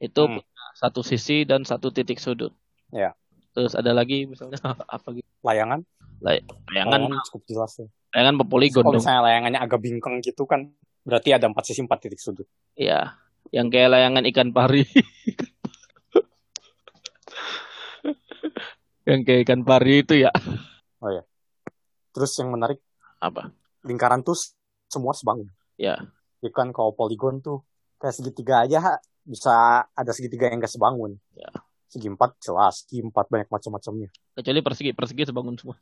[0.00, 0.40] itu hmm.
[0.40, 2.54] punya satu sisi dan satu titik sudut.
[2.88, 3.12] Ya.
[3.52, 4.56] Terus ada lagi misalnya
[4.88, 5.28] apa gitu?
[5.44, 5.84] Layangan?
[6.20, 7.86] Lay layangan, layangan cukup jelas ya.
[8.12, 10.68] Layangan berpoligon Kalau misalnya layangannya agak bingkong gitu kan,
[11.06, 12.44] berarti ada empat sisi empat titik sudut.
[12.76, 13.16] Iya,
[13.54, 14.84] yang kayak layangan ikan pari.
[19.08, 20.30] yang kayak ikan pari itu ya.
[21.00, 21.24] Oh ya.
[22.12, 22.82] Terus yang menarik
[23.22, 23.54] apa?
[23.86, 24.36] Lingkaran tuh
[24.90, 25.48] semua sebangun.
[25.80, 25.96] Ya.
[26.44, 27.64] Ikan kalau poligon tuh
[27.96, 31.16] kayak segitiga aja bisa ada segitiga yang gak sebangun.
[31.36, 31.50] Ya.
[31.90, 34.08] Segi empat jelas, segi empat banyak macam-macamnya.
[34.38, 35.76] Kecuali persegi, persegi sebangun semua.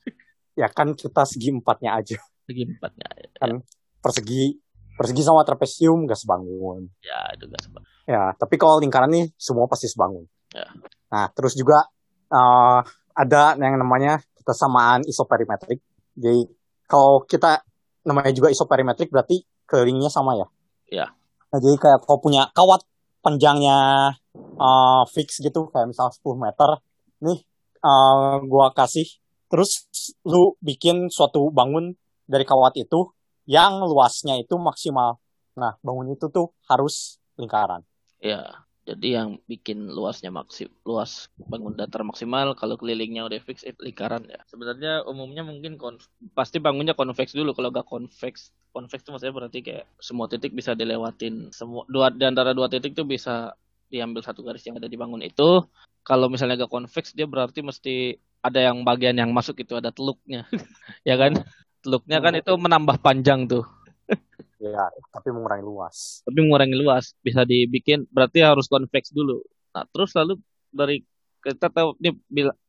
[0.57, 2.17] Ya kan kita segi empatnya aja.
[2.49, 3.07] Segi empatnya.
[3.37, 3.61] Kan
[4.01, 4.57] persegi
[4.99, 6.91] persegi sama trapesium gak sebangun.
[7.05, 7.89] Ya, itu gak sebangun.
[8.09, 10.27] Ya, tapi kalau lingkaran nih semua pasti sebangun.
[10.51, 10.67] Ya.
[11.13, 11.87] Nah, terus juga
[12.33, 12.81] uh,
[13.15, 15.79] ada yang namanya kesamaan isoperimetrik.
[16.19, 16.51] Jadi
[16.89, 17.63] kalau kita
[18.03, 20.49] namanya juga isoperimetrik berarti kelilingnya sama ya.
[20.89, 21.07] Ya.
[21.53, 22.83] Nah, jadi kayak kalau punya kawat
[23.23, 24.11] panjangnya
[24.59, 26.71] uh, fix gitu kayak misal 10 meter.
[27.25, 27.39] Nih
[27.83, 29.07] uh, gua kasih
[29.49, 29.89] terus
[30.29, 31.97] lu bikin suatu bangun
[32.29, 33.09] dari kawat itu
[33.49, 35.17] yang luasnya itu maksimal.
[35.57, 37.81] Nah, bangun itu tuh harus lingkaran.
[38.21, 43.77] Ya, jadi yang bikin luasnya maksim luas bangun datar maksimal kalau kelilingnya udah fix itu
[43.85, 44.41] lingkaran ya.
[44.49, 48.53] Sebenarnya umumnya mungkin konf- pasti bangunnya konveks dulu kalau gak konveks.
[48.73, 51.53] Konveks itu maksudnya berarti kayak semua titik bisa dilewatin.
[51.53, 53.53] Semua dua di antara dua titik tuh bisa
[53.89, 55.65] diambil satu garis yang ada di bangun itu.
[56.05, 60.47] Kalau misalnya gak konveks dia berarti mesti ada yang bagian yang masuk itu ada teluknya.
[61.09, 61.37] ya kan?
[61.85, 63.65] Teluknya kan itu menambah panjang tuh.
[64.59, 66.19] Ya, tapi mengurangi luas.
[66.27, 69.39] tapi mengurangi luas bisa dibikin berarti harus konveks dulu
[69.71, 70.35] nah terus lalu
[70.75, 70.99] dari
[71.39, 72.11] kita tahu nih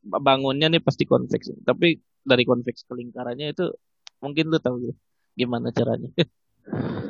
[0.06, 3.74] bangunnya nih pasti konveks tapi dari konveks ke lingkarannya itu
[4.22, 4.94] mungkin lu tahu ya
[5.34, 6.14] gimana caranya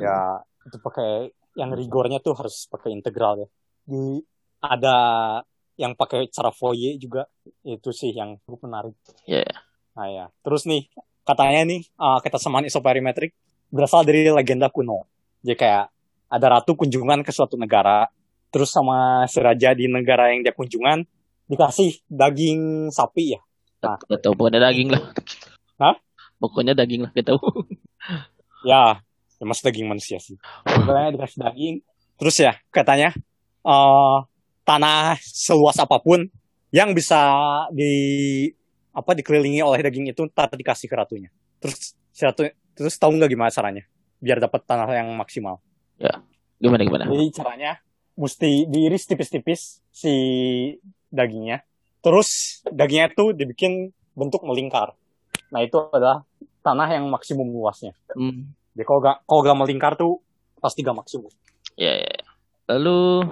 [0.01, 3.47] Ya, itu pakai yang rigornya tuh harus pakai integral ya.
[3.85, 4.21] Di
[4.61, 4.97] ada
[5.79, 7.25] yang pakai cara Fourier juga
[7.65, 8.95] itu sih yang cukup menarik.
[9.25, 9.45] ya
[9.97, 10.87] Nah ya, terus nih
[11.27, 13.35] katanya nih uh, kesamaan isoperimetrik
[13.73, 15.09] berasal dari legenda kuno.
[15.43, 15.85] Jadi kayak
[16.31, 18.07] ada ratu kunjungan ke suatu negara,
[18.53, 21.03] terus sama si raja di negara yang dia kunjungan
[21.51, 23.41] dikasih daging sapi ya.
[23.83, 23.97] Nah.
[23.97, 25.01] Gak tahu pokoknya daging lah
[25.81, 25.97] Hah?
[26.37, 27.65] pokoknya daging lah kita tahu
[28.61, 29.01] Ya,
[29.41, 30.37] ya mas daging manusia sih.
[30.61, 31.75] Pokoknya dikasih daging.
[32.21, 33.09] Terus ya katanya
[33.61, 34.17] eh
[34.65, 36.25] tanah seluas apa pun
[36.71, 37.19] yang bisa
[37.73, 37.93] di
[38.91, 41.29] apa dikelilingi oleh daging itu ntar dikasih ke ratunya.
[41.59, 43.83] Terus si ratu terus tahu nggak gimana caranya
[44.21, 45.59] biar dapat tanah yang maksimal.
[46.61, 47.71] gimana gimana Jadi caranya
[48.13, 50.13] mesti diiris tipis-tipis si
[51.09, 51.65] dagingnya.
[52.01, 54.93] Terus dagingnya itu dibikin bentuk melingkar.
[55.51, 56.23] Nah itu adalah
[56.61, 57.97] tanah yang maksimum luasnya.
[58.13, 60.21] hmm, Jadi kalau gak, kalau gak melingkar tuh
[60.61, 61.29] pasti gak maksimum.
[61.75, 62.20] ya, ya ya.
[62.71, 63.27] Lalu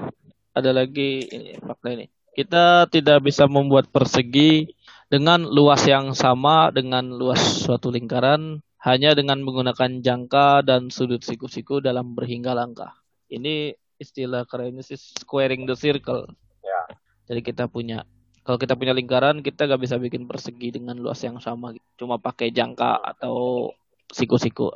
[0.51, 4.75] ada lagi ini fakta ini kita tidak bisa membuat persegi
[5.09, 11.83] dengan luas yang sama dengan luas suatu lingkaran hanya dengan menggunakan jangka dan sudut siku-siku
[11.83, 12.95] dalam berhingga langkah.
[13.27, 16.23] Ini istilah kerennya sih squaring the circle.
[16.63, 16.81] Ya.
[17.27, 18.07] Jadi kita punya
[18.47, 21.75] kalau kita punya lingkaran kita gak bisa bikin persegi dengan luas yang sama.
[21.99, 23.67] Cuma pakai jangka atau
[24.07, 24.71] siku-siku.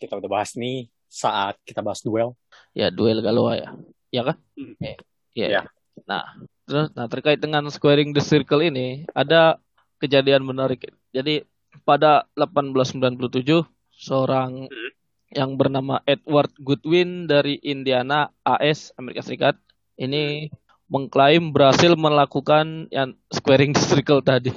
[0.00, 2.32] Kita udah bahas nih saat kita bahas duel.
[2.72, 3.76] Ya duel Galois ya.
[4.12, 4.36] Ya kan?
[4.54, 4.76] Hmm.
[5.32, 5.46] Iya.
[5.48, 5.62] Ya.
[6.04, 6.24] Nah,
[6.68, 9.56] terus nah terkait dengan squaring the circle ini ada
[9.98, 10.92] kejadian menarik.
[11.10, 11.42] Jadi
[11.82, 13.64] pada 1897
[13.96, 14.90] seorang Hmm.
[15.32, 19.56] yang bernama Edward Goodwin dari Indiana, AS, Amerika Serikat,
[19.96, 20.52] ini
[20.92, 24.52] mengklaim berhasil melakukan yang squaring the circle tadi.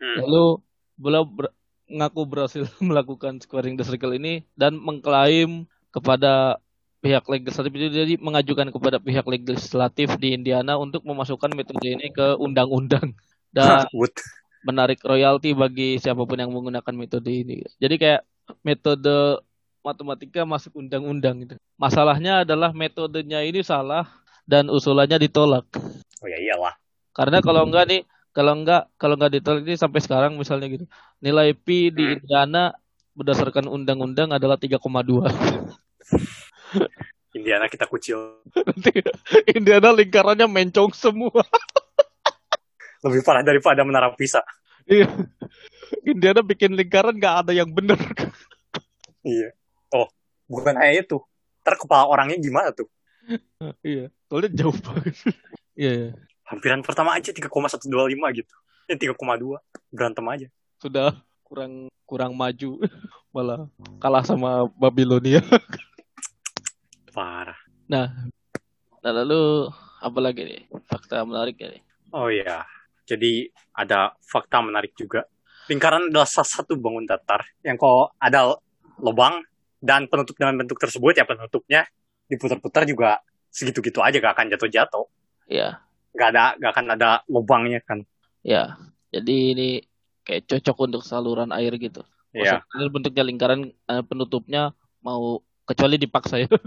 [0.00, 0.24] Hmm.
[0.24, 0.64] Lalu
[0.96, 1.52] beliau ber-
[1.84, 6.56] mengaku berhasil melakukan squaring the circle ini dan mengklaim kepada
[6.98, 12.34] pihak legislatif itu jadi mengajukan kepada pihak legislatif di Indiana untuk memasukkan metode ini ke
[12.38, 13.14] undang-undang
[13.54, 13.86] dan
[14.66, 17.62] menarik royalti bagi siapa pun yang menggunakan metode ini.
[17.78, 18.20] Jadi kayak
[18.66, 19.38] metode
[19.86, 21.54] matematika masuk undang-undang gitu.
[21.78, 24.04] Masalahnya adalah metodenya ini salah
[24.44, 25.64] dan usulannya ditolak.
[26.18, 26.74] Oh ya iyalah.
[27.14, 28.02] Karena kalau enggak nih,
[28.34, 30.84] kalau enggak kalau enggak ditolak ini sampai sekarang misalnya gitu.
[31.22, 32.74] Nilai pi di Indiana
[33.14, 34.78] berdasarkan undang-undang adalah 3,2.
[37.36, 38.40] Indiana kita kucil.
[38.52, 39.04] Nanti
[39.52, 41.44] Indiana lingkarannya mencong semua.
[43.04, 44.42] Lebih parah daripada menara Pisa.
[44.88, 45.06] Iya.
[46.02, 47.98] Indiana bikin lingkaran nggak ada yang bener.
[49.26, 49.50] Iya.
[49.92, 50.08] Oh,
[50.48, 51.20] bukan hanya itu.
[51.60, 52.88] Ntar kepala orangnya gimana tuh?
[53.84, 55.20] iya, soalnya jauh banget.
[55.76, 56.10] Iya, iya.
[56.48, 57.92] Hampiran pertama aja 3,125
[58.40, 58.54] gitu.
[58.88, 59.60] Ini 3,2.
[59.92, 60.48] Berantem aja.
[60.80, 62.78] sudah kurang kurang maju
[63.34, 63.66] malah
[64.00, 65.42] kalah sama Babilonia.
[67.18, 67.58] Parah.
[67.90, 68.30] Nah,
[69.02, 69.66] nah lalu
[69.98, 71.82] apa lagi nih fakta menarik ya nih?
[72.14, 72.62] Oh iya.
[73.10, 75.26] Jadi ada fakta menarik juga.
[75.66, 78.54] Lingkaran adalah salah satu bangun datar yang kalau ada
[79.02, 79.42] lubang
[79.82, 81.90] dan penutup dengan bentuk tersebut ya penutupnya
[82.30, 83.18] diputar-putar juga
[83.50, 85.06] segitu-gitu aja gak akan jatuh-jatuh.
[85.50, 85.82] Ya,
[86.14, 88.06] Gak ada gak akan ada lubangnya kan.
[88.46, 88.78] ya.
[89.10, 89.68] Jadi ini
[90.22, 92.06] kayak cocok untuk saluran air gitu.
[92.30, 92.62] Iya.
[92.94, 94.70] Bentuknya lingkaran, eh, penutupnya
[95.02, 96.48] mau kecuali dipaksa ya.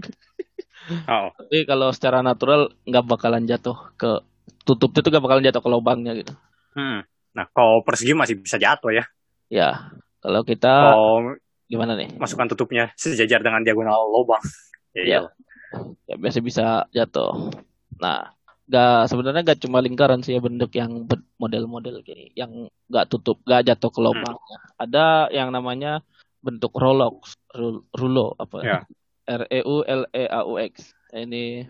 [1.08, 1.30] Oh.
[1.38, 4.18] Tapi kalau secara natural nggak bakalan jatuh ke
[4.66, 6.34] tutupnya tuh nggak bakalan jatuh ke lubangnya gitu.
[6.74, 7.06] Hmm.
[7.32, 9.06] Nah, kalau persegi masih bisa jatuh ya.
[9.48, 11.38] Ya, kalau kita Kalau
[11.70, 12.18] gimana nih?
[12.18, 14.42] masukkan tutupnya sejajar dengan diagonal lubang.
[14.92, 15.06] Ya, Ya.
[15.06, 15.20] iya.
[16.10, 17.54] Ya biasa bisa jatuh.
[18.02, 18.34] Nah,
[18.68, 21.08] nggak sebenarnya nggak cuma lingkaran sih ya bentuk yang
[21.38, 24.58] model-model gini, yang nggak tutup, nggak jatuh ke lubangnya.
[24.76, 26.04] Ada yang namanya
[26.42, 28.58] bentuk Rolox, Ru- rulo apa?
[28.66, 28.80] Ya.
[29.30, 30.92] R E U L E A U X.
[31.14, 31.66] Ini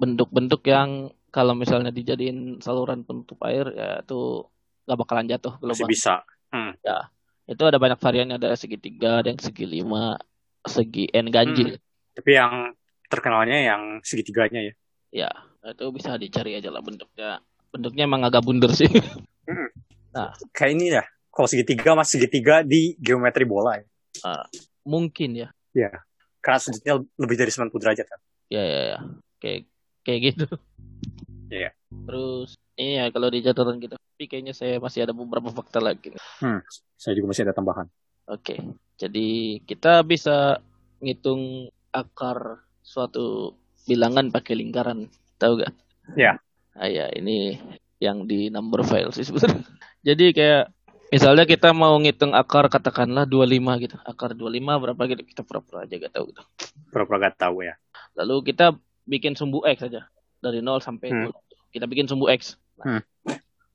[0.00, 4.44] bentuk-bentuk yang kalau misalnya dijadiin saluran penutup air ya itu
[4.84, 5.90] nggak bakalan jatuh ke Masih lubang.
[5.92, 6.14] bisa.
[6.52, 6.72] Hmm.
[7.46, 10.16] Itu ada banyak variannya, ada segitiga, ada yang segi lima,
[10.66, 11.78] segi N ganjil.
[12.16, 12.72] Tapi yang
[13.08, 14.72] terkenalnya yang segitiganya ya.
[15.12, 15.30] Ya,
[15.68, 17.44] itu bisa dicari aja lah bentuknya.
[17.68, 18.88] Bentuknya emang agak bundar sih.
[20.56, 21.04] Kayak ini ya.
[21.32, 23.86] Kalau segitiga mas segitiga di geometri bola ya.
[24.84, 25.48] Mungkin ya.
[26.44, 28.20] Karena sudutnya lebih dari 90 derajat kan.
[28.52, 28.98] Ya, ya, ya.
[29.40, 29.60] Kayak
[30.04, 30.46] kayak gitu.
[31.48, 31.70] Iya.
[31.88, 36.12] Terus ini ya kalau di catatan kita, tapi kayaknya saya masih ada beberapa fakta lagi.
[37.00, 37.86] Saya juga masih ada tambahan.
[38.28, 38.60] Oke.
[39.00, 40.60] Jadi kita bisa
[41.00, 43.56] ngitung akar suatu
[43.88, 45.08] bilangan pakai lingkaran.
[45.40, 45.72] Tahu gak?
[46.14, 46.38] Ya.
[46.72, 47.58] Ah, ya, ini
[48.02, 49.62] yang di number file sih sebenarnya.
[50.08, 50.72] Jadi kayak
[51.12, 53.96] misalnya kita mau ngitung akar katakanlah 25 gitu.
[54.02, 54.48] Akar 25
[54.80, 55.22] berapa gitu.
[55.22, 56.42] Kita pura-pura aja gak tahu gitu.
[56.88, 57.76] Pura-pura gak tahu ya.
[58.16, 58.72] Lalu kita
[59.04, 60.08] bikin sumbu X saja.
[60.40, 61.28] Dari 0 sampai Hmm.
[61.28, 61.36] 20.
[61.70, 62.56] Kita bikin sumbu X.
[62.80, 63.02] Nah, Hmm.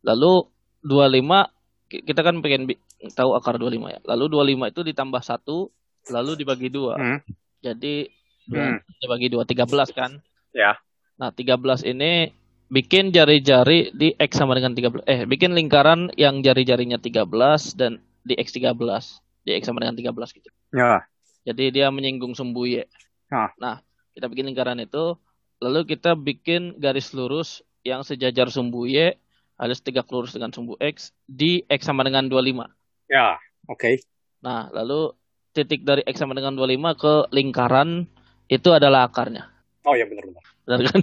[0.01, 0.49] Lalu
[0.81, 1.47] 25
[1.85, 2.67] ki- kita kan pengen
[3.13, 3.99] tahu akar 25 ya.
[4.03, 5.69] Lalu 25 itu ditambah 1
[6.07, 6.95] lalu dibagi 2.
[6.95, 7.19] Hmm.
[7.59, 8.07] Jadi
[8.45, 8.79] dua- Hmm.
[8.97, 10.11] dibagi 2 13 kan?
[10.51, 10.79] Ya.
[11.15, 12.31] Nah, 13 ini
[12.67, 15.03] bikin jari-jari di X sama dengan 13.
[15.07, 19.19] Eh, bikin lingkaran yang jari-jarinya 13 dan di X 13.
[19.47, 20.49] Di X sama dengan 13 gitu.
[20.75, 21.07] Ya.
[21.47, 22.83] Jadi dia menyinggung sumbu Y.
[23.31, 23.55] Ah.
[23.55, 23.79] Nah,
[24.11, 25.15] kita bikin lingkaran itu,
[25.63, 29.15] lalu kita bikin garis lurus yang sejajar sumbu Y
[29.57, 32.69] alias tegak lurus dengan sumbu X di X sama dengan 25.
[33.09, 33.41] Ya.
[33.67, 34.05] Oke.
[34.45, 35.11] Nah, lalu
[35.51, 38.05] titik dari X sama dengan 25 ke lingkaran
[38.47, 39.49] itu adalah akarnya.
[39.83, 40.43] Oh ya benar-benar.
[40.63, 41.01] Benar kan?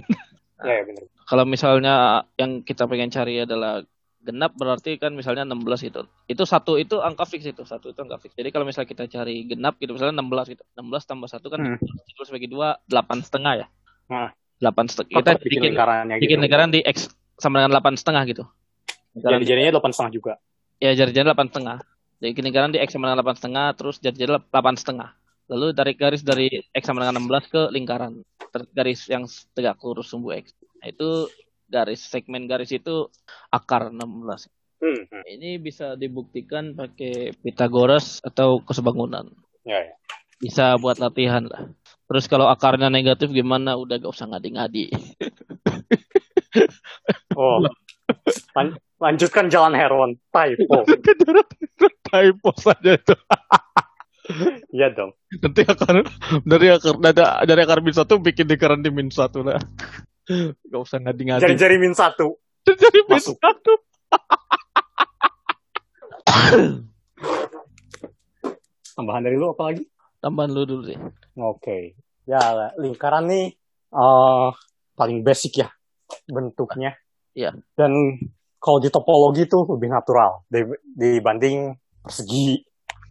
[0.63, 1.03] Ya, ya benar.
[1.25, 3.81] Kalau misalnya yang kita pengen cari adalah
[4.21, 6.01] genap berarti kan misalnya 16 itu.
[6.25, 8.33] Itu satu itu angka fix itu, satu itu angka fix.
[8.33, 10.63] Jadi kalau misalnya kita cari genap gitu misalnya 16 gitu.
[10.73, 11.77] 16 tambah 1 kan Hmm.
[11.81, 13.67] 13 bagi 2 8 setengah ya.
[14.09, 14.29] Nah.
[14.61, 15.19] 8 setengah.
[15.19, 16.43] Kita bikin bikin lingkarannya bikin gitu.
[16.45, 18.43] lingkaran di X sama dengan 8 setengah gitu.
[19.15, 20.33] Jadi jadinya delapan setengah juga.
[20.77, 21.77] ya jari-jari 8 setengah.
[22.21, 25.09] Jadi bikin lingkaran di X sama dengan 8 setengah terus jari-jari 8 setengah.
[25.45, 28.13] Lalu tarik garis dari X sama dengan 16 ke lingkaran.
[28.49, 30.55] Tarik garis yang tegak lurus sumbu X.
[30.85, 31.29] Itu
[31.65, 33.09] garis segmen garis itu
[33.49, 34.01] akar 16.
[34.85, 35.01] Hmm.
[35.09, 35.23] hmm.
[35.25, 39.27] Ini bisa dibuktikan pakai Pythagoras atau kesebangunan.
[39.65, 39.95] Ya, ya.
[40.37, 41.71] Bisa buat latihan lah.
[42.05, 43.73] Terus kalau akarnya negatif gimana?
[43.79, 44.93] Udah gak usah ngadi-ngadi.
[47.35, 47.59] Oh.
[48.55, 50.15] Lan- lanjutkan jalan heron.
[50.31, 50.87] Typo.
[52.07, 53.15] Typo saja itu.
[54.73, 55.13] Iya dong.
[55.37, 56.01] Nanti akar
[56.41, 56.97] dari akar
[57.45, 59.61] dari, akar min satu bikin lingkaran di min satu lah.
[60.71, 61.41] Gak usah ngadi-ngadi.
[61.41, 62.37] Jari-jari min satu.
[62.65, 63.37] Jadi min Masuk.
[63.37, 63.73] satu.
[68.95, 69.83] Tambahan dari lu apa lagi?
[70.23, 70.97] Tambahan lu dulu sih.
[71.37, 71.99] Oke.
[72.25, 73.53] Ya, lingkaran nih
[73.95, 74.49] eh
[74.95, 75.69] paling basic ya
[76.25, 76.95] bentuknya.
[77.35, 77.53] Iya.
[77.75, 77.91] Dan
[78.57, 82.65] kalau di topologi tuh lebih natural di- dibanding persegi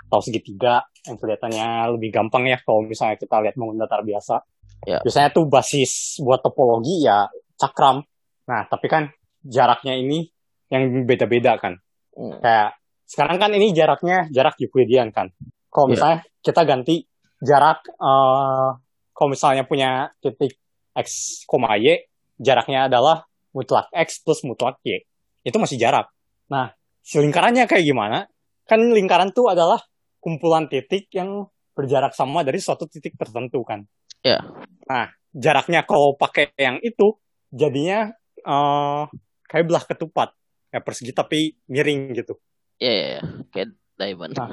[0.08, 4.40] atau segitiga yang kelihatannya lebih gampang ya kalau misalnya kita lihat bangun datar biasa.
[4.84, 5.00] Iya.
[5.00, 8.02] Biasanya tuh basis buat topologi ya cakram.
[8.50, 9.08] Nah, tapi kan
[9.40, 10.28] jaraknya ini
[10.68, 11.78] yang beda-beda kan.
[12.12, 12.42] Hmm.
[12.42, 15.30] Kayak sekarang kan ini jaraknya jarak Euclidean kan.
[15.70, 15.92] Kalau Iya.
[15.94, 16.96] misalnya kita ganti
[17.44, 18.70] jarak eh
[19.14, 20.58] kalau misalnya punya titik
[20.94, 22.02] x, y,
[22.38, 25.06] jaraknya adalah mutlak x plus mutlak y.
[25.46, 26.10] Itu masih jarak.
[26.50, 28.26] Nah, si lingkarannya kayak gimana?
[28.66, 29.78] Kan lingkaran tuh adalah
[30.18, 31.46] kumpulan titik yang
[31.76, 33.86] berjarak sama dari suatu titik tertentu kan.
[34.24, 34.40] Iya.
[34.88, 37.20] Nah, jaraknya kalau pakai yang itu
[37.52, 38.10] jadinya
[38.40, 39.04] eh
[39.46, 40.32] kayak belah ketupat.
[40.72, 42.34] Kayak persegi tapi miring gitu.
[42.80, 43.22] Iya, iya, iya.
[43.52, 44.32] Kayak diamond.
[44.34, 44.50] Nah.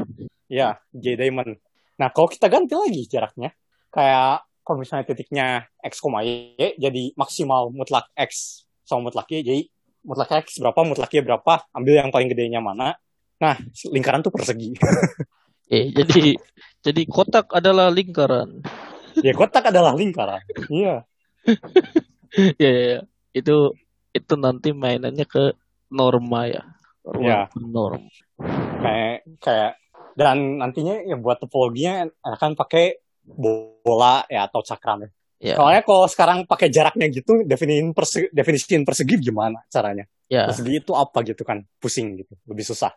[0.51, 1.57] Ya, J diamond.
[1.97, 3.55] Nah, kalau kita ganti lagi jaraknya,
[3.89, 6.29] kayak kalau misalnya titiknya x, y,
[6.77, 9.61] jadi maksimal mutlak x sama mutlak y, jadi
[10.05, 12.99] mutlak x berapa, mutlak y berapa, ambil yang paling gedenya mana.
[13.41, 13.57] Nah,
[13.89, 14.75] lingkaran tuh persegi.
[15.71, 16.35] Eh, jadi
[16.83, 18.59] jadi kotak adalah lingkaran.
[19.27, 20.41] ya, kotak adalah lingkaran.
[20.69, 21.05] Iya.
[22.57, 22.99] Iya, iya, iya.
[23.31, 23.75] Itu
[24.11, 25.55] itu nanti mainannya ke
[25.89, 26.63] norma ya.
[27.01, 27.57] Ruang Iya.
[27.57, 28.03] norm.
[28.81, 29.71] Kayak, kayak,
[30.13, 35.05] dan nantinya ya buat topologinya akan pakai bola ya atau cakram.
[35.41, 40.05] Ya, Soalnya kalau sekarang pakai jaraknya gitu, definisiin persegi, definisiin persegi gimana caranya?
[40.29, 41.65] ya, Persegi itu apa gitu kan?
[41.81, 42.93] Pusing gitu, lebih susah.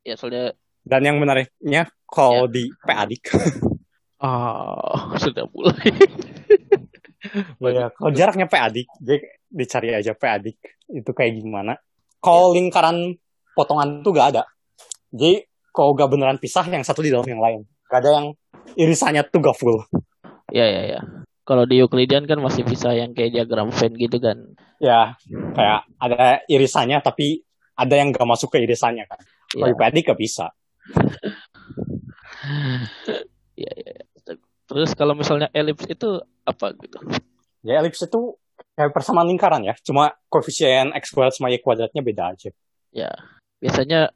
[0.00, 3.24] ya soalnya Dan yang menariknya kalau di PADIK,
[4.20, 5.90] ah sudah mulai.
[7.76, 10.58] ya, kalau jaraknya PADIK, jadi dicari aja PADIK
[11.00, 11.76] itu kayak gimana.
[12.20, 13.16] Kalau lingkaran
[13.56, 14.42] potongan tuh gak ada.
[15.10, 17.60] Jadi kalau gak beneran pisah, yang satu di dalam yang lain.
[17.88, 18.26] Gak ada yang
[18.76, 19.80] irisannya tuh gak full.
[20.52, 21.00] ya, ya, ya.
[21.48, 24.54] Kalau di Euclidean kan masih bisa yang kayak diagram Venn gitu kan.
[24.78, 27.42] Ya, kayak ada irisannya tapi
[27.74, 29.18] ada yang gak masuk ke irisannya kan.
[29.50, 30.46] Kalau Ya, di PADIK gak bisa.
[33.64, 33.96] ya, ya.
[34.70, 37.02] Terus kalau misalnya elips itu apa gitu?
[37.66, 38.38] Ya elips itu
[38.78, 39.74] kayak persamaan lingkaran ya.
[39.82, 42.54] Cuma koefisien x kuadrat sama y kuadratnya beda aja.
[42.94, 43.10] Ya,
[43.58, 44.14] biasanya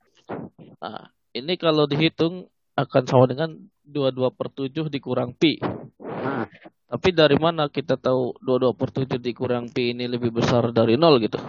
[0.81, 3.49] Nah, ini kalau dihitung akan sama dengan
[3.85, 5.59] 22 per 7 dikurang pi.
[6.01, 6.45] Hmm.
[6.85, 11.17] Tapi dari mana kita tahu 22 per 7 dikurang pi ini lebih besar dari 0
[11.23, 11.39] gitu?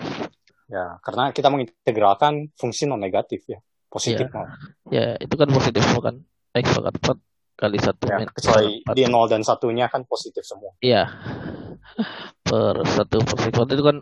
[0.66, 3.58] Ya, karena kita mengintegralkan fungsi non negatif ya.
[3.86, 4.58] Positif malah.
[4.90, 6.16] Ya, itu kan positif semua kan.
[6.56, 7.16] X pangkat 4
[7.56, 10.74] kali 1 Ya, kecuali pangkat di 0 dan satunya kan positif semua.
[10.82, 11.06] Iya.
[12.46, 13.98] Per 1 per x kuadrat itu kan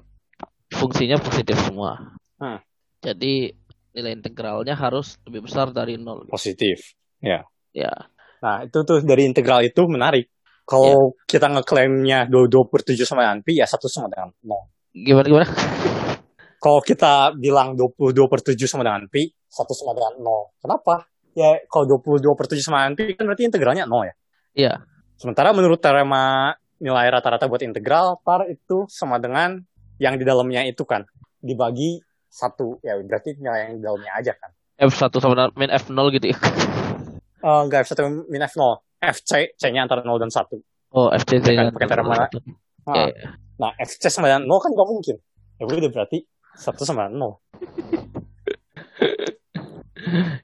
[0.72, 2.16] fungsinya positif semua.
[2.36, 2.60] Hmm.
[3.00, 3.52] Jadi
[3.94, 6.26] nilai integralnya harus lebih besar dari 0.
[6.26, 6.98] Positif.
[7.22, 7.46] Ya.
[8.42, 10.28] Nah, itu tuh dari integral itu menarik.
[10.66, 14.68] Kalau kita ngeklaimnya 22 per 7 sama dengan pi, ya satu sama dengan 0.
[14.92, 15.48] Gimana gimana?
[16.56, 20.56] Kalau kita bilang 22 per 7 sama dengan pi, satu sama dengan 0.
[20.60, 21.04] Kenapa?
[21.36, 24.14] Ya, kalau 22 per 7 sama dengan pi, kan berarti integralnya 0 ya.
[24.56, 24.74] Iya.
[25.20, 29.60] Sementara menurut teorema nilai rata-rata buat integral, par itu sama dengan
[30.00, 31.04] yang di dalamnya itu kan.
[31.44, 32.00] Dibagi
[32.34, 33.46] satu, ya berarti di
[33.78, 34.50] dalamnya aja kan.
[34.74, 36.36] F1 sama min F0 gitu ya.
[37.44, 38.82] Eh, enggak, F1 min F0.
[38.98, 40.58] FC, C-nya antara 0 dan 1.
[40.90, 42.26] Oh, FCC Kan pakai teorema.
[42.26, 42.40] Iya,
[42.84, 43.28] Nah, iya.
[43.56, 45.16] nah, FC sama dengan 0 kan nggak mungkin.
[45.56, 46.18] Ya udah berarti
[46.58, 47.38] 1 sama dengan 0.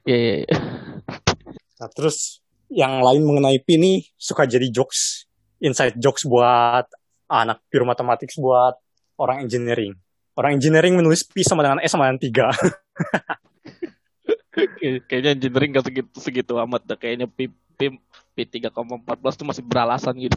[0.07, 0.57] Iya, iya, iya.
[1.79, 2.39] Nah, terus
[2.71, 5.25] yang lain mengenai pi nih suka jadi jokes,
[5.59, 6.87] inside jokes buat
[7.27, 8.77] anak pure mathematics buat
[9.17, 9.97] orang engineering.
[10.41, 12.49] Orang engineering menulis pi sama dengan S sama dengan 3.
[14.49, 16.97] Kay- Kayaknya engineering gak segitu segitu amat dah.
[16.97, 17.45] Kayaknya P,
[17.77, 17.93] P,
[18.33, 18.73] P3,14
[19.37, 20.33] tuh masih beralasan gitu.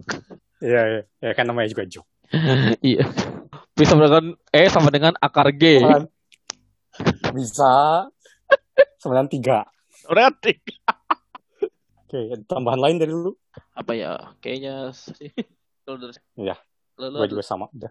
[0.61, 1.03] Iya, iya.
[1.21, 2.05] ya kan namanya juga joke.
[2.85, 3.09] Iya.
[3.73, 5.81] P sama dengan E sama dengan akar G.
[5.81, 6.13] Sama-
[7.33, 7.73] Bisa
[8.99, 9.65] sama dengan 3.
[10.05, 10.53] Berarti.
[12.05, 13.33] Oke, tambahan lain dari lu?
[13.73, 14.37] Apa ya?
[14.39, 15.33] Kayaknya sih.
[15.83, 16.55] Kalau dari Iya.
[16.95, 17.67] Lalu Gue juga sama.
[17.73, 17.91] Udah.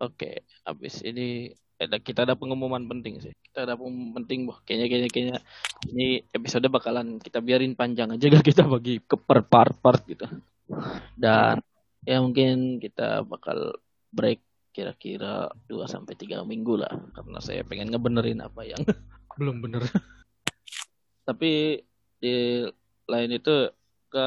[0.00, 3.32] Oke, habis ini ada kita ada pengumuman penting sih.
[3.40, 4.56] Kita ada pengumuman penting, boh.
[4.64, 5.38] Kayaknya kayaknya kayaknya
[5.92, 10.24] ini episode bakalan kita biarin panjang aja gak kita bagi ke per part-part gitu.
[11.16, 11.60] Dan
[12.04, 13.76] ya mungkin kita bakal
[14.12, 14.40] break
[14.70, 18.80] kira-kira 2 sampai 3 minggu lah karena saya pengen ngebenerin apa yang
[19.40, 19.84] belum bener.
[21.28, 21.80] Tapi
[22.20, 22.64] di
[23.04, 23.72] lain itu
[24.08, 24.24] ke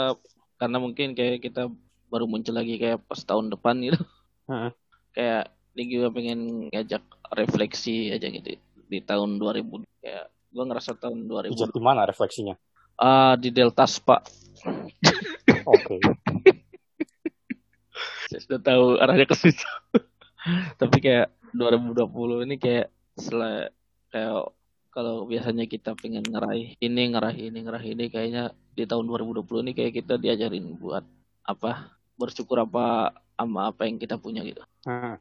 [0.58, 1.70] karena mungkin kayak kita
[2.10, 4.00] baru muncul lagi kayak pas tahun depan gitu
[4.46, 4.72] Heeh.
[5.18, 6.40] kayak ini gue pengen
[6.70, 9.66] ngajak refleksi aja gitu di tahun 2000
[10.06, 12.54] kayak gue ngerasa tahun 2000 Ijat di mana refleksinya?
[13.02, 14.22] ah di Delta Spa
[15.74, 15.98] Oke.
[18.30, 19.66] saya sudah tahu arahnya ke situ
[20.82, 22.88] tapi kayak 2020 ini kayak
[23.18, 23.70] setelah
[24.14, 24.54] kayak
[24.94, 29.72] kalau biasanya kita pengen ngeraih ini ngeraih ini ngeraih ini kayaknya di tahun 2020 ini
[29.74, 31.02] kayak kita diajarin buat
[31.50, 35.18] apa bersyukur apa sama apa yang kita punya gitu Heeh.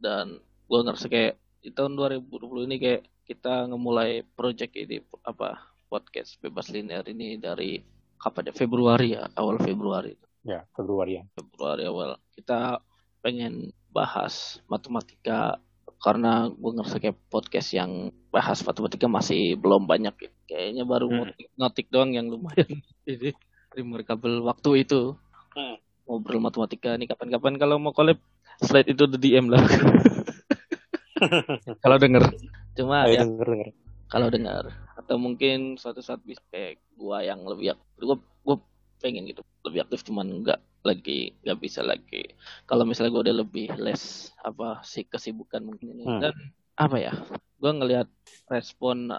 [0.00, 6.40] Dan gue ngerasa kayak di tahun 2020 ini kayak kita ngemulai project ini apa podcast
[6.40, 7.78] bebas linear ini dari
[8.16, 11.24] kapan ya Februari ya awal Februari Ya, Februari ya.
[11.30, 12.80] Februari awal kita
[13.20, 15.60] pengen bahas matematika
[16.00, 20.36] karena gue ngerasa kayak podcast yang bahas matematika masih belum banyak gitu.
[20.46, 21.16] kayaknya baru Hmm.
[21.28, 22.64] ngotik, ngotik doang yang lumayan
[23.06, 23.36] jadi
[23.70, 25.12] remarkable waktu itu
[25.52, 25.76] Hmm.
[26.06, 28.16] ngobrol matematika nih kapan-kapan kalau mau collab
[28.60, 29.60] slide itu di DM lah
[31.82, 32.22] kalau denger
[32.72, 33.68] cuma Ayo ya denger denger.
[34.06, 34.62] kalau dengar
[34.94, 38.56] atau mungkin suatu saat bisa kayak gua yang lebih ak- gua gua
[38.98, 42.34] pengen gitu lebih aktif cuman nggak lagi nggak bisa lagi
[42.64, 46.20] kalau misalnya gua udah lebih less apa sih kesibukan mungkin ini Hmm.
[46.20, 46.32] dan
[46.74, 47.12] apa ya
[47.56, 48.06] gua ngelihat
[48.46, 49.10] respon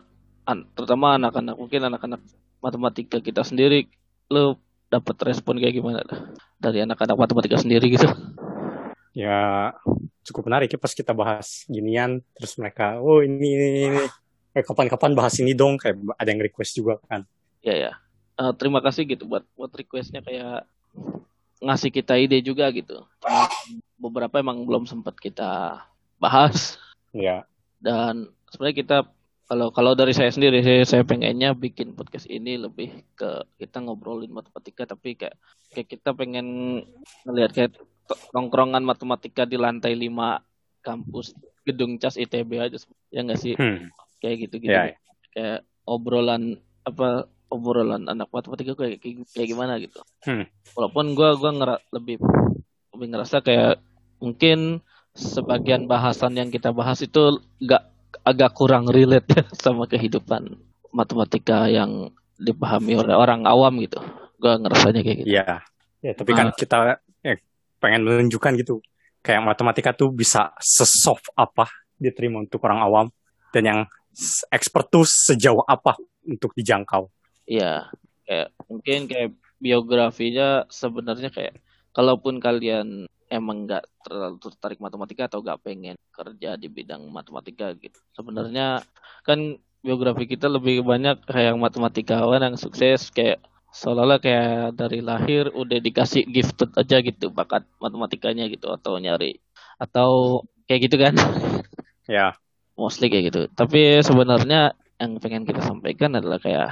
[0.43, 2.19] an- terutama anak-anak mungkin anak-anak
[2.57, 3.85] matematika kita sendiri
[4.27, 4.55] lu
[4.87, 6.19] dapat respon kayak gimana dah?
[6.57, 8.05] dari anak-anak matematika sendiri gitu
[9.11, 9.71] Ya
[10.23, 14.03] cukup menarik ya pas kita bahas ginian terus mereka oh ini ini ini
[14.55, 17.25] eh, kapan-kapan bahas ini dong kayak ada yang request juga kan.
[17.59, 17.93] ya ya
[18.41, 20.65] Eh, terima kasih gitu buat buat requestnya kayak
[21.61, 23.05] ngasih kita ide juga gitu
[24.01, 25.77] beberapa emang belum sempat kita
[26.17, 26.81] bahas
[27.13, 27.45] Ya.
[27.83, 28.97] dan sebenarnya kita
[29.45, 34.31] kalau kalau dari saya sendiri saya, saya pengennya bikin podcast ini lebih ke kita ngobrolin
[34.33, 35.37] matematika tapi kayak
[35.75, 36.47] kayak kita pengen
[37.27, 37.71] ngelihat kayak
[38.31, 40.41] nongkrongan matematika di lantai 5
[40.81, 42.77] kampus gedung cas ITB aja
[43.13, 43.93] ya nggak sih Hmm.
[44.17, 44.97] kayak gitu gitu Ya.
[45.31, 50.45] kayak obrolan apa obrolan anak matematika kayak kayak, kayak gimana gitu Hmm.
[50.73, 52.17] walaupun gua gua ngera, lebih
[52.95, 53.77] lebih ngerasa kayak
[54.17, 57.83] mungkin sebagian bahasan yang kita bahas itu nggak
[58.23, 60.57] agak kurang relate ya sama kehidupan
[60.91, 62.09] matematika yang
[62.41, 64.01] dipahami oleh orang awam gitu
[64.41, 65.61] gua ngerasanya kayak gitu Iya.
[66.01, 66.99] Ya, tapi kan kita eh,
[67.81, 68.79] pengen menunjukkan gitu.
[69.25, 73.07] Kayak matematika tuh bisa sesoft apa diterima untuk orang awam
[73.53, 73.79] dan yang
[74.53, 77.09] expert tuh sejauh apa untuk dijangkau.
[77.49, 77.89] Iya,
[78.25, 79.29] kayak mungkin kayak
[79.61, 81.61] biografinya sebenarnya kayak
[81.93, 87.99] kalaupun kalian emang nggak terlalu tertarik matematika atau nggak pengen kerja di bidang matematika gitu.
[88.11, 88.83] Sebenarnya
[89.23, 93.41] kan biografi kita lebih banyak kayak yang matematikawan yang sukses kayak
[93.79, 99.39] seolah-olah kayak dari lahir udah dikasih gifted aja gitu bakat matematikanya gitu atau nyari
[99.83, 101.13] atau kayak gitu kan
[102.07, 102.37] Ya,
[102.79, 103.39] mostly kayak gitu.
[103.59, 103.77] Tapi
[104.07, 104.57] sebenarnya
[105.01, 106.67] yang pengen kita sampaikan adalah kayak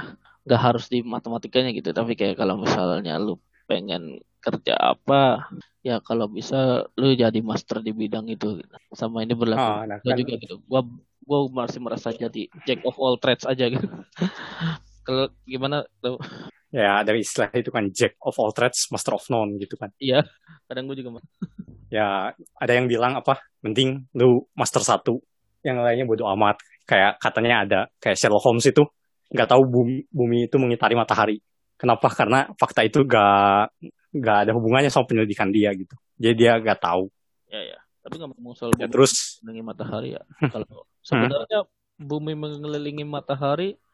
[0.46, 1.90] nggak harus di matematikanya gitu.
[1.98, 3.36] Tapi kayak kalau misalnya lu
[3.70, 4.02] pengen
[4.44, 5.46] kerja apa,
[5.86, 6.56] ya kalau bisa
[6.98, 8.46] lu jadi master di bidang itu.
[9.00, 10.16] Sama ini berlaku Ah, nah, kan.
[10.20, 10.54] juga gitu.
[10.70, 10.80] Gua
[11.28, 13.86] gua masih merasa jadi jack of all trades aja gitu.
[15.06, 16.16] kalau gimana lu?
[16.70, 19.90] Ya dari istilah itu kan jack of all trades, master of none gitu kan.
[19.98, 20.22] Iya,
[20.70, 21.10] kadang gua juga
[21.90, 23.42] Ya, ada yang bilang apa?
[23.66, 25.18] Mending lu master satu,
[25.66, 26.62] yang lainnya bodo amat.
[26.86, 28.86] Kayak katanya ada kayak Sherlock Holmes itu
[29.30, 31.36] nggak tahu bumi, bumi itu mengitari matahari.
[31.74, 32.10] Kenapa?
[32.12, 33.72] Karena fakta itu gak
[34.10, 35.94] nggak ada hubungannya sama penyelidikan dia gitu.
[36.18, 37.06] Jadi dia nggak tahu.
[37.50, 37.78] ya ya.
[38.00, 40.22] Tapi nggak mau soal Ya, bumi terus mengelilingi matahari ya.
[40.50, 41.58] Kalau sebenarnya
[42.00, 43.89] bumi mengelilingi matahari at-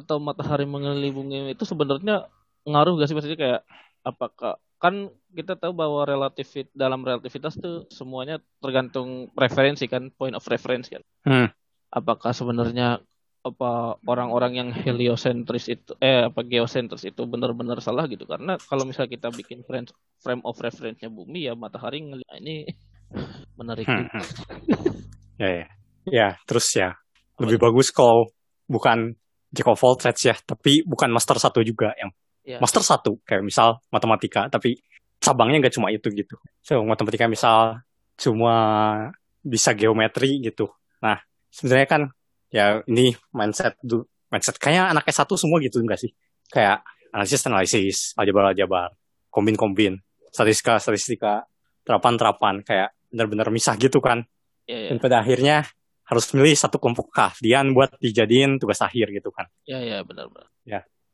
[0.00, 2.26] atau matahari mengelilingi bumi itu sebenarnya
[2.64, 3.60] ngaruh gak sih maksudnya kayak
[4.04, 10.44] apakah kan kita tahu bahwa relatif dalam relativitas tuh semuanya tergantung referensi kan point of
[10.48, 11.04] reference kan.
[11.28, 11.52] Hmm.
[11.92, 13.04] Apakah sebenarnya
[13.40, 19.16] apa orang-orang yang heliosentris itu eh apa geosentris itu benar-benar salah gitu karena kalau misalnya
[19.16, 19.88] kita bikin frame
[20.20, 22.68] frame of reference-nya bumi ya matahari ngelihat "Ah, ini
[23.60, 24.20] menarik Hmm, juga."
[25.40, 25.66] ya, ya.
[26.04, 26.92] ya terus ya
[27.40, 28.28] lebih bagus kalau
[28.68, 29.16] bukan
[29.50, 32.10] jack of all trades ya, tapi bukan master satu juga yang
[32.40, 32.56] Ya.
[32.56, 34.80] master satu kayak misal matematika, tapi
[35.20, 36.40] cabangnya nggak cuma itu gitu.
[36.64, 37.84] So matematika misal
[38.16, 38.56] cuma
[39.44, 40.72] bisa geometri gitu.
[41.04, 41.20] Nah
[41.52, 42.02] sebenarnya kan
[42.48, 43.76] ya ini mindset
[44.32, 46.10] mindset kayak anak S1 semua gitu enggak sih?
[46.48, 46.80] Kayak
[47.12, 48.88] analisis analisis, aljabar aljabar,
[49.28, 50.00] kombin kombin,
[50.32, 51.44] statistika statistika,
[51.84, 54.24] terapan terapan kayak benar-benar misah gitu kan.
[54.64, 55.68] Ya, ya, Dan pada akhirnya
[56.10, 59.46] harus milih satu kelompok keahlian buat dijadiin tugas akhir gitu kan.
[59.62, 60.50] ya, ya, benar-benar.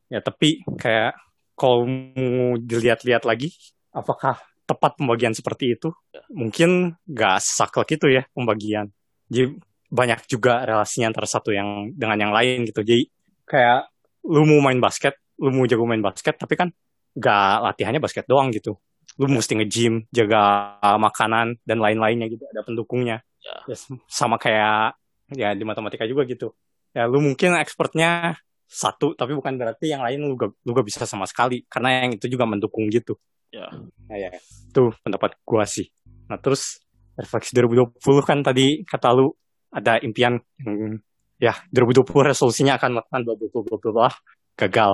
[0.07, 1.19] Ya tapi kayak
[1.59, 3.51] kalau mau dilihat-lihat lagi,
[3.91, 5.91] apakah tepat pembagian seperti itu?
[6.15, 6.23] Ya.
[6.31, 8.93] Mungkin nggak saklek itu ya pembagian.
[9.27, 9.59] Jadi
[9.91, 12.87] banyak juga relasinya antara satu yang dengan yang lain gitu.
[12.87, 13.11] Jadi
[13.47, 13.91] kayak
[14.31, 16.69] lu mau main basket, lu mau jago main basket, tapi kan
[17.17, 18.79] nggak latihannya basket doang gitu.
[19.17, 22.45] Lu mesti nge-gym, jaga makanan dan lain-lainnya gitu.
[22.53, 23.25] Ada pendukungnya.
[23.47, 23.57] Ya.
[23.71, 23.77] Ya,
[24.11, 24.99] sama kayak
[25.31, 26.51] ya di matematika juga gitu.
[26.91, 28.35] Ya lu mungkin expertnya
[28.67, 31.63] satu, tapi bukan berarti yang lain lu gak, lu gak bisa sama sekali.
[31.71, 33.15] Karena yang itu juga mendukung gitu.
[33.55, 33.71] Ya.
[34.11, 35.87] Nah ya, itu pendapat gua sih.
[36.27, 36.83] Nah terus
[37.15, 39.31] refleksi 2020 kan tadi kata lu
[39.71, 40.99] ada impian yang
[41.37, 44.11] ya 2020 resolusinya akan melakukan bla bla bla bla bla
[44.59, 44.93] gagal.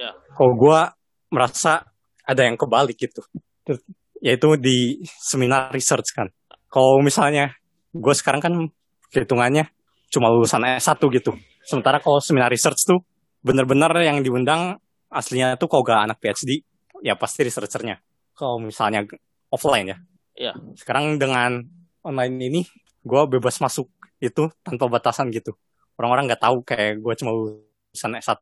[0.00, 0.16] Ya.
[0.32, 0.96] Kalau gua
[1.28, 1.84] merasa
[2.24, 3.20] ada yang kebalik gitu.
[4.20, 6.30] Yaitu di seminar research kan.
[6.70, 7.59] Kalau misalnya
[7.90, 8.52] gue sekarang kan
[9.10, 9.66] hitungannya
[10.10, 11.34] cuma lulusan S1 gitu.
[11.62, 13.02] Sementara kalau seminar research tuh
[13.40, 14.78] bener-bener yang diundang
[15.10, 16.62] aslinya tuh kalau gak anak PhD
[17.02, 17.98] ya pasti researchernya.
[18.34, 19.06] Kalau misalnya
[19.50, 19.98] offline ya.
[20.38, 20.52] Iya.
[20.78, 21.62] Sekarang dengan
[22.06, 22.60] online ini
[23.04, 23.90] gue bebas masuk
[24.20, 25.56] itu tanpa batasan gitu.
[25.96, 28.40] Orang-orang nggak tahu kayak gue cuma lulusan S1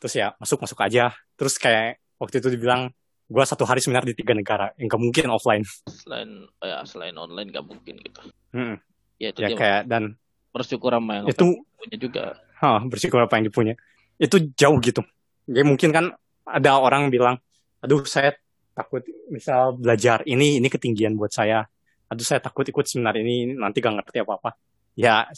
[0.00, 1.12] terus ya masuk masuk aja.
[1.36, 2.92] Terus kayak waktu itu dibilang
[3.30, 5.62] gue satu hari seminar di tiga negara yang gak mungkin offline.
[5.86, 8.20] Selain ya selain online gak mungkin gitu.
[8.50, 8.74] Hmm.
[9.22, 10.18] Ya itu Ya dia kayak dan
[10.50, 12.24] bersyukur sama yang itu punya juga.
[12.58, 13.74] Hah, bersyukur apa yang dipunya.
[14.18, 15.06] Itu jauh gitu.
[15.46, 16.04] Jadi mungkin kan
[16.42, 17.38] ada orang bilang,
[17.78, 18.34] aduh saya
[18.74, 21.62] takut misal belajar ini, ini ketinggian buat saya.
[22.10, 24.58] Aduh saya takut ikut seminar ini, nanti gak ngerti apa-apa.
[24.98, 25.30] Ya,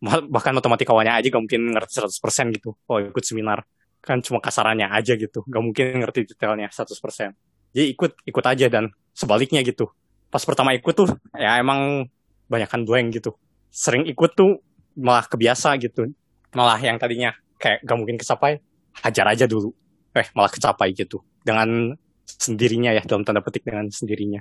[0.00, 2.72] ma- bahkan matematikawannya aja gak mungkin ngerti 100% gitu.
[2.88, 3.60] Oh ikut seminar.
[4.06, 5.42] Kan cuma kasarannya aja gitu.
[5.42, 7.34] Gak mungkin ngerti detailnya 100%.
[7.74, 9.90] Jadi ikut, ikut aja dan sebaliknya gitu.
[10.30, 12.06] Pas pertama ikut tuh, ya emang
[12.46, 13.34] banyakkan blank gitu.
[13.74, 14.62] Sering ikut tuh
[14.94, 16.08] malah kebiasa gitu
[16.56, 18.56] malah yang tadinya kayak gak mungkin kecapai,
[19.04, 19.76] hajar aja dulu.
[20.16, 21.20] Eh, malah kecapai gitu.
[21.44, 21.92] Dengan
[22.24, 24.40] sendirinya ya, dalam tanda petik dengan sendirinya.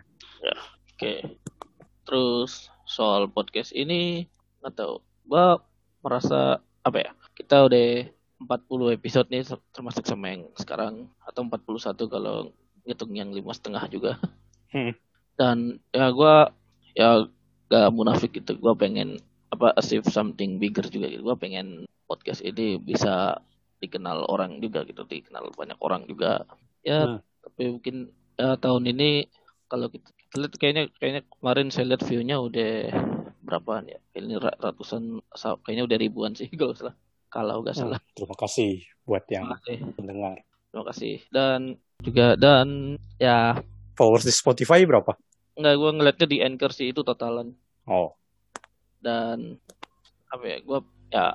[0.95, 1.35] Oke.
[2.07, 4.31] Terus soal podcast ini
[4.63, 5.03] tahu.
[5.27, 5.59] Gua
[5.99, 7.11] merasa apa ya?
[7.35, 8.07] Kita udah
[8.45, 9.43] 40 episode nih
[9.73, 12.53] termasuk sama yang sekarang atau 41 kalau
[12.85, 14.21] ngitung yang lima setengah juga.
[14.69, 14.93] Hmm.
[15.35, 15.57] Dan
[15.89, 16.53] ya gua
[16.93, 17.25] ya
[17.67, 18.55] gak munafik gitu.
[18.55, 19.17] Gua pengen
[19.49, 21.25] apa achieve something bigger juga gitu.
[21.25, 23.41] Gua pengen podcast ini bisa
[23.81, 26.45] dikenal orang juga gitu, dikenal banyak orang juga.
[26.81, 27.19] Ya, Hmm.
[27.41, 27.95] tapi mungkin
[28.37, 29.25] ya, tahun ini
[29.65, 32.71] kalau kita, kita lihat kayaknya kayaknya kemarin saya lihat view-nya udah
[33.41, 33.99] berapaan ya?
[34.13, 36.95] Ini ra- ratusan sa- kayaknya udah ribuan sih kalau salah.
[37.29, 37.99] Kalau nggak salah.
[37.99, 38.71] Hmm, Terima kasih
[39.03, 39.77] buat yang Terima kasih.
[39.99, 40.35] mendengar.
[40.71, 41.15] Terima kasih.
[41.31, 41.59] Dan
[42.03, 42.67] juga dan
[43.17, 43.59] ya
[43.95, 45.15] Followers di Spotify berapa?
[45.55, 47.55] nggak gua ngeliatnya di Anchor sih itu totalan.
[47.87, 48.11] Oh,
[48.99, 49.61] dan
[50.33, 50.79] apa ya gue
[51.13, 51.25] ya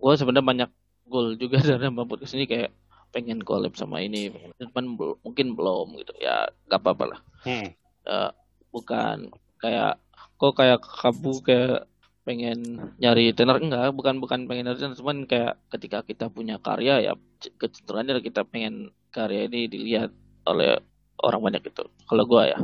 [0.00, 0.70] gue sebenarnya banyak
[1.04, 2.72] goal juga dari mampu ke sini kayak
[3.12, 7.68] pengen collab sama ini cuman bel- mungkin belum gitu ya gak apa-apa lah hmm.
[8.08, 8.32] Ya,
[8.72, 9.28] bukan
[9.60, 10.00] kayak
[10.40, 11.84] kok kayak kamu kayak
[12.28, 17.00] pengen nyari tenor enggak bukan bukan pengen nyari tenor cuman kayak ketika kita punya karya
[17.00, 17.12] ya
[17.56, 20.12] kecenderungannya kita pengen karya ini dilihat
[20.44, 20.76] oleh
[21.24, 22.58] orang banyak gitu kalau gua ya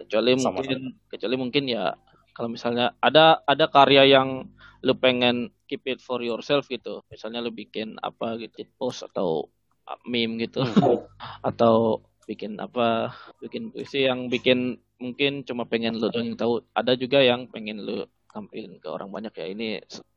[0.00, 0.56] kecuali Sama-sama.
[0.56, 0.80] mungkin
[1.12, 1.92] kecuali mungkin ya
[2.32, 4.48] kalau misalnya ada ada karya yang
[4.80, 9.46] lu pengen keep it for yourself gitu misalnya lu bikin apa gitu post atau
[9.86, 11.04] uh, meme gitu Hmm.
[11.52, 13.12] atau bikin apa
[13.42, 17.82] bikin puisi yang bikin mungkin cuma pengen lu doang yang tahu ada juga yang pengen
[17.82, 19.68] lu tampilin ke orang banyak ya ini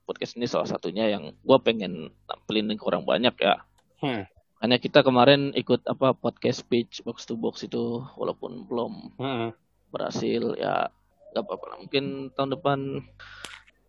[0.03, 3.61] podcast ini salah satunya yang gua pengen tampilin ke orang banyak ya
[3.95, 4.27] Hmm.
[4.59, 9.49] hanya kita kemarin ikut apa podcast speech box to box itu walaupun belum Hmm.
[9.89, 10.91] berhasil ya
[11.31, 11.77] nggak apa-apa lah.
[11.79, 12.79] mungkin tahun depan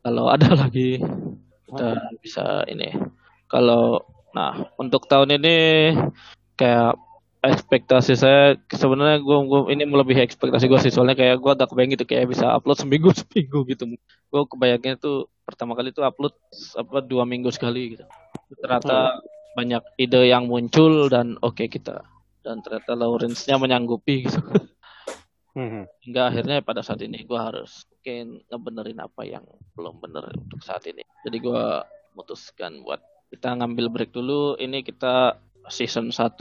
[0.02, 0.98] kalau ada lagi
[1.66, 1.88] kita
[2.18, 2.94] bisa ini
[3.46, 5.56] kalau nah untuk tahun ini
[6.54, 6.94] kayak
[7.52, 10.92] ekspektasi saya sebenarnya gue gua ini melebihi ekspektasi gue sih.
[10.92, 13.84] Soalnya kayak gue udah kebayang gitu kayak bisa upload seminggu seminggu gitu.
[14.30, 16.34] Gue kebayangnya tuh pertama kali tuh upload
[16.76, 18.04] apa dua minggu sekali gitu.
[18.58, 19.22] Ternyata
[19.56, 22.04] banyak ide yang muncul dan oke kita
[22.46, 24.38] dan ternyata Lawrence-nya menyanggupi gitu.
[25.56, 25.88] Hmm.
[26.04, 29.40] hingga akhirnya pada saat ini gue harus mungkin ngebenerin apa yang
[29.72, 31.00] belum bener untuk saat ini.
[31.24, 31.64] Jadi gue
[32.12, 33.00] memutuskan buat
[33.32, 34.60] kita ngambil break dulu.
[34.60, 36.36] Ini kita season 1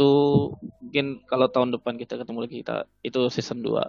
[0.81, 3.81] mungkin kalau tahun depan kita ketemu lagi kita itu season 2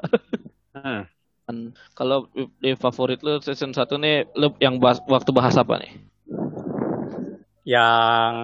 [0.76, 1.08] Hmm.
[1.48, 5.92] Dan kalau di favorit lu season 1 nih lu yang bahas, waktu bahas apa nih
[7.64, 8.34] Yang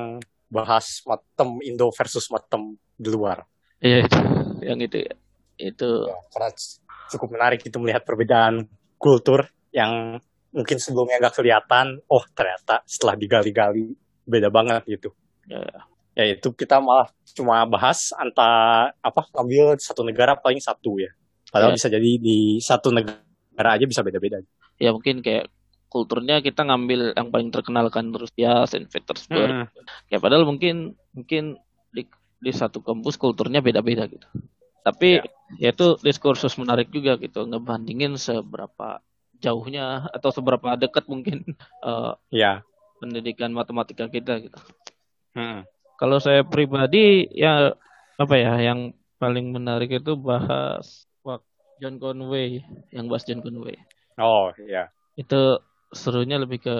[0.48, 3.44] bahas matem Indo versus matem di luar.
[3.82, 4.18] iya itu
[4.64, 5.14] yang itu ya
[5.60, 6.48] itu Ya, karena
[7.12, 8.64] cukup menarik itu melihat perbedaan
[8.96, 9.44] kultur
[9.74, 10.16] yang
[10.48, 12.00] mungkin sebelumnya gak kelihatan.
[12.08, 13.92] Oh ternyata setelah digali-gali
[14.24, 15.12] beda banget gitu.
[15.50, 21.08] ya ya itu kita malah cuma bahas antara apa ambil satu negara paling satu ya
[21.48, 21.78] padahal Ya.
[21.80, 24.40] bisa jadi di satu negara aja bisa beda-beda
[24.82, 25.46] Ya mungkin kayak
[25.86, 29.46] kulturnya kita ngambil yang paling terkenal kan Rusia, Saint Petersburg.
[29.46, 29.66] Hmm.
[30.10, 31.60] Ya padahal mungkin mungkin
[31.92, 32.08] di
[32.42, 34.26] di satu kampus kulturnya beda-beda gitu.
[34.82, 35.22] Tapi
[35.62, 38.98] ya itu diskursus menarik juga gitu ngebandingin seberapa
[39.38, 41.46] jauhnya atau seberapa dekat mungkin
[41.86, 42.66] eh, ya
[42.98, 44.58] pendidikan matematika kita gitu.
[45.38, 45.62] Hmm.
[46.02, 47.70] Kalau saya pribadi ya
[48.16, 51.46] apa ya yang paling menarik itu bahas wak-
[51.78, 52.58] John Conway,
[52.90, 53.78] yang bahas John Conway.
[54.14, 56.76] oh ya Itu serunya lebih ke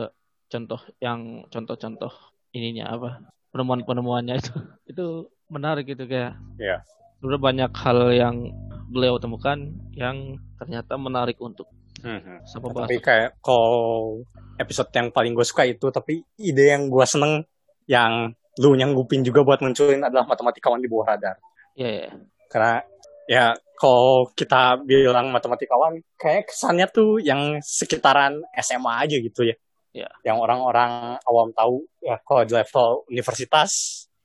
[0.48, 2.10] contoh yang contoh-contoh
[2.50, 3.10] ininya apa
[3.50, 4.52] penemuan-penemuannya itu
[4.90, 5.06] itu
[5.46, 6.82] menarik gitu kayak Iya.
[7.16, 8.36] sebenarnya banyak hal yang
[8.88, 9.58] beliau temukan
[9.92, 11.70] yang ternyata menarik untuk
[12.02, 12.42] Hmm.
[12.42, 14.26] sama tapi kayak kalau
[14.58, 17.46] episode yang paling gue suka itu tapi ide yang gue seneng
[17.86, 21.36] yang lu nyanggupin juga buat munculin adalah matematikawan di bawah radar
[21.72, 22.08] Ya, ya.
[22.52, 22.74] karena
[23.24, 23.44] ya
[23.80, 29.56] kalau kita bilang matematikawan kayak kesannya tuh yang sekitaran SMA aja gitu ya
[29.92, 30.08] Ya.
[30.24, 33.68] yang orang-orang awam tahu ya kalau di level universitas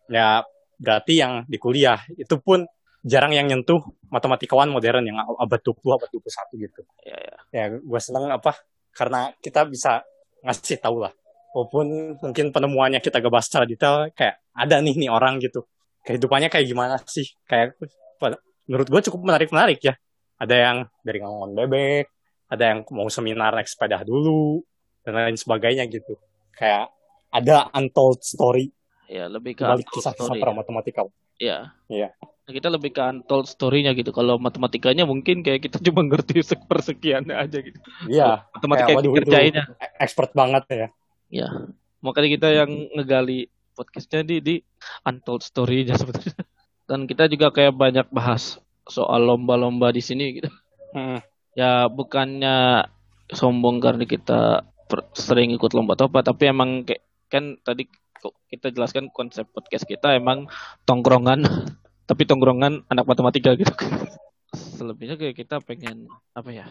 [0.07, 0.39] ya
[0.79, 2.63] berarti yang di kuliah itu pun
[3.03, 7.35] jarang yang nyentuh matematikawan modern yang abad 20 abad 21 gitu Ya, ya.
[7.51, 8.55] ya gue seneng apa
[8.95, 10.07] karena kita bisa
[10.39, 11.11] ngasih tahu lah
[11.57, 15.65] walaupun mungkin penemuannya kita gak bahas secara detail kayak ada nih nih orang gitu
[16.05, 17.73] kehidupannya kayak gimana sih kayak
[18.69, 19.97] menurut gue cukup menarik menarik ya
[20.37, 22.05] ada yang dari ngongon bebek
[22.53, 24.61] ada yang mau seminar naik sepeda dulu
[25.01, 26.13] dan lain sebagainya gitu
[26.53, 26.93] kayak
[27.33, 28.69] ada untold story
[29.07, 31.07] Ya, lebih ke balik kisah-kisah matematika
[31.39, 31.71] Ya.
[31.87, 32.11] Iya.
[32.19, 34.09] Nah, Kita lebih ke untold story-nya gitu.
[34.11, 37.79] Kalau matematikanya mungkin kayak kita cuma ngerti sepersekiannya aja gitu.
[38.09, 39.63] iya Matematika Kayak, waduh, itu dikerjainnya.
[40.01, 40.87] expert banget ya
[41.27, 41.49] Ya.
[41.99, 44.55] Makanya kita yang ngegali podcastnya di di
[45.05, 46.43] untold story-nya sebetulnya.
[46.87, 50.49] Dan kita juga kayak banyak bahas soal lomba-lomba di sini gitu.
[50.95, 51.19] Hmm.
[51.53, 52.87] Ya bukannya
[53.27, 54.63] sombong karena kita
[55.13, 57.91] sering ikut lomba atau apa, tapi emang kayak kan tadi
[58.47, 60.47] kita jelaskan konsep podcast kita emang
[60.87, 61.43] tongkrongan,
[62.09, 63.73] tapi tongkrongan anak matematika gitu.
[64.79, 66.65] Selebihnya kayak kita pengen apa ya?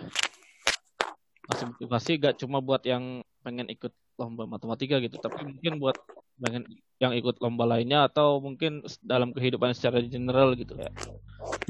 [1.46, 5.94] Masih motivasi gak cuma buat yang pengen ikut lomba matematika gitu, tapi mungkin buat
[6.42, 6.66] pengen
[6.98, 10.90] yang ikut lomba lainnya atau mungkin dalam kehidupan secara general gitu ya.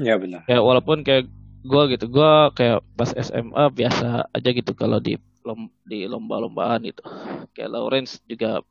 [0.01, 1.29] ya benar Kayak walaupun kayak
[1.61, 7.05] gua gitu, gua kayak pas SMA biasa aja gitu kalau di lom di lomba-lombaan gitu.
[7.53, 8.65] Kayak Lawrence juga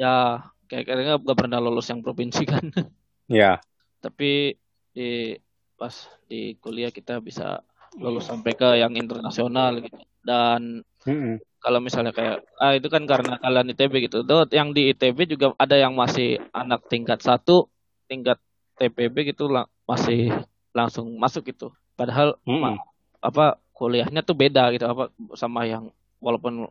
[0.00, 2.64] ya kayak kayaknya gak pernah lolos yang provinsi kan.
[3.28, 3.60] ya
[4.00, 4.56] Tapi
[4.96, 5.36] di
[5.76, 5.94] pas
[6.26, 7.60] di kuliah kita bisa
[8.00, 10.00] lolos sampai ke yang internasional gitu.
[10.22, 11.38] Dan Mm-mm.
[11.62, 14.26] kalau misalnya kayak ah itu kan karena kalian ITB gitu.
[14.26, 17.70] Tuh yang di ITB juga ada yang masih anak tingkat satu,
[18.10, 18.38] tingkat
[18.78, 20.34] TPB gitu lang- masih
[20.74, 21.70] langsung masuk gitu.
[21.94, 22.58] Padahal Mm-mm.
[22.74, 22.82] ma-
[23.22, 26.66] apa kuliahnya tuh beda gitu apa sama yang walaupun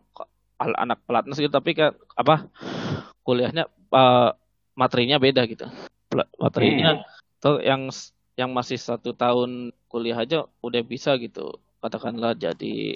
[0.60, 2.48] al- anak pelatnas gitu tapi kan apa
[3.24, 4.30] kuliahnya eh,
[4.76, 5.68] materinya beda gitu.
[6.40, 7.00] Materinya
[7.40, 7.88] tuh yang
[8.36, 12.96] yang masih satu tahun kuliah aja udah bisa gitu katakanlah jadi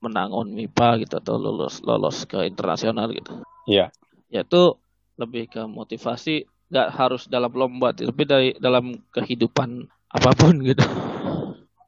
[0.00, 3.40] menang MIPA gitu atau lulus lolos ke internasional gitu.
[3.64, 3.88] Iya.
[4.28, 4.76] Ya itu
[5.16, 10.82] lebih ke motivasi nggak harus dalam lomba tapi dari dalam kehidupan apa pun gitu.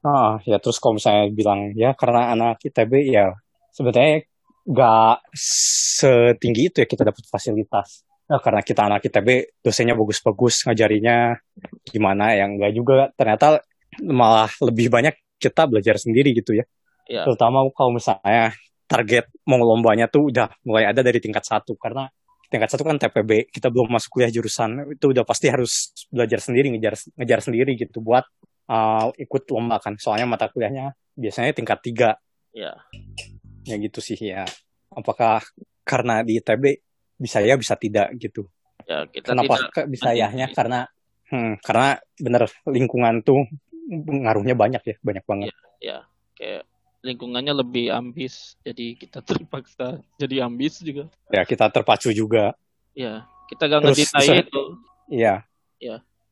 [0.07, 3.35] Ah, ya terus kalau misalnya bilang ya karena anak ITB ya
[3.74, 4.23] sebetulnya
[4.66, 8.07] nggak setinggi itu ya kita dapat fasilitas.
[8.27, 11.39] Nah, karena kita anak ITB dosennya bagus-bagus ngajarinya
[11.86, 13.62] gimana yang enggak juga ternyata
[14.03, 16.66] malah lebih banyak kita belajar sendiri gitu ya.
[17.07, 17.23] Ya.
[17.23, 18.53] Terutama kalau misalnya
[18.87, 21.78] target mau lombanya tuh udah mulai ada dari tingkat satu.
[21.78, 22.07] Karena
[22.51, 26.70] tingkat satu kan TPB kita belum masuk kuliah jurusan itu udah pasti harus belajar sendiri
[26.74, 28.23] ngejar ngejar sendiri gitu buat
[28.70, 29.99] uh, ikut lomba kan.
[29.99, 32.11] Soalnya mata kuliahnya biasanya tingkat tiga.
[32.55, 32.74] Ya.
[33.66, 34.47] ya gitu sih ya.
[34.95, 35.43] Apakah
[35.87, 36.83] karena di ITB
[37.19, 38.47] bisa ya bisa tidak gitu?
[38.87, 40.55] Ya kita kenapa tidak bisa yahnya sih.
[40.55, 40.81] karena
[41.31, 43.47] hmm, karena bener lingkungan tuh
[43.91, 45.51] ngaruhnya banyak ya banyak banget.
[45.83, 46.07] Ya
[46.39, 46.66] kayak
[47.07, 51.07] lingkungannya lebih ambis jadi kita terpaksa jadi ambis juga.
[51.31, 52.53] ya kita terpacu juga
[52.97, 54.62] Ya kita gak Terus ngedinai bisa- itu.
[55.07, 55.35] iya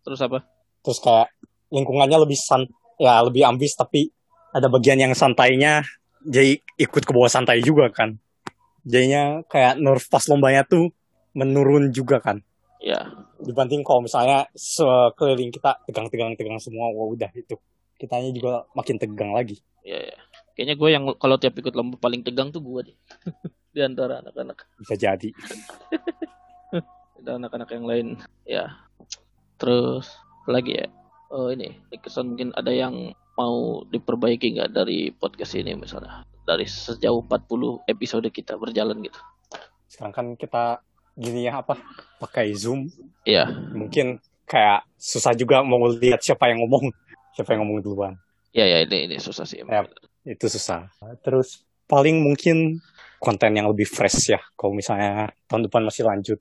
[0.05, 0.45] Terus apa?
[0.81, 1.33] terus kayak
[1.71, 2.69] lingkungannya lebih san
[3.01, 4.13] ya lebih ambis tapi
[4.53, 5.81] ada bagian yang santainya
[6.21, 8.21] jadi ikut ke bawah santai juga kan
[8.83, 10.93] jadinya kayak nerf pas lombanya tuh
[11.33, 12.45] menurun juga kan
[12.79, 13.01] Ya
[13.41, 17.57] dibanding kalau misalnya sekeliling kita tegang-tegang-tegang semua wah udah itu
[17.97, 20.19] kitanya juga makin tegang lagi ya ya.
[20.55, 22.97] Kayaknya gue yang kalau tiap ikut lomba paling tegang tuh gue deh.
[23.75, 24.71] Di antara anak-anak.
[24.79, 25.31] bisa jadi.
[27.19, 28.07] Ada anak-anak yang lain.
[28.47, 28.87] Ya.
[29.59, 30.15] Terus
[30.47, 30.87] lagi ya.
[31.35, 36.23] Oh ini kesan mungkin ada yang mau diperbaiki nggak dari podcast ini misalnya?
[36.47, 39.19] Dari sejauh 40 episode kita berjalan gitu.
[39.91, 40.79] Sekarang kan kita
[41.19, 41.75] gini ya apa
[42.23, 42.87] pakai zoom.
[43.27, 46.95] Iya, mungkin kayak susah juga mau lihat siapa yang ngomong.
[47.35, 48.15] Siapa yang ngomong duluan.
[48.55, 49.67] Ya ya ini ini susah sih.
[49.67, 49.91] emang.
[50.25, 50.89] Itu susah
[51.21, 52.81] terus paling mungkin
[53.21, 56.41] konten yang lebih fresh ya kalau misalnya tahun depan masih lanjut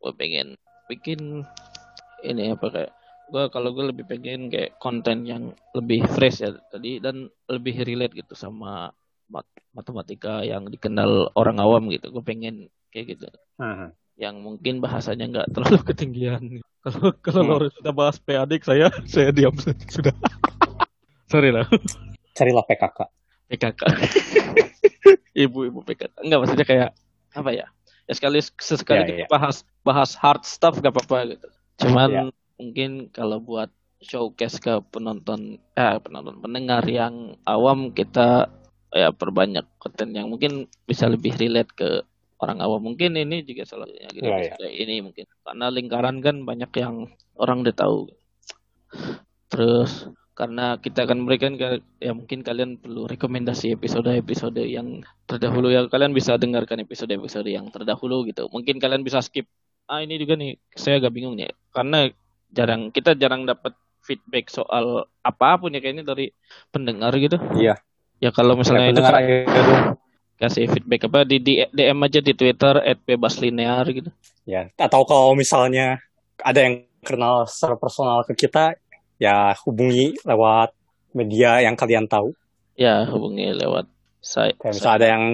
[0.00, 0.56] Gue pengen
[0.88, 1.44] bikin
[2.24, 2.92] ini apa kayak
[3.30, 8.16] gue kalau gue lebih pengen kayak konten yang lebih fresh ya tadi dan lebih relate
[8.16, 8.88] gitu sama
[9.28, 12.08] mat- matematika yang dikenal orang awam gitu.
[12.10, 13.28] Gue pengen kayak gitu.
[13.60, 13.92] Hmm.
[14.20, 16.42] yang mungkin bahasanya nggak terlalu ketinggian.
[16.80, 17.72] Kalau kalau Hmm.
[17.76, 19.52] Sudah bahas PADIK saya saya diam
[19.88, 20.16] sudah.
[21.32, 21.68] Sorry lah.
[22.34, 22.98] Carilah PKK
[23.50, 23.80] PKK.
[25.44, 26.22] Ibu-ibu PKK.
[26.22, 26.90] Enggak maksudnya kayak
[27.34, 27.66] apa ya?
[28.06, 29.28] Ya sekali sesekali Ya, kita ya.
[29.30, 31.48] bahas bahas hard stuff gak apa-apa gitu.
[31.82, 32.22] Cuman Ya.
[32.58, 33.70] mungkin kalau buat
[34.00, 38.48] showcase ke penonton eh penonton pendengar yang awam kita
[38.90, 41.88] ya perbanyak konten yang mungkin bisa lebih relate ke
[42.40, 44.66] orang awam mungkin ini juga salah satunya gitu Ya, ya.
[44.66, 48.08] Ini mungkin karena lingkaran kan banyak yang orang udah tahu
[49.50, 50.08] terus
[50.40, 55.68] karena kita akan memberikan ke- ya mungkin kalian perlu rekomendasi episode-episode yang terdahulu.
[55.68, 58.48] Ya kalian bisa dengarkan episode-episode yang terdahulu gitu.
[58.48, 59.44] Mungkin kalian bisa skip.
[59.84, 60.56] Ah ini juga nih.
[60.72, 61.52] Saya agak bingung nih.
[61.76, 62.08] Karena
[62.48, 66.32] jarang kita jarang dapat feedback soal apa pun ya kayaknya dari
[66.72, 67.36] pendengar gitu.
[67.60, 67.76] Iya.
[68.20, 69.96] ya kalau misalnya itu aja dong.
[70.36, 74.08] kasih feedback apa di, di DM aja di Twitter @bebaslinear gitu.
[74.48, 76.00] Ya atau kalau misalnya
[76.40, 78.76] ada yang kenal secara personal ke kita
[79.20, 80.72] ya hubungi lewat
[81.12, 82.32] media yang kalian tahu.
[82.74, 83.84] Ya hubungi lewat
[84.24, 85.24] saya, kayak misalnya ada yang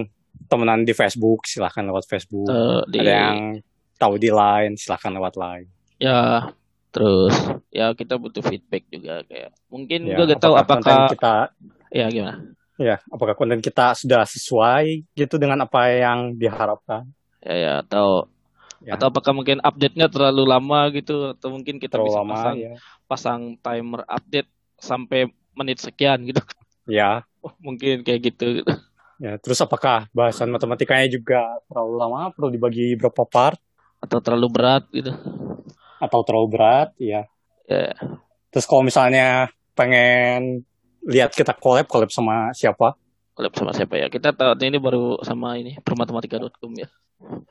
[0.51, 2.51] temenan di Facebook silahkan lewat Facebook.
[2.51, 3.39] Eh, di ada yang
[3.97, 5.71] tahu di Line silahkan lewat Line.
[6.03, 6.51] Ya
[6.91, 7.33] terus
[7.71, 9.55] ya kita butuh feedback juga kayak.
[9.71, 11.55] Mungkin ya, gue gak tahu apakah kita
[11.95, 12.43] ya gimana?
[12.77, 17.07] Ya apakah konten kita sudah sesuai gitu dengan apa yang diharapkan?
[17.41, 18.27] Ya ya atau
[18.85, 19.01] Ya.
[19.01, 22.73] atau apakah mungkin update-nya terlalu lama gitu atau mungkin kita terlalu bisa lama pasang ya.
[23.09, 25.21] pasang timer update sampai
[25.57, 26.43] menit sekian gitu.
[26.85, 27.25] Ya.
[27.41, 28.63] Oh, mungkin kayak gitu.
[29.17, 31.41] Ya terus apakah bahasan matematikanya juga
[31.73, 32.21] terlalu lama?
[32.37, 33.57] Perlu dibagi berapa part?
[33.99, 35.09] Atau terlalu berat gitu.
[35.97, 37.25] Atau terlalu berat ya.
[37.65, 37.97] Ya.
[38.53, 40.69] Terus kalau misalnya pengen
[41.09, 42.93] lihat kita collab collab sama siapa?
[43.33, 44.13] Collab sama siapa ya?
[44.13, 46.87] Kita tahu ini baru sama ini permatematika.com ya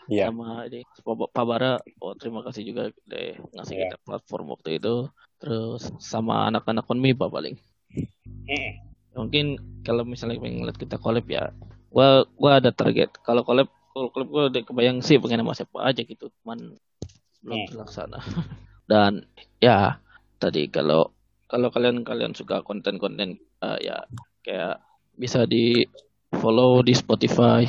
[0.05, 0.29] Iya.
[0.29, 3.83] sama ini Pak Bara oh terima kasih juga deh ngasih Iya.
[3.89, 5.09] kita platform waktu itu
[5.41, 7.57] terus sama anak-anak Konmiba paling
[9.15, 11.49] mungkin kalau misalnya pengen lihat kita collab ya
[11.89, 15.77] gua gua ada target kalau collab kalau collab gua udah kebayang sih pengen sama siapa
[15.81, 16.75] aja gitu cuman
[17.41, 17.67] belum Hmm.
[17.71, 18.19] terlaksana
[18.91, 19.25] dan
[19.57, 19.97] ya
[20.37, 21.09] tadi kalau
[21.49, 24.05] kalau kalian kalian suka konten-konten eh, ya
[24.43, 24.81] kayak
[25.15, 25.87] bisa di
[26.35, 27.63] follow di Spotify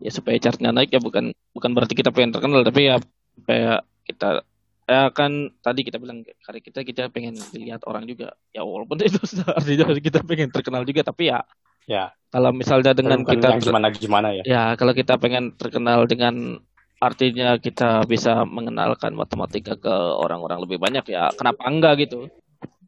[0.00, 2.96] ya supaya chartnya naik ya bukan bukan berarti kita pengen terkenal tapi ya
[3.36, 4.44] supaya kita
[4.86, 8.38] ya kan tadi kita bilang karya kita kita pengen dilihat orang juga.
[8.54, 11.42] Ya walaupun itu artinya kita pengen terkenal juga tapi ya
[11.90, 12.14] ya.
[12.30, 14.42] kalau misalnya dengan bukan kita gimana gimana ya.
[14.46, 16.62] Ya kalau kita pengen terkenal dengan
[16.96, 22.30] artinya kita bisa mengenalkan matematika ke orang-orang lebih banyak ya kenapa enggak gitu?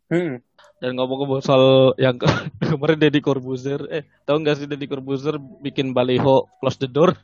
[0.09, 0.40] Hmm.
[0.78, 2.28] Dan ngomong-ngomong soal yang ke-
[2.74, 7.14] kemarin Deddy Corbuzier eh tahu nggak sih Deddy Corbuzier bikin baliho close the door?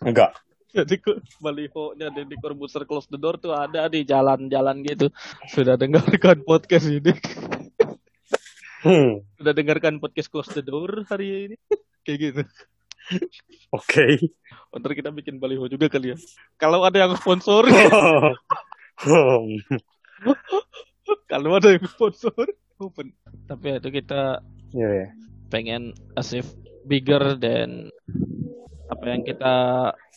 [0.00, 0.36] Enggak
[0.76, 0.96] jadi
[1.44, 5.12] baliho-nya Deddy Corbuzier close the door tuh ada di jalan-jalan gitu.
[5.52, 7.12] Sudah dengarkan podcast ini.
[8.82, 9.22] Hmm.
[9.38, 11.56] sudah dengarkan podcast close the door hari ini?
[12.02, 12.42] Kayak gitu.
[13.70, 14.32] Oke.
[14.74, 16.18] Ntar kita bikin baliho juga kali ya.
[16.58, 17.68] Kalau ada yang sponsor.
[19.02, 19.54] Hmm.
[21.26, 22.32] Kalau ada yang sponsor
[22.78, 23.12] open
[23.46, 24.40] tapi itu kita
[24.72, 25.08] Iya, ya.
[25.48, 26.48] pengen achieve
[26.82, 27.92] bigger dan
[28.88, 29.54] apa yang kita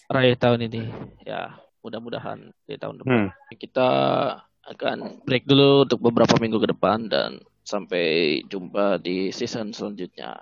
[0.07, 0.83] raih tahun ini
[1.21, 3.29] ya mudah-mudahan di tahun depan Hmm.
[3.53, 3.89] kita
[4.65, 10.33] akan break dulu untuk beberapa minggu ke depan dan sampai jumpa di season selanjutnya